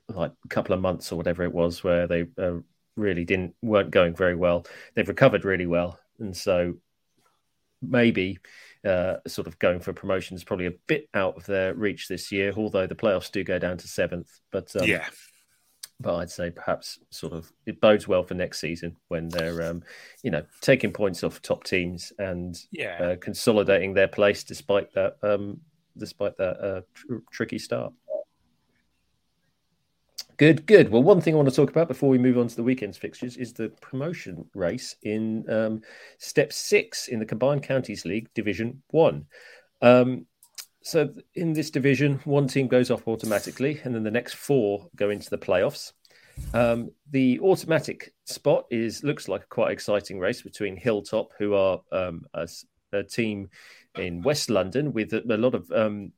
like 0.07 0.31
couple 0.49 0.73
of 0.73 0.81
months 0.81 1.11
or 1.11 1.15
whatever 1.15 1.43
it 1.43 1.53
was 1.53 1.83
where 1.83 2.05
they 2.05 2.25
uh, 2.37 2.57
really 2.95 3.25
didn't 3.25 3.55
weren't 3.61 3.91
going 3.91 4.15
very 4.15 4.35
well. 4.35 4.65
They've 4.93 5.07
recovered 5.07 5.45
really 5.45 5.65
well, 5.67 5.99
and 6.19 6.35
so 6.35 6.75
maybe 7.81 8.39
uh, 8.85 9.17
sort 9.27 9.47
of 9.47 9.59
going 9.59 9.79
for 9.79 9.93
promotion 9.93 10.35
is 10.35 10.43
probably 10.43 10.67
a 10.67 10.73
bit 10.87 11.07
out 11.13 11.35
of 11.37 11.45
their 11.45 11.73
reach 11.73 12.07
this 12.07 12.31
year, 12.31 12.53
although 12.55 12.87
the 12.87 12.95
playoffs 12.95 13.31
do 13.31 13.43
go 13.43 13.59
down 13.59 13.77
to 13.77 13.87
seventh. 13.87 14.39
But 14.51 14.75
um, 14.75 14.87
yeah, 14.87 15.07
but 15.99 16.15
I'd 16.15 16.31
say 16.31 16.49
perhaps 16.49 16.99
sort 17.11 17.33
of 17.33 17.51
it 17.65 17.79
bodes 17.79 18.07
well 18.07 18.23
for 18.23 18.33
next 18.33 18.59
season 18.59 18.97
when 19.09 19.29
they're, 19.29 19.61
um, 19.69 19.83
you 20.23 20.31
know, 20.31 20.43
taking 20.61 20.91
points 20.91 21.23
off 21.23 21.41
top 21.41 21.63
teams 21.63 22.11
and 22.17 22.57
Yeah. 22.71 22.97
uh, 23.01 23.15
consolidating 23.17 23.93
their 23.93 24.07
place 24.07 24.43
despite 24.43 24.91
that, 24.93 25.17
um, 25.21 25.61
despite 25.97 26.37
that 26.37 26.59
uh, 26.59 26.81
tr- 26.93 27.17
tricky 27.31 27.59
start. 27.59 27.93
Good, 30.37 30.65
good. 30.65 30.89
Well, 30.89 31.03
one 31.03 31.21
thing 31.21 31.33
I 31.33 31.37
want 31.37 31.49
to 31.49 31.55
talk 31.55 31.69
about 31.69 31.87
before 31.87 32.09
we 32.09 32.17
move 32.17 32.37
on 32.37 32.47
to 32.47 32.55
the 32.55 32.63
weekend's 32.63 32.97
fixtures 32.97 33.37
is 33.37 33.53
the 33.53 33.69
promotion 33.81 34.45
race 34.53 34.95
in 35.03 35.49
um, 35.49 35.81
step 36.17 36.51
six 36.51 37.07
in 37.07 37.19
the 37.19 37.25
Combined 37.25 37.63
Counties 37.63 38.05
League 38.05 38.29
Division 38.33 38.81
One. 38.89 39.25
Um, 39.81 40.25
so, 40.83 41.13
in 41.35 41.53
this 41.53 41.69
division, 41.69 42.19
one 42.23 42.47
team 42.47 42.67
goes 42.67 42.89
off 42.89 43.07
automatically, 43.07 43.79
and 43.83 43.93
then 43.93 44.03
the 44.03 44.11
next 44.11 44.33
four 44.33 44.87
go 44.95 45.11
into 45.11 45.29
the 45.29 45.37
playoffs. 45.37 45.93
Um, 46.53 46.89
the 47.11 47.39
automatic 47.41 48.13
spot 48.25 48.65
is 48.71 49.03
looks 49.03 49.27
like 49.27 49.43
a 49.43 49.47
quite 49.47 49.71
exciting 49.71 50.19
race 50.19 50.41
between 50.41 50.75
Hilltop, 50.75 51.31
who 51.37 51.53
are 51.53 51.81
um, 51.91 52.25
a, 52.33 52.47
a 52.93 53.03
team 53.03 53.49
in 53.97 54.21
West 54.21 54.49
London 54.49 54.91
with 54.93 55.13
a, 55.13 55.21
a 55.29 55.37
lot 55.37 55.53
of 55.53 55.71
um, 55.71 56.13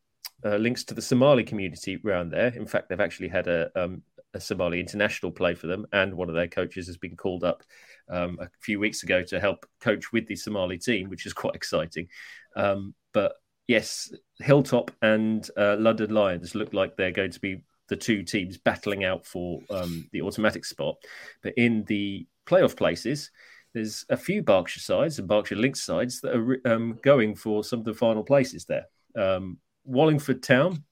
uh, 0.45 0.57
links 0.57 0.83
to 0.85 0.93
the 0.93 1.01
Somali 1.01 1.43
community 1.43 1.99
around 2.05 2.31
there. 2.31 2.47
In 2.47 2.65
fact, 2.65 2.89
they've 2.89 2.99
actually 2.99 3.29
had 3.29 3.47
a, 3.47 3.69
um, 3.75 4.01
a 4.33 4.39
Somali 4.39 4.79
international 4.79 5.31
play 5.31 5.55
for 5.55 5.67
them, 5.67 5.85
and 5.93 6.15
one 6.15 6.29
of 6.29 6.35
their 6.35 6.47
coaches 6.47 6.87
has 6.87 6.97
been 6.97 7.15
called 7.15 7.43
up 7.43 7.63
um, 8.09 8.37
a 8.41 8.49
few 8.61 8.79
weeks 8.79 9.03
ago 9.03 9.23
to 9.23 9.39
help 9.39 9.65
coach 9.79 10.11
with 10.11 10.27
the 10.27 10.35
Somali 10.35 10.77
team, 10.77 11.09
which 11.09 11.25
is 11.25 11.33
quite 11.33 11.55
exciting. 11.55 12.07
Um, 12.55 12.93
but 13.13 13.33
yes, 13.67 14.13
Hilltop 14.39 14.91
and 15.01 15.47
uh, 15.57 15.77
London 15.79 16.13
Lions 16.13 16.55
look 16.55 16.73
like 16.73 16.95
they're 16.95 17.11
going 17.11 17.31
to 17.31 17.39
be 17.39 17.63
the 17.89 17.95
two 17.95 18.23
teams 18.23 18.57
battling 18.57 19.03
out 19.03 19.25
for 19.25 19.61
um, 19.69 20.07
the 20.11 20.21
automatic 20.21 20.65
spot. 20.65 20.95
But 21.41 21.53
in 21.57 21.83
the 21.85 22.25
playoff 22.47 22.75
places, 22.75 23.29
there's 23.73 24.05
a 24.09 24.17
few 24.17 24.41
Berkshire 24.41 24.79
sides 24.79 25.19
and 25.19 25.27
Berkshire 25.27 25.55
Links 25.55 25.83
sides 25.83 26.21
that 26.21 26.35
are 26.35 26.61
um, 26.65 26.99
going 27.01 27.35
for 27.35 27.63
some 27.63 27.79
of 27.79 27.85
the 27.85 27.93
final 27.93 28.23
places 28.23 28.65
there. 28.65 28.85
Um, 29.17 29.57
Wallingford 29.85 30.43
Town 30.43 30.83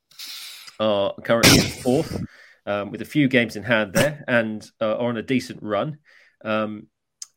are 0.79 1.13
currently 1.23 1.59
fourth 1.59 2.23
um, 2.65 2.91
with 2.91 3.01
a 3.01 3.05
few 3.05 3.27
games 3.27 3.55
in 3.55 3.63
hand 3.63 3.93
there 3.93 4.23
and 4.27 4.69
uh, 4.81 4.95
are 4.95 5.09
on 5.09 5.17
a 5.17 5.21
decent 5.21 5.61
run. 5.61 5.97
Um, 6.43 6.87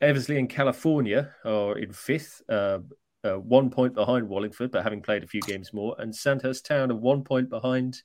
Eversley 0.01 0.37
and 0.37 0.49
California 0.49 1.31
are 1.45 1.77
in 1.77 1.93
fifth, 1.93 2.41
uh, 2.49 2.79
uh, 3.23 3.35
one 3.35 3.69
point 3.69 3.93
behind 3.93 4.27
Wallingford, 4.27 4.71
but 4.71 4.83
having 4.83 5.01
played 5.01 5.23
a 5.23 5.27
few 5.27 5.41
games 5.41 5.73
more. 5.73 5.95
And 5.97 6.15
Sandhurst 6.15 6.65
Town 6.65 6.91
are 6.91 6.95
one 6.95 7.23
point 7.23 7.49
behind 7.49 8.01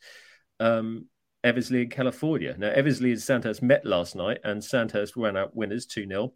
um, 0.60 1.06
Eversley 1.42 1.82
and 1.82 1.90
California. 1.90 2.54
Now, 2.56 2.70
Eversley 2.70 3.10
and 3.12 3.20
Sandhurst 3.20 3.62
met 3.62 3.84
last 3.84 4.14
night, 4.14 4.38
and 4.44 4.62
Sandhurst 4.62 5.16
ran 5.16 5.36
out 5.36 5.56
winners 5.56 5.86
2 5.86 6.06
0. 6.06 6.32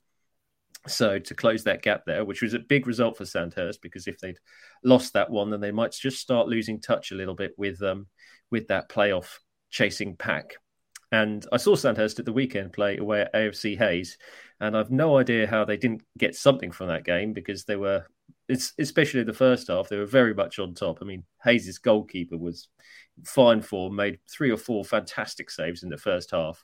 So 0.87 1.19
to 1.19 1.35
close 1.35 1.65
that 1.65 1.83
gap 1.83 2.03
there, 2.07 2.25
which 2.25 2.43
was 2.43 2.55
a 2.55 2.59
big 2.59 2.87
result 2.87 3.17
for 3.17 3.25
Sandhurst, 3.25 3.81
because 3.81 4.07
if 4.07 4.19
they'd 4.19 4.39
lost 4.83 5.15
that 5.15 5.31
one, 5.31 5.51
then 5.51 5.61
they 5.61 5.73
might 5.73 5.93
just 5.93 6.21
start 6.21 6.49
losing 6.49 6.81
touch 6.81 7.11
a 7.11 7.15
little 7.15 7.35
bit 7.35 7.53
with 7.57 7.83
um, 7.83 8.07
with 8.51 8.69
that 8.69 8.89
playoff 8.91 9.39
chasing 9.71 10.17
pack. 10.17 10.55
And 11.11 11.47
I 11.53 11.57
saw 11.57 11.75
Sandhurst 11.75 12.19
at 12.19 12.25
the 12.25 12.33
weekend 12.33 12.73
play 12.73 12.99
away 12.99 13.23
at 13.23 13.33
AFC 13.33 13.79
Hayes, 13.79 14.19
and 14.61 14.77
I've 14.77 14.91
no 14.91 15.17
idea 15.17 15.47
how 15.47 15.65
they 15.65 15.77
didn't 15.77 16.03
get 16.19 16.35
something 16.35 16.71
from 16.71 16.89
that 16.89 17.05
game 17.05 17.33
because 17.33 17.65
they 17.65 17.77
were, 17.77 18.05
especially 18.51 19.23
the 19.23 19.33
first 19.33 19.69
half, 19.69 19.89
they 19.89 19.97
were 19.97 20.07
very 20.07 20.35
much 20.35 20.59
on 20.59 20.75
top. 20.75 20.99
I 21.01 21.05
mean, 21.05 21.25
Hayes' 21.45 21.79
goalkeeper 21.79 22.37
was 22.37 22.69
fine 23.25 23.63
form, 23.63 23.97
made 23.97 24.19
three 24.29 24.51
or 24.51 24.57
four 24.57 24.85
fantastic 24.85 25.51
saves 25.51 25.83
in 25.83 25.89
the 25.89 25.97
first 25.97 26.31
half 26.31 26.63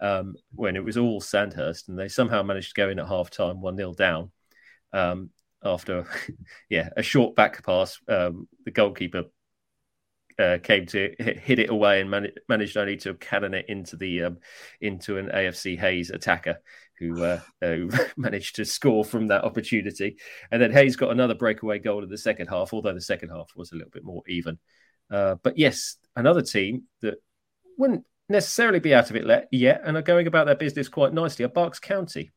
um, 0.00 0.34
when 0.54 0.76
it 0.76 0.84
was 0.84 0.96
all 0.96 1.20
Sandhurst, 1.20 1.88
and 1.88 1.98
they 1.98 2.08
somehow 2.08 2.42
managed 2.42 2.74
to 2.74 2.80
go 2.80 2.88
in 2.88 2.98
at 2.98 3.08
half 3.08 3.30
time, 3.30 3.60
1 3.60 3.76
0 3.76 3.94
down. 3.94 4.30
Um, 4.92 5.30
after, 5.62 6.06
yeah, 6.68 6.90
a 6.96 7.02
short 7.02 7.34
back 7.34 7.64
pass, 7.64 7.98
um, 8.08 8.48
the 8.64 8.70
goalkeeper 8.70 9.24
uh, 10.38 10.58
came 10.62 10.86
to 10.86 11.14
hit, 11.18 11.58
it 11.58 11.70
away 11.70 12.00
and 12.00 12.10
man- 12.10 12.32
managed 12.48 12.76
only 12.76 12.96
to 12.98 13.14
cannon 13.14 13.54
it 13.54 13.66
into 13.68 13.96
the 13.96 14.24
um, 14.24 14.38
into 14.80 15.16
an 15.16 15.28
AFC 15.28 15.78
Hayes 15.78 16.10
attacker 16.10 16.60
who, 16.98 17.22
uh, 17.22 17.40
who 17.60 17.90
managed 18.16 18.56
to 18.56 18.64
score 18.64 19.04
from 19.04 19.28
that 19.28 19.44
opportunity. 19.44 20.16
And 20.50 20.60
then 20.60 20.72
Hayes 20.72 20.96
got 20.96 21.10
another 21.10 21.34
breakaway 21.34 21.78
goal 21.78 22.02
in 22.02 22.10
the 22.10 22.18
second 22.18 22.48
half, 22.48 22.72
although 22.72 22.94
the 22.94 23.00
second 23.00 23.30
half 23.30 23.50
was 23.56 23.72
a 23.72 23.76
little 23.76 23.90
bit 23.90 24.04
more 24.04 24.22
even. 24.28 24.58
Uh, 25.10 25.36
but 25.42 25.58
yes, 25.58 25.96
another 26.16 26.42
team 26.42 26.84
that 27.02 27.16
wouldn't 27.78 28.04
necessarily 28.28 28.80
be 28.80 28.94
out 28.94 29.10
of 29.10 29.16
it 29.16 29.48
yet 29.52 29.82
and 29.84 29.96
are 29.96 30.02
going 30.02 30.26
about 30.26 30.46
their 30.46 30.56
business 30.56 30.88
quite 30.88 31.12
nicely 31.12 31.44
are 31.44 31.48
Berks 31.48 31.78
County. 31.78 32.32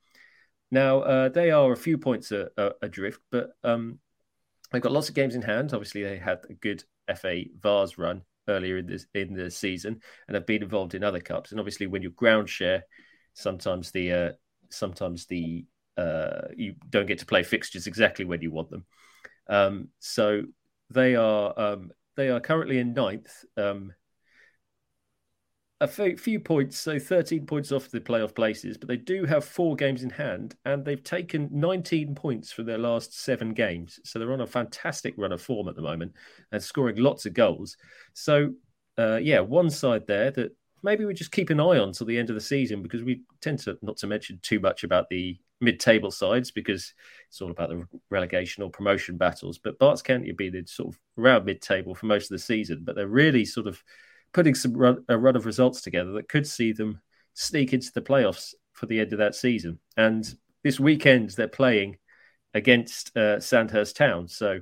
Now, 0.72 1.00
uh, 1.00 1.30
they 1.30 1.52
are 1.52 1.72
a 1.72 1.78
few 1.78 1.98
points 1.98 2.32
a- 2.32 2.50
a- 2.58 2.74
adrift, 2.84 3.22
but 3.32 3.50
um, 3.64 4.00
they've 4.72 4.82
got 4.82 4.92
lots 4.92 5.10
of 5.10 5.16
games 5.16 5.36
in 5.36 5.42
hand. 5.42 5.74
Obviously, 5.74 6.04
they 6.04 6.18
had 6.18 6.40
a 6.50 6.54
good 6.54 6.84
FA 7.08 7.46
Vase 7.60 7.98
run 7.98 8.22
earlier 8.48 8.78
in 8.78 8.86
this 8.86 9.06
in 9.14 9.34
the 9.34 9.50
season 9.50 10.00
and 10.28 10.36
have 10.36 10.46
been 10.46 10.64
involved 10.64 10.94
in 10.94 11.04
other 11.04 11.20
cups. 11.20 11.52
And 11.52 11.60
obviously, 11.60 11.88
when 11.88 12.04
you 12.04 12.12
ground 12.12 12.50
share, 12.50 12.84
sometimes 13.34 13.92
the 13.92 14.12
uh, 14.12 14.32
sometimes 14.70 15.26
the 15.26 15.66
uh, 15.98 16.50
you 16.56 16.76
don't 16.88 17.08
get 17.08 17.20
to 17.20 17.26
play 17.26 17.44
fixtures 17.44 17.88
exactly 17.88 18.26
when 18.26 18.42
you 18.42 18.52
want 18.52 18.70
them. 18.70 18.86
Um, 19.48 19.90
so 20.00 20.44
they 20.92 21.16
are 21.16 21.60
um, 21.60 21.92
they 22.16 22.30
are 22.30 22.40
currently 22.40 22.78
in 22.78 22.94
ninth. 22.94 23.44
Um, 23.58 23.94
a 25.82 25.88
few, 25.88 26.40
points, 26.40 26.78
so 26.78 27.00
13 27.00 27.46
points 27.46 27.72
off 27.72 27.90
the 27.90 28.02
playoff 28.02 28.36
places, 28.36 28.78
but 28.78 28.90
they 28.90 28.98
do 28.98 29.24
have 29.26 29.46
four 29.46 29.76
games 29.76 30.04
in 30.04 30.10
hand 30.10 30.56
and 30.66 30.84
they've 30.84 31.04
taken 31.04 31.48
19 31.52 32.16
points 32.16 32.52
from 32.52 32.66
their 32.66 32.78
last 32.78 33.18
seven 33.18 33.54
games. 33.54 34.00
So 34.04 34.20
they're 34.20 34.34
on 34.34 34.42
a 34.42 34.48
fantastic 34.48 35.14
run 35.18 35.32
of 35.32 35.42
form 35.42 35.70
at 35.70 35.76
the 35.76 35.82
moment 35.82 36.14
and 36.52 36.62
scoring 36.62 36.98
lots 36.98 37.26
of 37.26 37.34
goals. 37.34 37.78
So, 38.14 38.54
uh, 38.98 39.20
yeah, 39.22 39.40
one 39.40 39.70
side 39.70 40.06
there 40.06 40.32
that 40.32 40.52
maybe 40.84 41.06
we 41.06 41.14
just 41.14 41.32
keep 41.32 41.50
an 41.50 41.62
eye 41.62 41.80
on 41.80 41.94
till 41.94 42.08
the 42.08 42.18
end 42.18 42.30
of 42.30 42.36
the 42.36 42.42
season 42.42 42.84
because 42.84 43.04
we 43.04 43.22
tend 43.40 43.60
to 43.60 43.78
not 43.82 43.98
to 43.98 44.08
mention 44.08 44.40
too 44.42 44.60
much 44.60 44.84
about 44.84 45.10
the 45.10 45.38
mid-table 45.62 46.12
sides 46.12 46.52
because 46.52 46.94
it's 47.30 47.42
all 47.42 47.52
about 47.52 47.70
the 47.70 47.86
relegation 48.10 48.64
or 48.64 48.70
promotion 48.70 49.16
battles. 49.16 49.58
But 49.58 49.80
Berks 49.80 50.02
County 50.02 50.28
have 50.28 50.38
been 50.38 50.66
sort 50.68 50.90
of 50.90 51.00
around 51.18 51.46
mid-table 51.46 51.96
for 51.96 52.06
most 52.06 52.26
of 52.26 52.36
the 52.36 52.40
season, 52.44 52.82
but 52.84 52.96
they're 52.98 53.08
really 53.08 53.46
sort 53.46 53.68
of 53.68 53.82
putting 54.34 54.56
some 54.56 54.74
run, 54.74 55.04
a 55.08 55.18
run 55.18 55.36
of 55.36 55.46
results 55.46 55.82
together 55.82 56.12
that 56.14 56.30
could 56.30 56.48
see 56.48 56.72
them 56.72 57.02
sneak 57.34 57.74
into 57.74 57.92
the 57.94 58.02
playoffs 58.02 58.54
for 58.74 58.86
the 58.86 59.00
end 59.00 59.14
of 59.14 59.20
that 59.20 59.36
season. 59.36 59.80
And 59.98 60.26
this 60.64 60.80
weekend 60.80 61.32
they're 61.32 61.48
playing 61.48 61.98
against 62.54 63.16
uh, 63.16 63.40
Sandhurst 63.40 63.96
Town, 63.96 64.28
so 64.28 64.60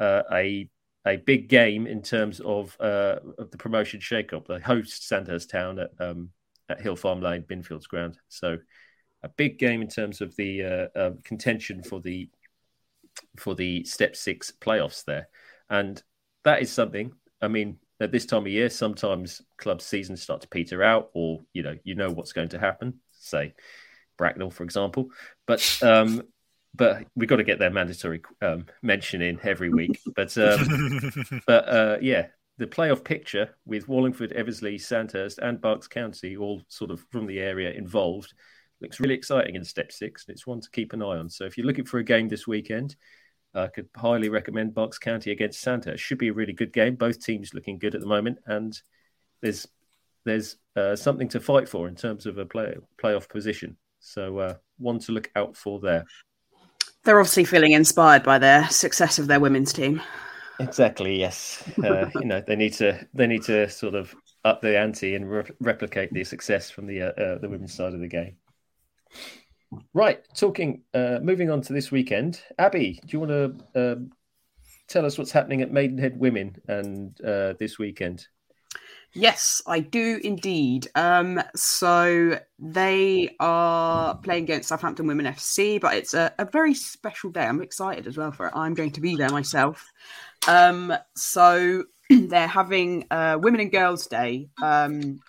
uh, 0.00 0.22
a 0.32 0.68
a 1.06 1.16
big 1.16 1.48
game 1.48 1.86
in 1.86 2.02
terms 2.02 2.40
of 2.40 2.76
uh, 2.80 3.16
of 3.38 3.50
the 3.50 3.58
promotion 3.58 4.00
shake-up. 4.00 4.46
They 4.46 4.58
host 4.58 5.06
Sandhurst 5.06 5.50
Town 5.50 5.78
at 5.78 5.90
um, 6.00 6.30
at 6.68 6.80
Hill 6.80 6.96
Farm 6.96 7.20
Lane, 7.20 7.42
Binfield's 7.42 7.86
ground. 7.86 8.18
So 8.28 8.58
a 9.22 9.28
big 9.28 9.58
game 9.58 9.82
in 9.82 9.88
terms 9.88 10.20
of 10.20 10.34
the 10.36 10.90
uh, 10.94 11.10
contention 11.22 11.82
for 11.82 12.00
the 12.00 12.28
for 13.36 13.54
the 13.54 13.84
Step 13.84 14.16
Six 14.16 14.52
playoffs 14.60 15.04
there, 15.04 15.28
and 15.70 16.02
that 16.44 16.62
is 16.62 16.72
something. 16.72 17.12
I 17.40 17.48
mean, 17.48 17.78
at 18.00 18.12
this 18.12 18.26
time 18.26 18.42
of 18.42 18.48
year, 18.48 18.68
sometimes 18.70 19.42
club 19.56 19.80
seasons 19.80 20.22
start 20.22 20.40
to 20.42 20.48
peter 20.48 20.82
out, 20.82 21.10
or 21.14 21.40
you 21.52 21.62
know, 21.62 21.76
you 21.84 21.94
know 21.94 22.10
what's 22.10 22.32
going 22.32 22.48
to 22.50 22.58
happen. 22.58 23.00
Say 23.12 23.54
Bracknell, 24.16 24.50
for 24.50 24.64
example, 24.64 25.10
but 25.46 25.78
um, 25.82 26.22
but 26.74 27.04
we've 27.14 27.28
got 27.28 27.36
to 27.36 27.44
get 27.44 27.58
their 27.58 27.70
mandatory 27.70 28.22
um, 28.42 28.66
mention 28.82 29.22
in 29.22 29.38
every 29.42 29.70
week. 29.70 30.00
But 30.14 30.36
um, 30.38 31.10
but 31.46 31.68
uh, 31.68 31.98
yeah, 32.00 32.26
the 32.58 32.66
playoff 32.66 33.04
picture 33.04 33.54
with 33.64 33.88
Wallingford, 33.88 34.32
Eversley, 34.32 34.78
Sandhurst, 34.78 35.38
and 35.38 35.60
Berks 35.60 35.88
County 35.88 36.36
all 36.36 36.62
sort 36.68 36.90
of 36.90 37.04
from 37.10 37.26
the 37.26 37.38
area 37.38 37.70
involved 37.72 38.34
looks 38.80 39.00
really 39.00 39.14
exciting 39.14 39.54
in 39.54 39.64
Step 39.64 39.92
Six, 39.92 40.26
and 40.26 40.34
it's 40.34 40.46
one 40.46 40.60
to 40.60 40.70
keep 40.70 40.92
an 40.92 41.02
eye 41.02 41.16
on. 41.16 41.30
So 41.30 41.44
if 41.44 41.56
you're 41.56 41.66
looking 41.66 41.86
for 41.86 41.98
a 41.98 42.04
game 42.04 42.28
this 42.28 42.46
weekend. 42.46 42.96
I 43.54 43.68
could 43.68 43.88
highly 43.96 44.28
recommend 44.28 44.74
Berks 44.74 44.98
County 44.98 45.30
against 45.30 45.60
Sandhurst. 45.60 46.02
Should 46.02 46.18
be 46.18 46.28
a 46.28 46.32
really 46.32 46.52
good 46.52 46.72
game. 46.72 46.96
Both 46.96 47.24
teams 47.24 47.54
looking 47.54 47.78
good 47.78 47.94
at 47.94 48.00
the 48.00 48.06
moment, 48.06 48.38
and 48.46 48.78
there's 49.40 49.66
there's 50.24 50.56
uh, 50.76 50.96
something 50.96 51.28
to 51.28 51.40
fight 51.40 51.68
for 51.68 51.86
in 51.86 51.94
terms 51.94 52.26
of 52.26 52.38
a 52.38 52.46
play, 52.46 52.74
playoff 53.02 53.28
position. 53.28 53.76
So 54.00 54.38
uh, 54.38 54.54
one 54.78 54.98
to 55.00 55.12
look 55.12 55.30
out 55.36 55.56
for 55.56 55.80
there. 55.80 56.04
They're 57.04 57.20
obviously 57.20 57.44
feeling 57.44 57.72
inspired 57.72 58.22
by 58.22 58.38
their 58.38 58.68
success 58.68 59.18
of 59.18 59.26
their 59.26 59.40
women's 59.40 59.72
team. 59.72 60.00
Exactly. 60.58 61.18
Yes. 61.18 61.62
Uh, 61.82 62.10
you 62.14 62.26
know 62.26 62.40
they 62.40 62.56
need 62.56 62.72
to 62.74 63.06
they 63.14 63.26
need 63.26 63.42
to 63.44 63.68
sort 63.68 63.94
of 63.94 64.14
up 64.44 64.60
the 64.60 64.78
ante 64.78 65.14
and 65.14 65.30
re- 65.30 65.50
replicate 65.60 66.12
the 66.12 66.24
success 66.24 66.70
from 66.70 66.86
the 66.86 67.02
uh, 67.02 67.12
uh, 67.12 67.38
the 67.38 67.48
women's 67.48 67.74
side 67.74 67.94
of 67.94 68.00
the 68.00 68.08
game. 68.08 68.36
Right. 69.92 70.20
Talking. 70.34 70.82
Uh, 70.92 71.18
moving 71.22 71.50
on 71.50 71.60
to 71.62 71.72
this 71.72 71.90
weekend, 71.90 72.40
Abby, 72.58 73.00
do 73.04 73.08
you 73.08 73.20
want 73.20 73.64
to 73.74 73.92
um, 73.92 74.10
tell 74.88 75.06
us 75.06 75.18
what's 75.18 75.32
happening 75.32 75.62
at 75.62 75.72
Maidenhead 75.72 76.18
Women 76.18 76.56
and 76.68 77.18
uh, 77.22 77.54
this 77.58 77.78
weekend? 77.78 78.26
Yes, 79.16 79.62
I 79.64 79.78
do 79.78 80.20
indeed. 80.24 80.88
Um, 80.96 81.40
so 81.54 82.40
they 82.58 83.36
are 83.38 84.16
playing 84.16 84.44
against 84.44 84.68
Southampton 84.68 85.06
Women 85.06 85.26
FC, 85.26 85.80
but 85.80 85.94
it's 85.94 86.14
a, 86.14 86.34
a, 86.36 86.44
very 86.44 86.74
special 86.74 87.30
day. 87.30 87.44
I'm 87.44 87.62
excited 87.62 88.08
as 88.08 88.16
well 88.16 88.32
for 88.32 88.48
it. 88.48 88.52
I'm 88.56 88.74
going 88.74 88.90
to 88.90 89.00
be 89.00 89.14
there 89.14 89.30
myself. 89.30 89.88
Um, 90.48 90.92
so 91.14 91.84
they're 92.10 92.48
having 92.48 93.06
uh, 93.12 93.38
Women 93.40 93.60
and 93.60 93.70
Girls 93.70 94.08
Day. 94.08 94.48
Um, 94.60 95.20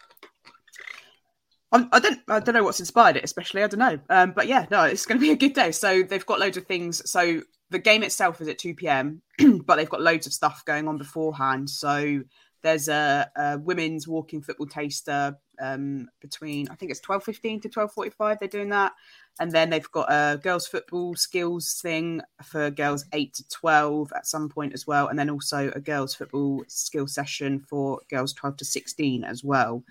I 1.71 1.99
don't, 1.99 2.19
I 2.29 2.39
don't 2.39 2.55
know 2.55 2.63
what's 2.63 2.79
inspired 2.79 3.17
it, 3.17 3.23
especially. 3.23 3.63
I 3.63 3.67
don't 3.67 3.79
know. 3.79 3.99
Um, 4.09 4.31
but 4.31 4.47
yeah, 4.47 4.65
no, 4.71 4.83
it's 4.83 5.05
going 5.05 5.19
to 5.19 5.25
be 5.25 5.31
a 5.31 5.35
good 5.35 5.53
day. 5.53 5.71
So 5.71 6.03
they've 6.03 6.25
got 6.25 6.39
loads 6.39 6.57
of 6.57 6.65
things. 6.65 7.09
So 7.09 7.41
the 7.69 7.79
game 7.79 8.03
itself 8.03 8.39
is 8.39 8.47
at 8.47 8.59
2 8.59 8.75
p.m., 8.75 9.21
but 9.65 9.75
they've 9.75 9.89
got 9.89 10.01
loads 10.01 10.25
of 10.25 10.33
stuff 10.33 10.63
going 10.63 10.87
on 10.87 10.97
beforehand. 10.97 11.69
So 11.69 12.21
there's 12.65 12.87
a, 12.87 13.29
a 13.35 13.59
women's 13.59 14.07
walking 14.07 14.41
football 14.41 14.65
taster 14.65 15.37
um, 15.61 16.09
between 16.19 16.67
I 16.69 16.75
think 16.75 16.89
it's 16.89 16.99
twelve 16.99 17.23
fifteen 17.23 17.61
to 17.61 17.69
twelve 17.69 17.93
forty 17.93 18.09
five. 18.09 18.39
They're 18.39 18.49
doing 18.49 18.69
that, 18.69 18.93
and 19.39 19.51
then 19.51 19.69
they've 19.69 19.91
got 19.91 20.11
a 20.11 20.37
girls 20.41 20.65
football 20.65 21.15
skills 21.15 21.79
thing 21.79 22.21
for 22.43 22.71
girls 22.71 23.05
eight 23.13 23.35
to 23.35 23.47
twelve 23.49 24.11
at 24.15 24.25
some 24.25 24.49
point 24.49 24.73
as 24.73 24.87
well, 24.87 25.07
and 25.07 25.17
then 25.17 25.29
also 25.29 25.71
a 25.75 25.79
girls 25.79 26.15
football 26.15 26.63
skill 26.67 27.05
session 27.05 27.59
for 27.59 28.01
girls 28.09 28.33
twelve 28.33 28.57
to 28.57 28.65
sixteen 28.65 29.23
as 29.23 29.43
well. 29.43 29.83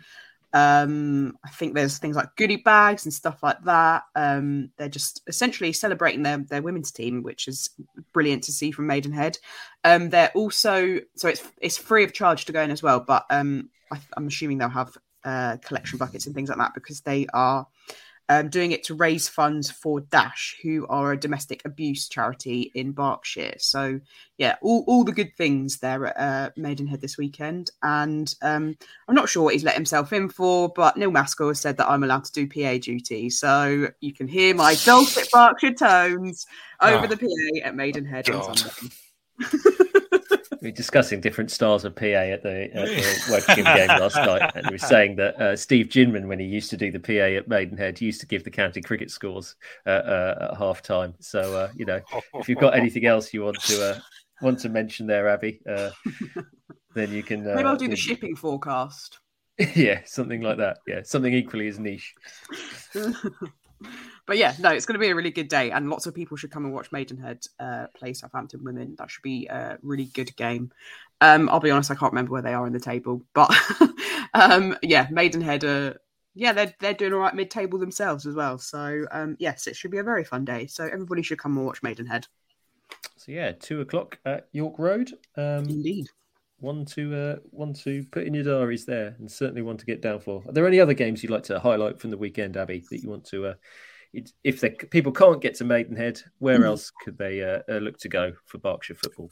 Um, 0.55 1.37
I 1.45 1.51
think 1.51 1.75
there's 1.75 1.99
things 1.99 2.15
like 2.15 2.37
goodie 2.37 2.57
bags 2.57 3.05
and 3.05 3.13
stuff 3.13 3.43
like 3.43 3.63
that. 3.65 4.05
Um, 4.15 4.71
they're 4.79 4.89
just 4.89 5.21
essentially 5.27 5.73
celebrating 5.73 6.23
their, 6.23 6.39
their 6.39 6.63
women's 6.63 6.93
team, 6.93 7.25
which 7.25 7.49
is 7.49 7.71
brilliant 8.13 8.45
to 8.45 8.53
see 8.53 8.71
from 8.71 8.87
Maidenhead. 8.87 9.37
Um, 9.83 10.11
they're 10.11 10.31
also 10.35 11.01
so 11.17 11.29
it's 11.29 11.43
it's 11.61 11.77
free 11.77 12.05
of 12.05 12.13
charge 12.13 12.45
to 12.45 12.53
go 12.53 12.63
in 12.63 12.71
as 12.71 12.85
well, 12.85 13.01
but 13.01 13.27
um, 13.31 13.69
I, 13.91 13.99
am 14.17 14.29
assuming 14.29 14.59
they'll 14.59 14.69
have 14.69 14.97
uh, 15.25 15.57
collection 15.57 15.99
buckets 15.99 16.27
and 16.27 16.35
things 16.37 16.49
like 16.49 16.59
that 16.59 16.75
because 16.75 17.01
they 17.01 17.27
are 17.35 17.67
um, 18.29 18.49
doing 18.49 18.73
it 18.73 18.85
to 18.85 18.95
raise 18.95 19.29
funds 19.29 19.71
for 19.71 20.01
Dash, 20.01 20.57
who 20.63 20.87
are 20.89 21.13
a 21.13 21.21
domestic 21.21 21.63
abuse 21.65 22.09
charity 22.09 22.71
in 22.75 22.93
Berkshire. 22.93 23.55
So, 23.59 24.01
yeah, 24.39 24.57
all, 24.63 24.85
all 24.87 25.05
the 25.05 25.13
good 25.13 25.37
things 25.37 25.79
there 25.79 26.07
at 26.07 26.17
uh, 26.17 26.51
Maidenhead 26.57 27.01
this 27.01 27.19
weekend. 27.19 27.71
And 27.83 28.33
um, 28.43 28.77
I'm 29.09 29.15
not 29.15 29.29
sure 29.29 29.43
what 29.43 29.53
he's 29.53 29.65
let 29.65 29.75
himself 29.75 30.13
in 30.13 30.29
for, 30.29 30.71
but 30.71 30.97
Neil 30.97 31.11
Maskell 31.11 31.49
has 31.49 31.61
said 31.61 31.77
that 31.77 31.89
I'm 31.89 32.03
allowed 32.03 32.25
to 32.25 32.33
do 32.33 32.49
PA 32.49 32.79
duty. 32.79 33.29
So 33.31 33.89
you 34.01 34.13
can 34.13 34.29
hear 34.29 34.55
my 34.55 34.75
dulcet 34.85 35.29
Berkshire 35.31 35.75
tones 35.75 36.47
over 36.81 37.05
oh, 37.05 37.07
the 37.07 37.17
PA 37.17 37.67
at 37.67 37.77
Maidenhead 37.77 38.27
God. 38.27 38.49
on 38.49 38.57
Sunday. 38.57 38.95
we 40.65 40.71
were 40.71 40.77
discussing 40.77 41.21
different 41.21 41.51
styles 41.51 41.85
of 41.85 41.95
PA 41.95 42.05
at 42.07 42.43
the, 42.43 42.71
at 42.75 42.87
the 42.89 43.03
Wokingham 43.29 43.77
game 43.77 43.89
last 43.89 44.17
night, 44.17 44.51
and 44.55 44.67
we 44.67 44.73
were 44.73 44.79
saying 44.95 45.17
that 45.17 45.41
uh, 45.41 45.55
Steve 45.55 45.89
Ginman, 45.89 46.27
when 46.27 46.39
he 46.39 46.47
used 46.47 46.71
to 46.71 46.77
do 46.79 46.91
the 46.91 46.99
PA 46.99 47.37
at 47.37 47.47
Maidenhead, 47.49 48.01
used 48.01 48.21
to 48.23 48.27
give 48.27 48.45
the 48.45 48.51
county 48.51 48.81
cricket 48.81 49.11
scores 49.11 49.57
uh, 49.87 49.91
uh, 49.91 50.49
at 50.51 50.59
half 50.59 50.81
time. 50.81 51.15
So, 51.21 51.55
uh, 51.55 51.71
you 51.77 51.85
know, 51.85 52.01
if 52.37 52.49
you've 52.49 52.59
got 52.59 52.75
anything 52.75 53.05
else 53.05 53.35
you 53.35 53.45
want 53.45 53.61
to 53.65 53.91
uh, 53.91 53.99
want 54.41 54.59
to 54.61 54.71
mention 54.71 55.07
there, 55.07 55.29
Abby, 55.29 55.61
uh, 55.69 55.91
then 56.95 57.13
you 57.13 57.23
can. 57.23 57.45
Maybe 57.45 57.63
I'll 57.63 57.77
do 57.77 57.89
the 57.89 57.95
shipping 57.95 58.35
forecast. 58.35 59.21
yeah, 59.75 60.01
something 60.07 60.41
like 60.41 60.57
that. 60.57 60.79
Yeah, 60.87 61.03
something 61.05 61.35
equally 61.35 61.69
as 61.69 61.79
niche 61.79 62.15
but 64.27 64.39
yeah, 64.39 64.55
no, 64.59 64.71
it's 64.71 64.87
going 64.87 64.95
to 64.95 65.05
be 65.05 65.11
a 65.11 65.15
really 65.15 65.31
good 65.31 65.49
day, 65.49 65.71
and 65.71 65.91
lots 65.91 66.07
of 66.07 66.15
people 66.15 66.37
should 66.37 66.51
come 66.51 66.65
and 66.65 66.75
watch 66.75 66.93
Maidenhead 66.93 67.47
uh, 67.61 67.87
play 67.95 68.15
Southampton 68.15 68.65
Women. 68.65 68.95
That 68.99 69.11
should 69.11 69.23
be 69.23 69.47
a 69.47 69.79
really 69.83 70.07
good 70.07 70.35
game. 70.37 70.73
Um, 71.21 71.49
I'll 71.49 71.61
be 71.61 71.71
honest, 71.71 71.91
I 71.91 71.95
can't 71.95 72.13
remember 72.13 72.33
where 72.33 72.43
they 72.43 72.55
are 72.55 72.67
in 72.67 72.73
the 72.73 72.81
table, 72.81 73.23
but 73.35 73.55
um, 74.35 74.77
yeah, 74.83 75.07
Maidenhead 75.11 75.65
are 75.65 76.01
yeah 76.35 76.53
they're 76.53 76.75
they're 76.81 76.95
doing 76.95 77.13
all 77.13 77.21
right 77.21 77.35
mid 77.35 77.51
table 77.51 77.79
themselves 77.79 78.27
as 78.27 78.35
well. 78.35 78.59
So 78.59 79.07
um, 79.13 79.37
yes, 79.39 79.67
it 79.67 79.77
should 79.77 79.91
be 79.91 79.99
a 79.99 80.05
very 80.05 80.25
fun 80.25 80.45
day. 80.45 80.67
So 80.67 80.85
everybody 80.85 81.23
should 81.23 81.39
come 81.39 81.57
and 81.57 81.67
watch 81.67 81.83
Maidenhead. 81.83 82.27
So 83.17 83.33
yeah, 83.33 83.53
two 83.53 83.81
o'clock 83.81 84.19
at 84.25 84.49
York 84.53 84.79
Road. 84.79 85.13
Um, 85.37 85.69
Indeed 85.69 86.09
one 86.65 86.85
to 86.87 87.15
uh, 87.15 87.37
one 87.51 87.75
to 87.75 88.05
put 88.11 88.25
in 88.25 88.35
your 88.35 88.45
diaries 88.45 88.87
there, 88.87 89.15
and 89.19 89.31
certainly 89.31 89.63
one 89.63 89.77
to 89.77 89.87
get 89.87 90.01
down 90.01 90.19
for. 90.19 90.43
Are 90.49 90.53
there 90.53 90.67
any 90.67 90.81
other 90.81 90.95
games 90.95 91.23
you'd 91.23 91.31
like 91.31 91.43
to 91.45 91.61
highlight 91.61 92.01
from 92.01 92.11
the 92.11 92.19
weekend, 92.19 92.57
Abby, 92.57 92.85
that 92.91 93.03
you 93.03 93.11
want 93.11 93.25
to 93.27 93.47
uh, 93.47 93.55
if 94.43 94.61
they, 94.61 94.71
people 94.71 95.13
can't 95.13 95.41
get 95.41 95.55
to 95.57 95.65
Maidenhead, 95.65 96.21
where 96.39 96.61
mm. 96.61 96.67
else 96.67 96.91
could 97.03 97.19
they 97.19 97.43
uh, 97.43 97.61
uh, 97.69 97.79
look 97.79 97.99
to 97.99 98.09
go 98.09 98.33
for 98.47 98.59
Berkshire 98.59 98.95
football? 98.95 99.31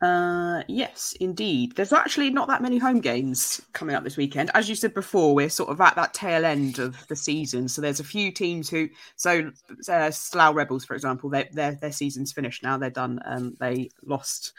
Uh, 0.00 0.62
yes, 0.68 1.16
indeed. 1.18 1.74
There's 1.74 1.92
actually 1.92 2.30
not 2.30 2.46
that 2.48 2.62
many 2.62 2.78
home 2.78 3.00
games 3.00 3.60
coming 3.72 3.96
up 3.96 4.04
this 4.04 4.16
weekend. 4.16 4.50
As 4.54 4.68
you 4.68 4.76
said 4.76 4.94
before, 4.94 5.34
we're 5.34 5.50
sort 5.50 5.70
of 5.70 5.80
at 5.80 5.96
that 5.96 6.14
tail 6.14 6.44
end 6.44 6.78
of 6.78 7.04
the 7.08 7.16
season. 7.16 7.68
So 7.68 7.82
there's 7.82 7.98
a 7.98 8.04
few 8.04 8.30
teams 8.30 8.70
who, 8.70 8.88
so 9.16 9.50
uh, 9.88 10.10
Slough 10.12 10.54
Rebels, 10.54 10.84
for 10.84 10.94
example, 10.94 11.30
they, 11.30 11.48
their 11.52 11.72
their 11.72 11.90
season's 11.92 12.32
finished 12.32 12.62
now. 12.62 12.78
They're 12.78 12.90
done. 12.90 13.18
Um, 13.24 13.56
they 13.58 13.90
lost 14.04 14.52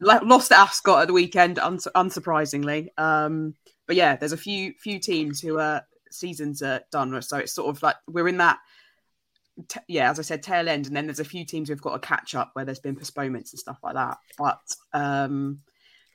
lost 0.00 0.52
at 0.52 0.58
Ascot 0.58 1.02
at 1.02 1.06
the 1.06 1.12
weekend, 1.12 1.58
unsurprisingly. 1.58 2.88
Um, 2.98 3.54
but 3.86 3.96
yeah, 3.96 4.16
there's 4.16 4.32
a 4.32 4.38
few 4.38 4.72
few 4.78 4.98
teams 4.98 5.40
who 5.40 5.58
are 5.58 5.82
seasons 6.12 6.62
are 6.62 6.82
done. 6.90 7.20
So 7.22 7.38
it's 7.38 7.52
sort 7.52 7.74
of 7.74 7.82
like 7.82 7.96
we're 8.08 8.28
in 8.28 8.38
that, 8.38 8.58
t- 9.68 9.80
yeah, 9.88 10.10
as 10.10 10.18
I 10.18 10.22
said, 10.22 10.42
tail 10.42 10.68
end. 10.68 10.86
And 10.86 10.96
then 10.96 11.06
there's 11.06 11.20
a 11.20 11.24
few 11.24 11.44
teams 11.44 11.68
who've 11.68 11.80
got 11.80 12.00
to 12.00 12.06
catch 12.06 12.34
up 12.34 12.50
where 12.52 12.64
there's 12.64 12.80
been 12.80 12.96
postponements 12.96 13.52
and 13.52 13.60
stuff 13.60 13.78
like 13.82 13.94
that. 13.94 14.18
But 14.38 14.60
um, 14.92 15.60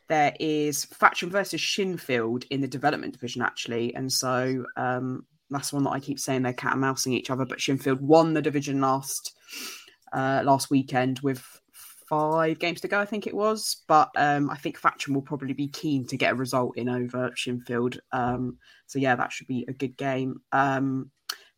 there 0.07 0.33
is 0.39 0.85
Thatcham 0.85 1.29
versus 1.29 1.61
Shinfield 1.61 2.45
in 2.49 2.61
the 2.61 2.67
development 2.67 3.13
division, 3.13 3.41
actually. 3.41 3.93
And 3.95 4.11
so 4.11 4.65
um, 4.75 5.25
that's 5.49 5.73
one 5.73 5.83
that 5.83 5.91
I 5.91 5.99
keep 5.99 6.19
saying 6.19 6.43
they're 6.43 6.53
cat 6.53 6.73
and 6.73 6.81
mousing 6.81 7.13
each 7.13 7.29
other. 7.29 7.45
But 7.45 7.61
Shinfield 7.61 8.01
won 8.01 8.33
the 8.33 8.41
division 8.41 8.81
last 8.81 9.33
uh, 10.13 10.41
last 10.43 10.69
weekend 10.69 11.19
with 11.19 11.45
five 12.07 12.59
games 12.59 12.81
to 12.81 12.87
go, 12.87 12.99
I 12.99 13.05
think 13.05 13.27
it 13.27 13.35
was. 13.35 13.83
But 13.87 14.09
um, 14.15 14.49
I 14.49 14.57
think 14.57 14.79
Thatcham 14.79 15.13
will 15.13 15.21
probably 15.21 15.53
be 15.53 15.67
keen 15.67 16.05
to 16.07 16.17
get 16.17 16.33
a 16.33 16.35
result 16.35 16.77
in 16.77 16.89
over 16.89 17.31
Shinfield. 17.35 17.99
Um, 18.11 18.57
so 18.85 18.99
yeah, 18.99 19.15
that 19.15 19.31
should 19.31 19.47
be 19.47 19.65
a 19.67 19.73
good 19.73 19.97
game. 19.97 20.41
Um, 20.51 21.11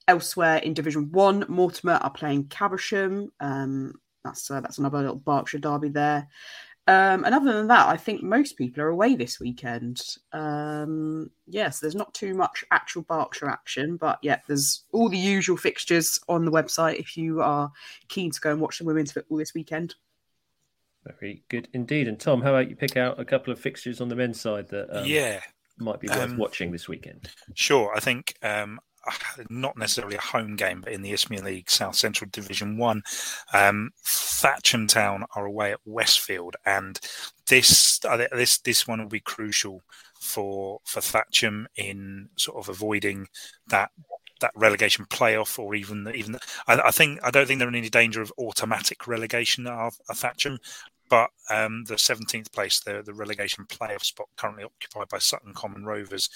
elsewhere 0.08 0.58
in 0.58 0.74
Division 0.74 1.12
One, 1.12 1.46
Mortimer 1.48 2.00
are 2.02 2.10
playing 2.10 2.48
Caversham. 2.48 3.32
Um, 3.40 3.94
that's 4.24 4.50
uh, 4.52 4.60
that's 4.62 4.80
another 4.80 5.00
little 5.00 5.16
Berkshire 5.20 5.60
derby 5.60 5.90
there. 5.90 6.28
Um, 6.88 7.24
and 7.24 7.36
other 7.36 7.54
than 7.54 7.68
that, 7.68 7.88
I 7.88 7.98
think 7.98 8.24
most 8.24 8.58
people 8.58 8.82
are 8.82 8.90
away 8.90 9.14
this 9.14 9.40
weekend. 9.40 10.02
Um, 10.34 11.30
yes, 11.46 11.80
there's 11.80 11.94
not 11.94 12.12
too 12.16 12.34
much 12.34 12.66
actual 12.72 13.04
Berkshire 13.04 13.48
action, 13.48 13.96
but 13.96 14.18
yeah, 14.24 14.40
there's 14.48 14.86
all 14.92 15.08
the 15.08 15.18
usual 15.18 15.56
fixtures 15.56 16.20
on 16.28 16.46
the 16.46 16.52
website 16.52 17.00
if 17.00 17.16
you 17.16 17.44
are 17.44 17.72
keen 18.08 18.32
to 18.32 18.42
go 18.42 18.50
and 18.50 18.60
watch 18.60 18.80
the 18.80 18.86
women's 18.86 19.12
football 19.12 19.38
this 19.38 19.54
weekend. 19.54 19.94
Very 21.06 21.44
good 21.50 21.68
indeed. 21.74 22.08
And 22.08 22.20
Tom, 22.20 22.42
how 22.42 22.50
about 22.50 22.70
you 22.70 22.76
pick 22.76 22.98
out 22.98 23.20
a 23.20 23.26
couple 23.26 23.54
of 23.54 23.60
fixtures 23.60 24.02
on 24.02 24.10
the 24.10 24.16
men's 24.16 24.40
side 24.40 24.68
that 24.70 25.00
um, 25.00 25.06
yeah 25.06 25.40
might 25.78 26.00
be 26.00 26.08
worth 26.08 26.20
um, 26.20 26.38
watching 26.38 26.72
this 26.72 26.88
weekend? 26.88 27.30
Sure. 27.56 27.94
I 27.96 28.00
think 28.00 28.36
um, 28.44 28.80
not 29.50 29.78
necessarily 29.78 30.16
a 30.16 30.22
home 30.22 30.56
game, 30.56 30.82
but 30.82 30.94
in 30.94 31.02
the 31.02 31.14
Isthmian 31.14 31.46
League 31.46 31.70
South 31.70 31.96
Central 31.96 32.30
Division 32.32 32.78
One, 32.78 33.02
um, 33.54 33.92
Thatcham 34.04 34.88
Town 34.88 35.26
are 35.36 35.46
away 35.46 35.72
at 35.72 35.80
Westfield, 35.86 36.56
and 36.66 37.00
this 37.48 38.00
uh, 38.06 38.26
this 38.32 38.60
this 38.60 38.88
one 38.88 39.00
will 39.00 39.10
be 39.10 39.20
crucial 39.20 39.82
for 40.20 40.80
for 40.86 41.00
Thatcham 41.00 41.66
in 41.76 42.30
sort 42.38 42.58
of 42.58 42.70
avoiding 42.70 43.28
that 43.68 43.92
that 44.40 44.52
relegation 44.56 45.06
playoff 45.06 45.60
or 45.60 45.76
even 45.76 46.12
even 46.16 46.38
I, 46.68 46.80
I, 46.86 46.92
think 46.92 47.20
I 47.24 47.32
don't 47.32 47.48
think 47.48 47.60
they're 47.60 47.68
in 47.68 47.76
any 47.76 47.90
danger 47.90 48.22
of 48.22 48.34
automatic 48.38 49.08
relegation 49.08 49.68
of, 49.68 49.98
of 50.10 50.18
Thatcham, 50.18 50.60
but 51.10 51.32
um, 51.50 51.84
the 51.86 51.96
17th 51.96 52.52
place, 52.52 52.80
the, 52.80 53.02
the 53.04 53.14
relegation 53.14 53.66
playoff 53.66 54.04
spot 54.04 54.28
currently 54.38 54.64
occupied 54.64 55.10
by 55.10 55.18
Sutton 55.18 55.54
Common 55.54 55.84
Rovers, 55.84 56.30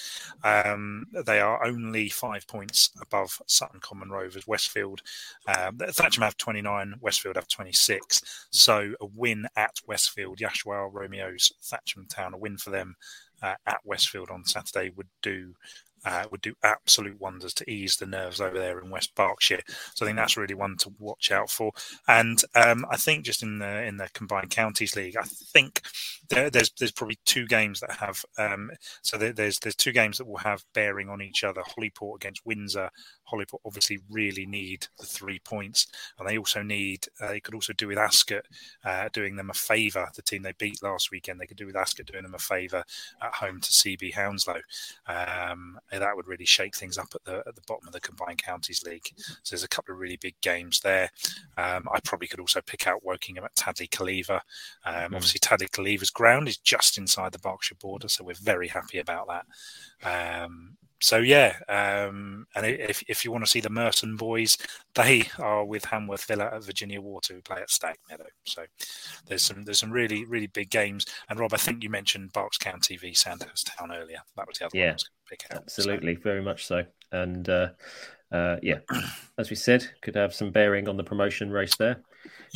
um, 0.43 1.05
they 1.25 1.39
are 1.39 1.63
only 1.63 2.09
five 2.09 2.47
points 2.47 2.89
above 2.99 3.39
Sutton 3.45 3.79
Common 3.79 4.09
Rovers. 4.09 4.47
Westfield, 4.47 5.01
um, 5.47 5.77
Thatcham 5.77 6.23
have 6.23 6.37
29, 6.37 6.95
Westfield 6.99 7.35
have 7.35 7.47
26. 7.47 8.47
So 8.49 8.93
a 8.99 9.05
win 9.05 9.45
at 9.55 9.75
Westfield, 9.85 10.39
Yashwell 10.39 10.89
Romeos, 10.91 11.51
Thatcham 11.61 12.09
Town, 12.09 12.33
a 12.33 12.37
win 12.37 12.57
for 12.57 12.71
them 12.71 12.95
uh, 13.43 13.55
at 13.67 13.79
Westfield 13.85 14.31
on 14.31 14.45
Saturday 14.45 14.91
would 14.95 15.09
do 15.21 15.53
uh, 16.05 16.25
would 16.31 16.41
do 16.41 16.55
absolute 16.63 17.19
wonders 17.19 17.53
to 17.55 17.69
ease 17.69 17.97
the 17.97 18.05
nerves 18.05 18.41
over 18.41 18.57
there 18.57 18.79
in 18.79 18.89
West 18.89 19.15
Berkshire. 19.15 19.61
So 19.95 20.05
I 20.05 20.09
think 20.09 20.17
that's 20.17 20.37
really 20.37 20.53
one 20.53 20.77
to 20.77 20.93
watch 20.99 21.31
out 21.31 21.49
for. 21.49 21.71
And 22.07 22.41
um, 22.55 22.85
I 22.89 22.97
think 22.97 23.25
just 23.25 23.43
in 23.43 23.59
the 23.59 23.83
in 23.83 23.97
the 23.97 24.09
combined 24.13 24.49
counties 24.49 24.95
league, 24.95 25.17
I 25.17 25.23
think 25.23 25.81
there, 26.29 26.49
there's 26.49 26.71
there's 26.79 26.91
probably 26.91 27.19
two 27.25 27.47
games 27.47 27.79
that 27.79 27.91
have 27.91 28.25
um, 28.37 28.71
so 29.01 29.17
there, 29.17 29.33
there's 29.33 29.59
there's 29.59 29.75
two 29.75 29.91
games 29.91 30.17
that 30.17 30.27
will 30.27 30.37
have 30.37 30.65
bearing 30.73 31.09
on 31.09 31.21
each 31.21 31.43
other. 31.43 31.61
Holyport 31.61 32.15
against 32.15 32.45
Windsor. 32.45 32.89
Holyport 33.31 33.59
obviously 33.65 33.99
really 34.09 34.45
need 34.45 34.87
the 34.99 35.05
three 35.05 35.39
points, 35.39 35.87
and 36.19 36.27
they 36.27 36.37
also 36.37 36.61
need. 36.61 37.07
Uh, 37.21 37.29
they 37.29 37.39
could 37.39 37.55
also 37.55 37.73
do 37.73 37.87
with 37.87 37.97
Ascot 37.97 38.45
uh, 38.83 39.09
doing 39.13 39.35
them 39.35 39.49
a 39.49 39.53
favour. 39.53 40.09
The 40.15 40.21
team 40.21 40.43
they 40.43 40.53
beat 40.57 40.83
last 40.83 41.11
weekend, 41.11 41.39
they 41.39 41.47
could 41.47 41.57
do 41.57 41.65
with 41.65 41.75
Ascot 41.75 42.05
doing 42.05 42.23
them 42.23 42.35
a 42.35 42.39
favour 42.39 42.83
at 43.21 43.33
home 43.33 43.61
to 43.61 43.69
CB 43.69 44.13
Hounslow. 44.13 44.61
Um, 45.07 45.79
that 45.99 46.15
would 46.15 46.27
really 46.27 46.45
shake 46.45 46.75
things 46.75 46.97
up 46.97 47.13
at 47.15 47.23
the 47.23 47.43
at 47.47 47.55
the 47.55 47.61
bottom 47.67 47.87
of 47.87 47.93
the 47.93 47.99
combined 47.99 48.41
counties 48.41 48.83
league. 48.83 49.07
So 49.15 49.55
there's 49.55 49.63
a 49.63 49.67
couple 49.67 49.93
of 49.93 49.99
really 49.99 50.17
big 50.17 50.35
games 50.41 50.79
there. 50.81 51.09
Um, 51.57 51.87
I 51.93 51.99
probably 52.03 52.27
could 52.27 52.39
also 52.39 52.61
pick 52.61 52.87
out 52.87 53.03
Wokingham 53.03 53.45
at 53.45 53.55
Tadley 53.55 53.89
Calleva. 53.89 54.41
Um, 54.85 54.93
mm. 54.93 55.15
Obviously, 55.15 55.39
Tadley 55.39 55.69
Calleva's 55.69 56.09
ground 56.09 56.47
is 56.47 56.57
just 56.57 56.97
inside 56.97 57.31
the 57.31 57.39
Berkshire 57.39 57.75
border, 57.75 58.07
so 58.07 58.23
we're 58.23 58.33
very 58.35 58.67
happy 58.67 58.99
about 58.99 59.27
that. 59.27 60.43
Um, 60.43 60.77
so 61.03 61.17
yeah, 61.17 61.57
um, 61.67 62.47
and 62.55 62.65
if 62.65 63.03
if 63.09 63.25
you 63.25 63.31
want 63.33 63.43
to 63.43 63.49
see 63.49 63.59
the 63.59 63.69
Merton 63.69 64.15
boys, 64.15 64.57
they 64.95 65.27
are 65.37 65.65
with 65.65 65.83
Hanworth 65.83 66.23
Villa 66.23 66.45
at 66.45 66.63
Virginia 66.63 67.01
Water, 67.01 67.33
who 67.33 67.41
play 67.41 67.61
at 67.61 67.69
Stag 67.69 67.97
Meadow. 68.09 68.23
So 68.45 68.63
there's 69.27 69.43
some 69.43 69.65
there's 69.65 69.79
some 69.79 69.91
really 69.91 70.23
really 70.23 70.47
big 70.47 70.69
games. 70.69 71.05
And 71.27 71.37
Rob, 71.37 71.53
I 71.53 71.57
think 71.57 71.83
you 71.83 71.89
mentioned 71.89 72.31
Berks 72.31 72.57
County 72.57 72.95
v 72.95 73.13
Sandhurst 73.13 73.67
Town 73.67 73.91
earlier. 73.91 74.19
That 74.37 74.47
was 74.47 74.59
the 74.59 74.67
other 74.67 74.77
yeah, 74.77 74.91
one. 74.91 74.97
pick 75.29 75.43
out, 75.51 75.57
absolutely, 75.63 76.15
so. 76.15 76.21
very 76.21 76.41
much 76.41 76.65
so. 76.65 76.85
And 77.11 77.49
uh, 77.49 77.71
uh, 78.31 78.59
yeah, 78.63 78.79
as 79.37 79.49
we 79.49 79.57
said, 79.57 79.85
could 80.01 80.15
have 80.15 80.33
some 80.33 80.51
bearing 80.51 80.87
on 80.87 80.95
the 80.95 81.03
promotion 81.03 81.51
race 81.51 81.75
there. 81.75 82.01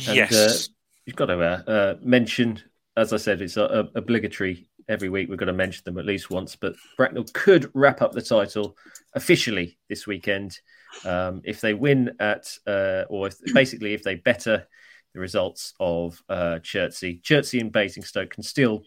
And, 0.06 0.16
yes, 0.16 0.32
uh, 0.32 0.72
you've 1.04 1.16
got 1.16 1.26
to 1.26 1.38
uh, 1.38 1.70
uh, 1.70 1.94
mention, 2.00 2.62
as 2.96 3.12
I 3.12 3.18
said, 3.18 3.42
it's 3.42 3.58
obligatory 3.58 4.67
every 4.88 5.08
week 5.08 5.28
we've 5.28 5.38
got 5.38 5.46
to 5.46 5.52
mention 5.52 5.82
them 5.84 5.98
at 5.98 6.06
least 6.06 6.30
once. 6.30 6.56
But 6.56 6.74
Bracknell 6.96 7.26
could 7.32 7.70
wrap 7.74 8.02
up 8.02 8.12
the 8.12 8.22
title 8.22 8.76
officially 9.14 9.78
this 9.88 10.06
weekend 10.06 10.58
um, 11.04 11.42
if 11.44 11.60
they 11.60 11.74
win 11.74 12.12
at, 12.20 12.50
uh, 12.66 13.04
or 13.08 13.28
if, 13.28 13.36
basically 13.52 13.94
if 13.94 14.02
they 14.02 14.16
better 14.16 14.66
the 15.14 15.20
results 15.20 15.74
of 15.80 16.20
uh, 16.28 16.58
Chertsey. 16.60 17.20
Chertsey 17.22 17.60
and 17.60 17.72
Basingstoke 17.72 18.30
can 18.30 18.42
still 18.42 18.82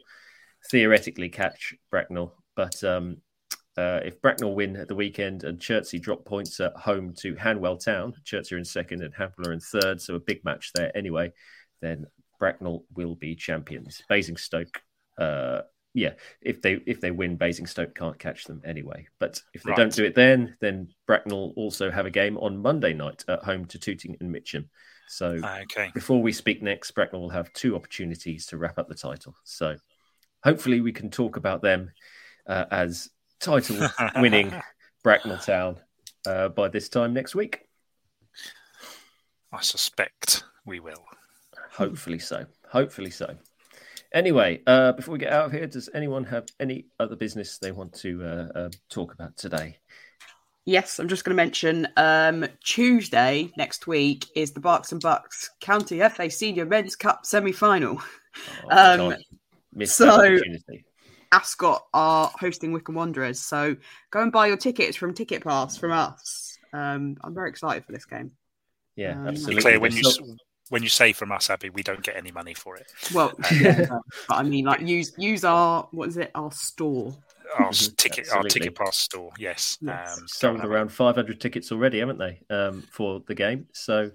theoretically 0.69 1.29
catch 1.29 1.73
Bracknell, 1.89 2.33
but 2.55 2.83
um, 2.83 3.17
uh, 3.77 3.99
if 4.03 4.21
Bracknell 4.21 4.53
win 4.53 4.75
at 4.75 4.87
the 4.87 4.95
weekend 4.95 5.43
and 5.43 5.59
Chertsey 5.59 5.97
drop 5.97 6.25
points 6.25 6.59
at 6.59 6.75
home 6.75 7.13
to 7.19 7.35
Hanwell 7.35 7.83
Town, 7.83 8.13
Chertsey 8.23 8.55
are 8.55 8.57
in 8.59 8.65
second 8.65 9.01
and 9.01 9.13
Hanwell 9.13 9.47
are 9.47 9.53
in 9.53 9.59
third, 9.59 10.01
so 10.01 10.15
a 10.15 10.19
big 10.19 10.43
match 10.45 10.71
there 10.73 10.95
anyway, 10.95 11.31
then 11.81 12.05
Bracknell 12.39 12.85
will 12.95 13.15
be 13.15 13.35
champions. 13.35 14.03
Basingstoke 14.07 14.81
uh, 15.17 15.61
yeah, 15.93 16.13
if 16.41 16.61
they 16.61 16.81
if 16.85 17.01
they 17.01 17.11
win, 17.11 17.35
Basingstoke 17.35 17.95
can't 17.95 18.17
catch 18.17 18.45
them 18.45 18.61
anyway. 18.65 19.07
But 19.19 19.41
if 19.53 19.63
they 19.63 19.71
right. 19.71 19.77
don't 19.77 19.93
do 19.93 20.05
it 20.05 20.15
then, 20.15 20.55
then 20.61 20.89
Bracknell 21.05 21.53
also 21.55 21.91
have 21.91 22.05
a 22.05 22.11
game 22.11 22.37
on 22.37 22.61
Monday 22.61 22.93
night 22.93 23.25
at 23.27 23.43
home 23.43 23.65
to 23.65 23.79
Tooting 23.79 24.15
and 24.19 24.31
Mitcham. 24.31 24.69
So 25.09 25.39
okay. 25.43 25.91
before 25.93 26.21
we 26.21 26.31
speak 26.31 26.61
next, 26.61 26.91
Bracknell 26.91 27.21
will 27.21 27.29
have 27.29 27.51
two 27.51 27.75
opportunities 27.75 28.45
to 28.47 28.57
wrap 28.57 28.79
up 28.79 28.87
the 28.87 28.95
title. 28.95 29.35
So 29.43 29.75
hopefully 30.43 30.79
we 30.79 30.93
can 30.93 31.09
talk 31.09 31.35
about 31.35 31.61
them 31.61 31.91
uh, 32.47 32.65
as 32.71 33.09
title 33.41 33.89
winning 34.15 34.53
Bracknell 35.03 35.39
Town 35.39 35.77
uh, 36.25 36.47
by 36.49 36.69
this 36.69 36.87
time 36.87 37.13
next 37.13 37.35
week. 37.35 37.67
I 39.51 39.61
suspect 39.61 40.45
we 40.65 40.79
will. 40.79 41.03
Hopefully 41.71 42.19
so. 42.19 42.45
Hopefully 42.69 43.11
so. 43.11 43.35
Anyway, 44.13 44.61
uh, 44.67 44.91
before 44.91 45.13
we 45.13 45.19
get 45.19 45.31
out 45.31 45.45
of 45.45 45.51
here, 45.51 45.67
does 45.67 45.89
anyone 45.93 46.25
have 46.25 46.47
any 46.59 46.85
other 46.99 47.15
business 47.15 47.57
they 47.57 47.71
want 47.71 47.93
to 47.93 48.23
uh, 48.23 48.47
uh, 48.59 48.69
talk 48.89 49.13
about 49.13 49.37
today? 49.37 49.77
Yes, 50.65 50.99
I'm 50.99 51.07
just 51.07 51.23
going 51.23 51.35
to 51.35 51.41
mention 51.41 51.87
um, 51.97 52.45
Tuesday 52.63 53.51
next 53.57 53.87
week 53.87 54.27
is 54.35 54.51
the 54.51 54.59
Berks 54.59 54.91
and 54.91 55.01
Bucks 55.01 55.49
County 55.59 55.99
FA 56.09 56.29
Senior 56.29 56.65
Men's 56.65 56.95
Cup 56.95 57.25
semi 57.25 57.51
final. 57.51 58.01
Oh, 58.69 59.11
um, 59.11 59.85
so, 59.85 60.37
Ascot 61.31 61.83
are 61.93 62.31
hosting 62.39 62.73
Wycombe 62.73 62.95
Wanderers. 62.95 63.39
So 63.39 63.75
go 64.11 64.21
and 64.21 64.31
buy 64.31 64.47
your 64.47 64.57
tickets 64.57 64.95
from 64.97 65.13
Ticket 65.13 65.43
Pass 65.43 65.77
from 65.77 65.91
us. 65.91 66.57
Um, 66.73 67.17
I'm 67.21 67.33
very 67.33 67.49
excited 67.49 67.85
for 67.85 67.91
this 67.91 68.05
game. 68.05 68.31
Yeah, 68.95 69.19
um, 69.19 69.27
absolutely. 69.29 69.61
Clear 69.61 69.79
when 69.79 69.95
you 69.95 70.03
when 70.71 70.83
you 70.83 70.89
say 70.89 71.11
from 71.11 71.33
us, 71.33 71.49
Abby, 71.49 71.69
we 71.69 71.83
don't 71.83 72.01
get 72.01 72.15
any 72.15 72.31
money 72.31 72.53
for 72.53 72.77
it. 72.77 72.87
Well, 73.13 73.33
uh, 73.43 73.55
yeah, 73.59 73.85
but 74.29 74.35
I 74.35 74.41
mean, 74.41 74.63
like 74.65 74.79
use 74.79 75.11
use 75.17 75.43
our 75.43 75.87
what 75.91 76.07
is 76.07 76.15
it? 76.15 76.31
Our 76.33 76.49
store. 76.51 77.13
Our 77.59 77.71
mm-hmm. 77.71 77.95
ticket, 77.95 78.19
Absolutely. 78.19 78.37
our 78.37 78.43
ticket 78.43 78.75
pass 78.75 78.97
store. 78.97 79.31
Yes, 79.37 79.77
yes. 79.81 80.17
Um, 80.17 80.27
sold 80.29 80.63
around 80.63 80.89
500 80.89 81.41
tickets 81.41 81.73
already, 81.73 81.99
haven't 81.99 82.17
they, 82.17 82.39
um, 82.49 82.81
for 82.83 83.21
the 83.27 83.35
game? 83.35 83.67
So, 83.73 84.11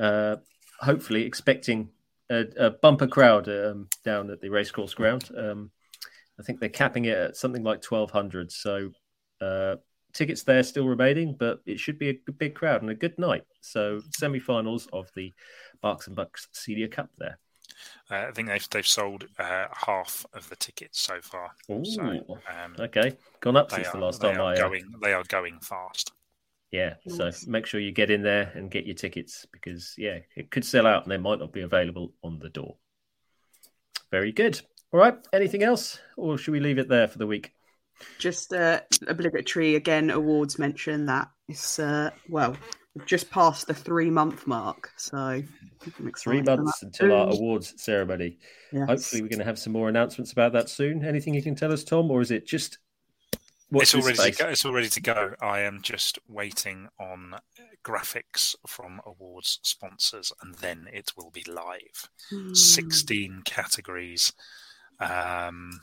uh, 0.00 0.36
hopefully, 0.78 1.24
expecting 1.24 1.88
a, 2.30 2.44
a 2.56 2.70
bumper 2.70 3.08
crowd 3.08 3.48
um, 3.48 3.88
down 4.04 4.30
at 4.30 4.40
the 4.40 4.50
racecourse 4.50 4.94
ground. 4.94 5.28
Um, 5.36 5.72
I 6.38 6.44
think 6.44 6.60
they're 6.60 6.68
capping 6.68 7.06
it 7.06 7.18
at 7.18 7.36
something 7.36 7.64
like 7.64 7.82
1,200. 7.82 8.52
So, 8.52 8.90
uh, 9.40 9.76
tickets 10.16 10.42
there 10.42 10.62
still 10.62 10.86
remaining, 10.86 11.36
but 11.38 11.60
it 11.66 11.78
should 11.78 11.98
be 11.98 12.08
a 12.08 12.32
big 12.32 12.54
crowd 12.54 12.82
and 12.82 12.90
a 12.90 12.94
good 12.94 13.18
night. 13.18 13.44
So, 13.60 14.00
semi-finals 14.16 14.88
of 14.92 15.10
the 15.14 15.32
Berks 15.82 16.06
and 16.06 16.16
Bucks 16.16 16.48
Senior 16.52 16.88
Cup 16.88 17.10
there. 17.18 17.38
Uh, 18.10 18.26
I 18.28 18.30
think 18.30 18.48
they've 18.48 18.70
they've 18.70 18.86
sold 18.86 19.26
uh, 19.38 19.66
half 19.72 20.24
of 20.32 20.48
the 20.48 20.56
tickets 20.56 21.00
so 21.00 21.20
far. 21.20 21.50
Ooh, 21.70 21.84
so, 21.84 22.02
um, 22.02 22.76
okay, 22.78 23.16
gone 23.40 23.56
up 23.56 23.70
since 23.70 23.88
are, 23.88 23.92
the 23.92 23.98
last 23.98 24.20
time 24.20 24.40
I. 24.40 24.54
Uh, 24.54 24.56
going, 24.56 24.84
they 25.02 25.12
are 25.12 25.24
going 25.28 25.58
fast. 25.60 26.12
Yeah, 26.72 26.94
so 27.08 27.30
make 27.46 27.64
sure 27.64 27.80
you 27.80 27.92
get 27.92 28.10
in 28.10 28.22
there 28.22 28.52
and 28.54 28.70
get 28.70 28.86
your 28.86 28.94
tickets 28.94 29.46
because 29.52 29.94
yeah, 29.96 30.18
it 30.34 30.50
could 30.50 30.64
sell 30.64 30.86
out 30.86 31.04
and 31.04 31.12
they 31.12 31.16
might 31.16 31.38
not 31.38 31.52
be 31.52 31.62
available 31.62 32.12
on 32.22 32.38
the 32.38 32.48
door. 32.48 32.76
Very 34.10 34.32
good. 34.32 34.60
All 34.92 35.00
right. 35.00 35.16
Anything 35.32 35.62
else, 35.62 35.98
or 36.16 36.38
should 36.38 36.52
we 36.52 36.60
leave 36.60 36.78
it 36.78 36.88
there 36.88 37.08
for 37.08 37.18
the 37.18 37.26
week? 37.26 37.52
Just 38.18 38.52
uh, 38.52 38.80
obligatory 39.06 39.74
again 39.74 40.10
awards 40.10 40.58
mention 40.58 41.06
that 41.06 41.28
it's 41.48 41.78
uh, 41.78 42.10
well 42.28 42.56
just 43.04 43.30
past 43.30 43.66
the 43.66 43.74
three 43.74 44.10
month 44.10 44.46
mark. 44.46 44.90
So 44.96 45.42
three 46.18 46.42
months 46.42 46.82
until 46.82 47.12
our 47.12 47.28
awards 47.30 47.74
ceremony. 47.76 48.38
Yes. 48.72 48.88
Hopefully, 48.88 49.22
we're 49.22 49.28
going 49.28 49.40
to 49.40 49.44
have 49.44 49.58
some 49.58 49.72
more 49.72 49.88
announcements 49.88 50.32
about 50.32 50.52
that 50.54 50.68
soon. 50.68 51.04
Anything 51.04 51.34
you 51.34 51.42
can 51.42 51.54
tell 51.54 51.72
us, 51.72 51.84
Tom, 51.84 52.10
or 52.10 52.20
is 52.20 52.30
it 52.30 52.46
just? 52.46 52.78
It's 53.72 53.94
all 53.94 54.02
ready 54.02 54.16
to 54.16 54.30
go. 54.30 54.48
It's 54.48 54.64
all 54.64 54.72
ready 54.72 54.88
to 54.88 55.00
go. 55.00 55.34
I 55.40 55.60
am 55.60 55.82
just 55.82 56.18
waiting 56.28 56.88
on 57.00 57.34
graphics 57.84 58.54
from 58.66 59.00
awards 59.04 59.58
sponsors, 59.62 60.32
and 60.40 60.54
then 60.56 60.86
it 60.92 61.12
will 61.16 61.30
be 61.30 61.44
live. 61.48 62.08
Hmm. 62.30 62.54
Sixteen 62.54 63.42
categories. 63.44 64.32
Um, 65.00 65.80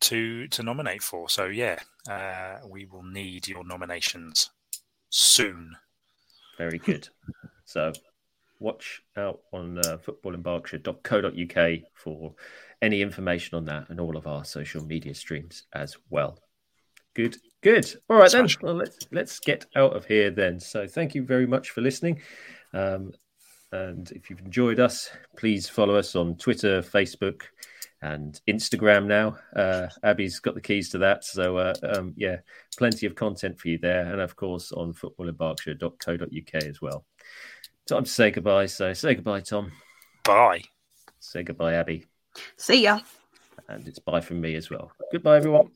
to 0.00 0.46
to 0.48 0.62
nominate 0.62 1.02
for. 1.02 1.28
So 1.28 1.46
yeah, 1.46 1.78
uh, 2.08 2.58
we 2.68 2.86
will 2.86 3.02
need 3.02 3.48
your 3.48 3.64
nominations 3.64 4.50
soon. 5.10 5.76
Very 6.58 6.78
good. 6.78 7.08
So 7.64 7.92
watch 8.60 9.02
out 9.16 9.40
on 9.52 9.78
uh, 9.78 9.98
footballinberkshire.co.uk 9.98 11.80
for 11.94 12.34
any 12.82 13.02
information 13.02 13.56
on 13.56 13.64
that 13.66 13.88
and 13.88 14.00
all 14.00 14.16
of 14.16 14.26
our 14.26 14.44
social 14.44 14.84
media 14.84 15.14
streams 15.14 15.64
as 15.74 15.96
well. 16.10 16.38
Good, 17.14 17.36
good. 17.62 17.92
All 18.08 18.18
right 18.18 18.30
then. 18.30 18.46
Well, 18.60 18.74
let's 18.74 18.98
let's 19.10 19.40
get 19.40 19.66
out 19.74 19.96
of 19.96 20.04
here 20.04 20.30
then. 20.30 20.60
So 20.60 20.86
thank 20.86 21.14
you 21.14 21.22
very 21.24 21.46
much 21.46 21.70
for 21.70 21.80
listening. 21.80 22.20
Um, 22.74 23.12
and 23.72 24.10
if 24.12 24.30
you've 24.30 24.40
enjoyed 24.40 24.80
us, 24.80 25.10
please 25.36 25.68
follow 25.68 25.96
us 25.96 26.14
on 26.14 26.36
Twitter, 26.36 26.82
Facebook, 26.82 27.42
and 28.02 28.40
Instagram 28.48 29.06
now. 29.06 29.38
Uh, 29.54 29.88
Abby's 30.02 30.38
got 30.40 30.54
the 30.54 30.60
keys 30.60 30.90
to 30.90 30.98
that. 30.98 31.24
So, 31.24 31.56
uh, 31.56 31.74
um, 31.82 32.14
yeah, 32.16 32.38
plenty 32.76 33.06
of 33.06 33.14
content 33.14 33.58
for 33.58 33.68
you 33.68 33.78
there. 33.78 34.12
And 34.12 34.20
of 34.20 34.36
course, 34.36 34.72
on 34.72 34.92
footballinberkshire.co.uk 34.92 36.54
as 36.62 36.82
well. 36.82 37.04
Time 37.86 38.04
to 38.04 38.10
say 38.10 38.30
goodbye. 38.30 38.66
So, 38.66 38.92
say 38.92 39.14
goodbye, 39.14 39.40
Tom. 39.40 39.72
Bye. 40.24 40.62
Say 41.20 41.42
goodbye, 41.42 41.74
Abby. 41.74 42.04
See 42.56 42.82
ya. 42.82 43.00
And 43.68 43.86
it's 43.88 43.98
bye 43.98 44.20
from 44.20 44.40
me 44.40 44.54
as 44.54 44.70
well. 44.70 44.92
Goodbye, 45.12 45.36
everyone. 45.36 45.70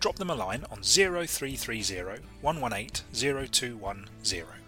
Drop 0.00 0.16
them 0.16 0.30
a 0.30 0.34
line 0.34 0.64
on 0.72 0.82
0330 0.82 2.24
118 2.40 3.48
0210. 3.52 4.61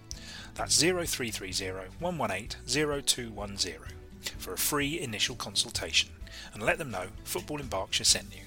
That's 0.54 0.80
0330 0.80 1.90
118 1.98 3.02
0210 3.02 3.74
for 4.38 4.52
a 4.52 4.58
free 4.58 5.00
initial 5.00 5.34
consultation 5.36 6.10
and 6.52 6.62
let 6.62 6.78
them 6.78 6.90
know 6.90 7.08
Football 7.24 7.60
in 7.60 7.66
Berkshire 7.66 8.04
sent 8.04 8.34
you. 8.34 8.42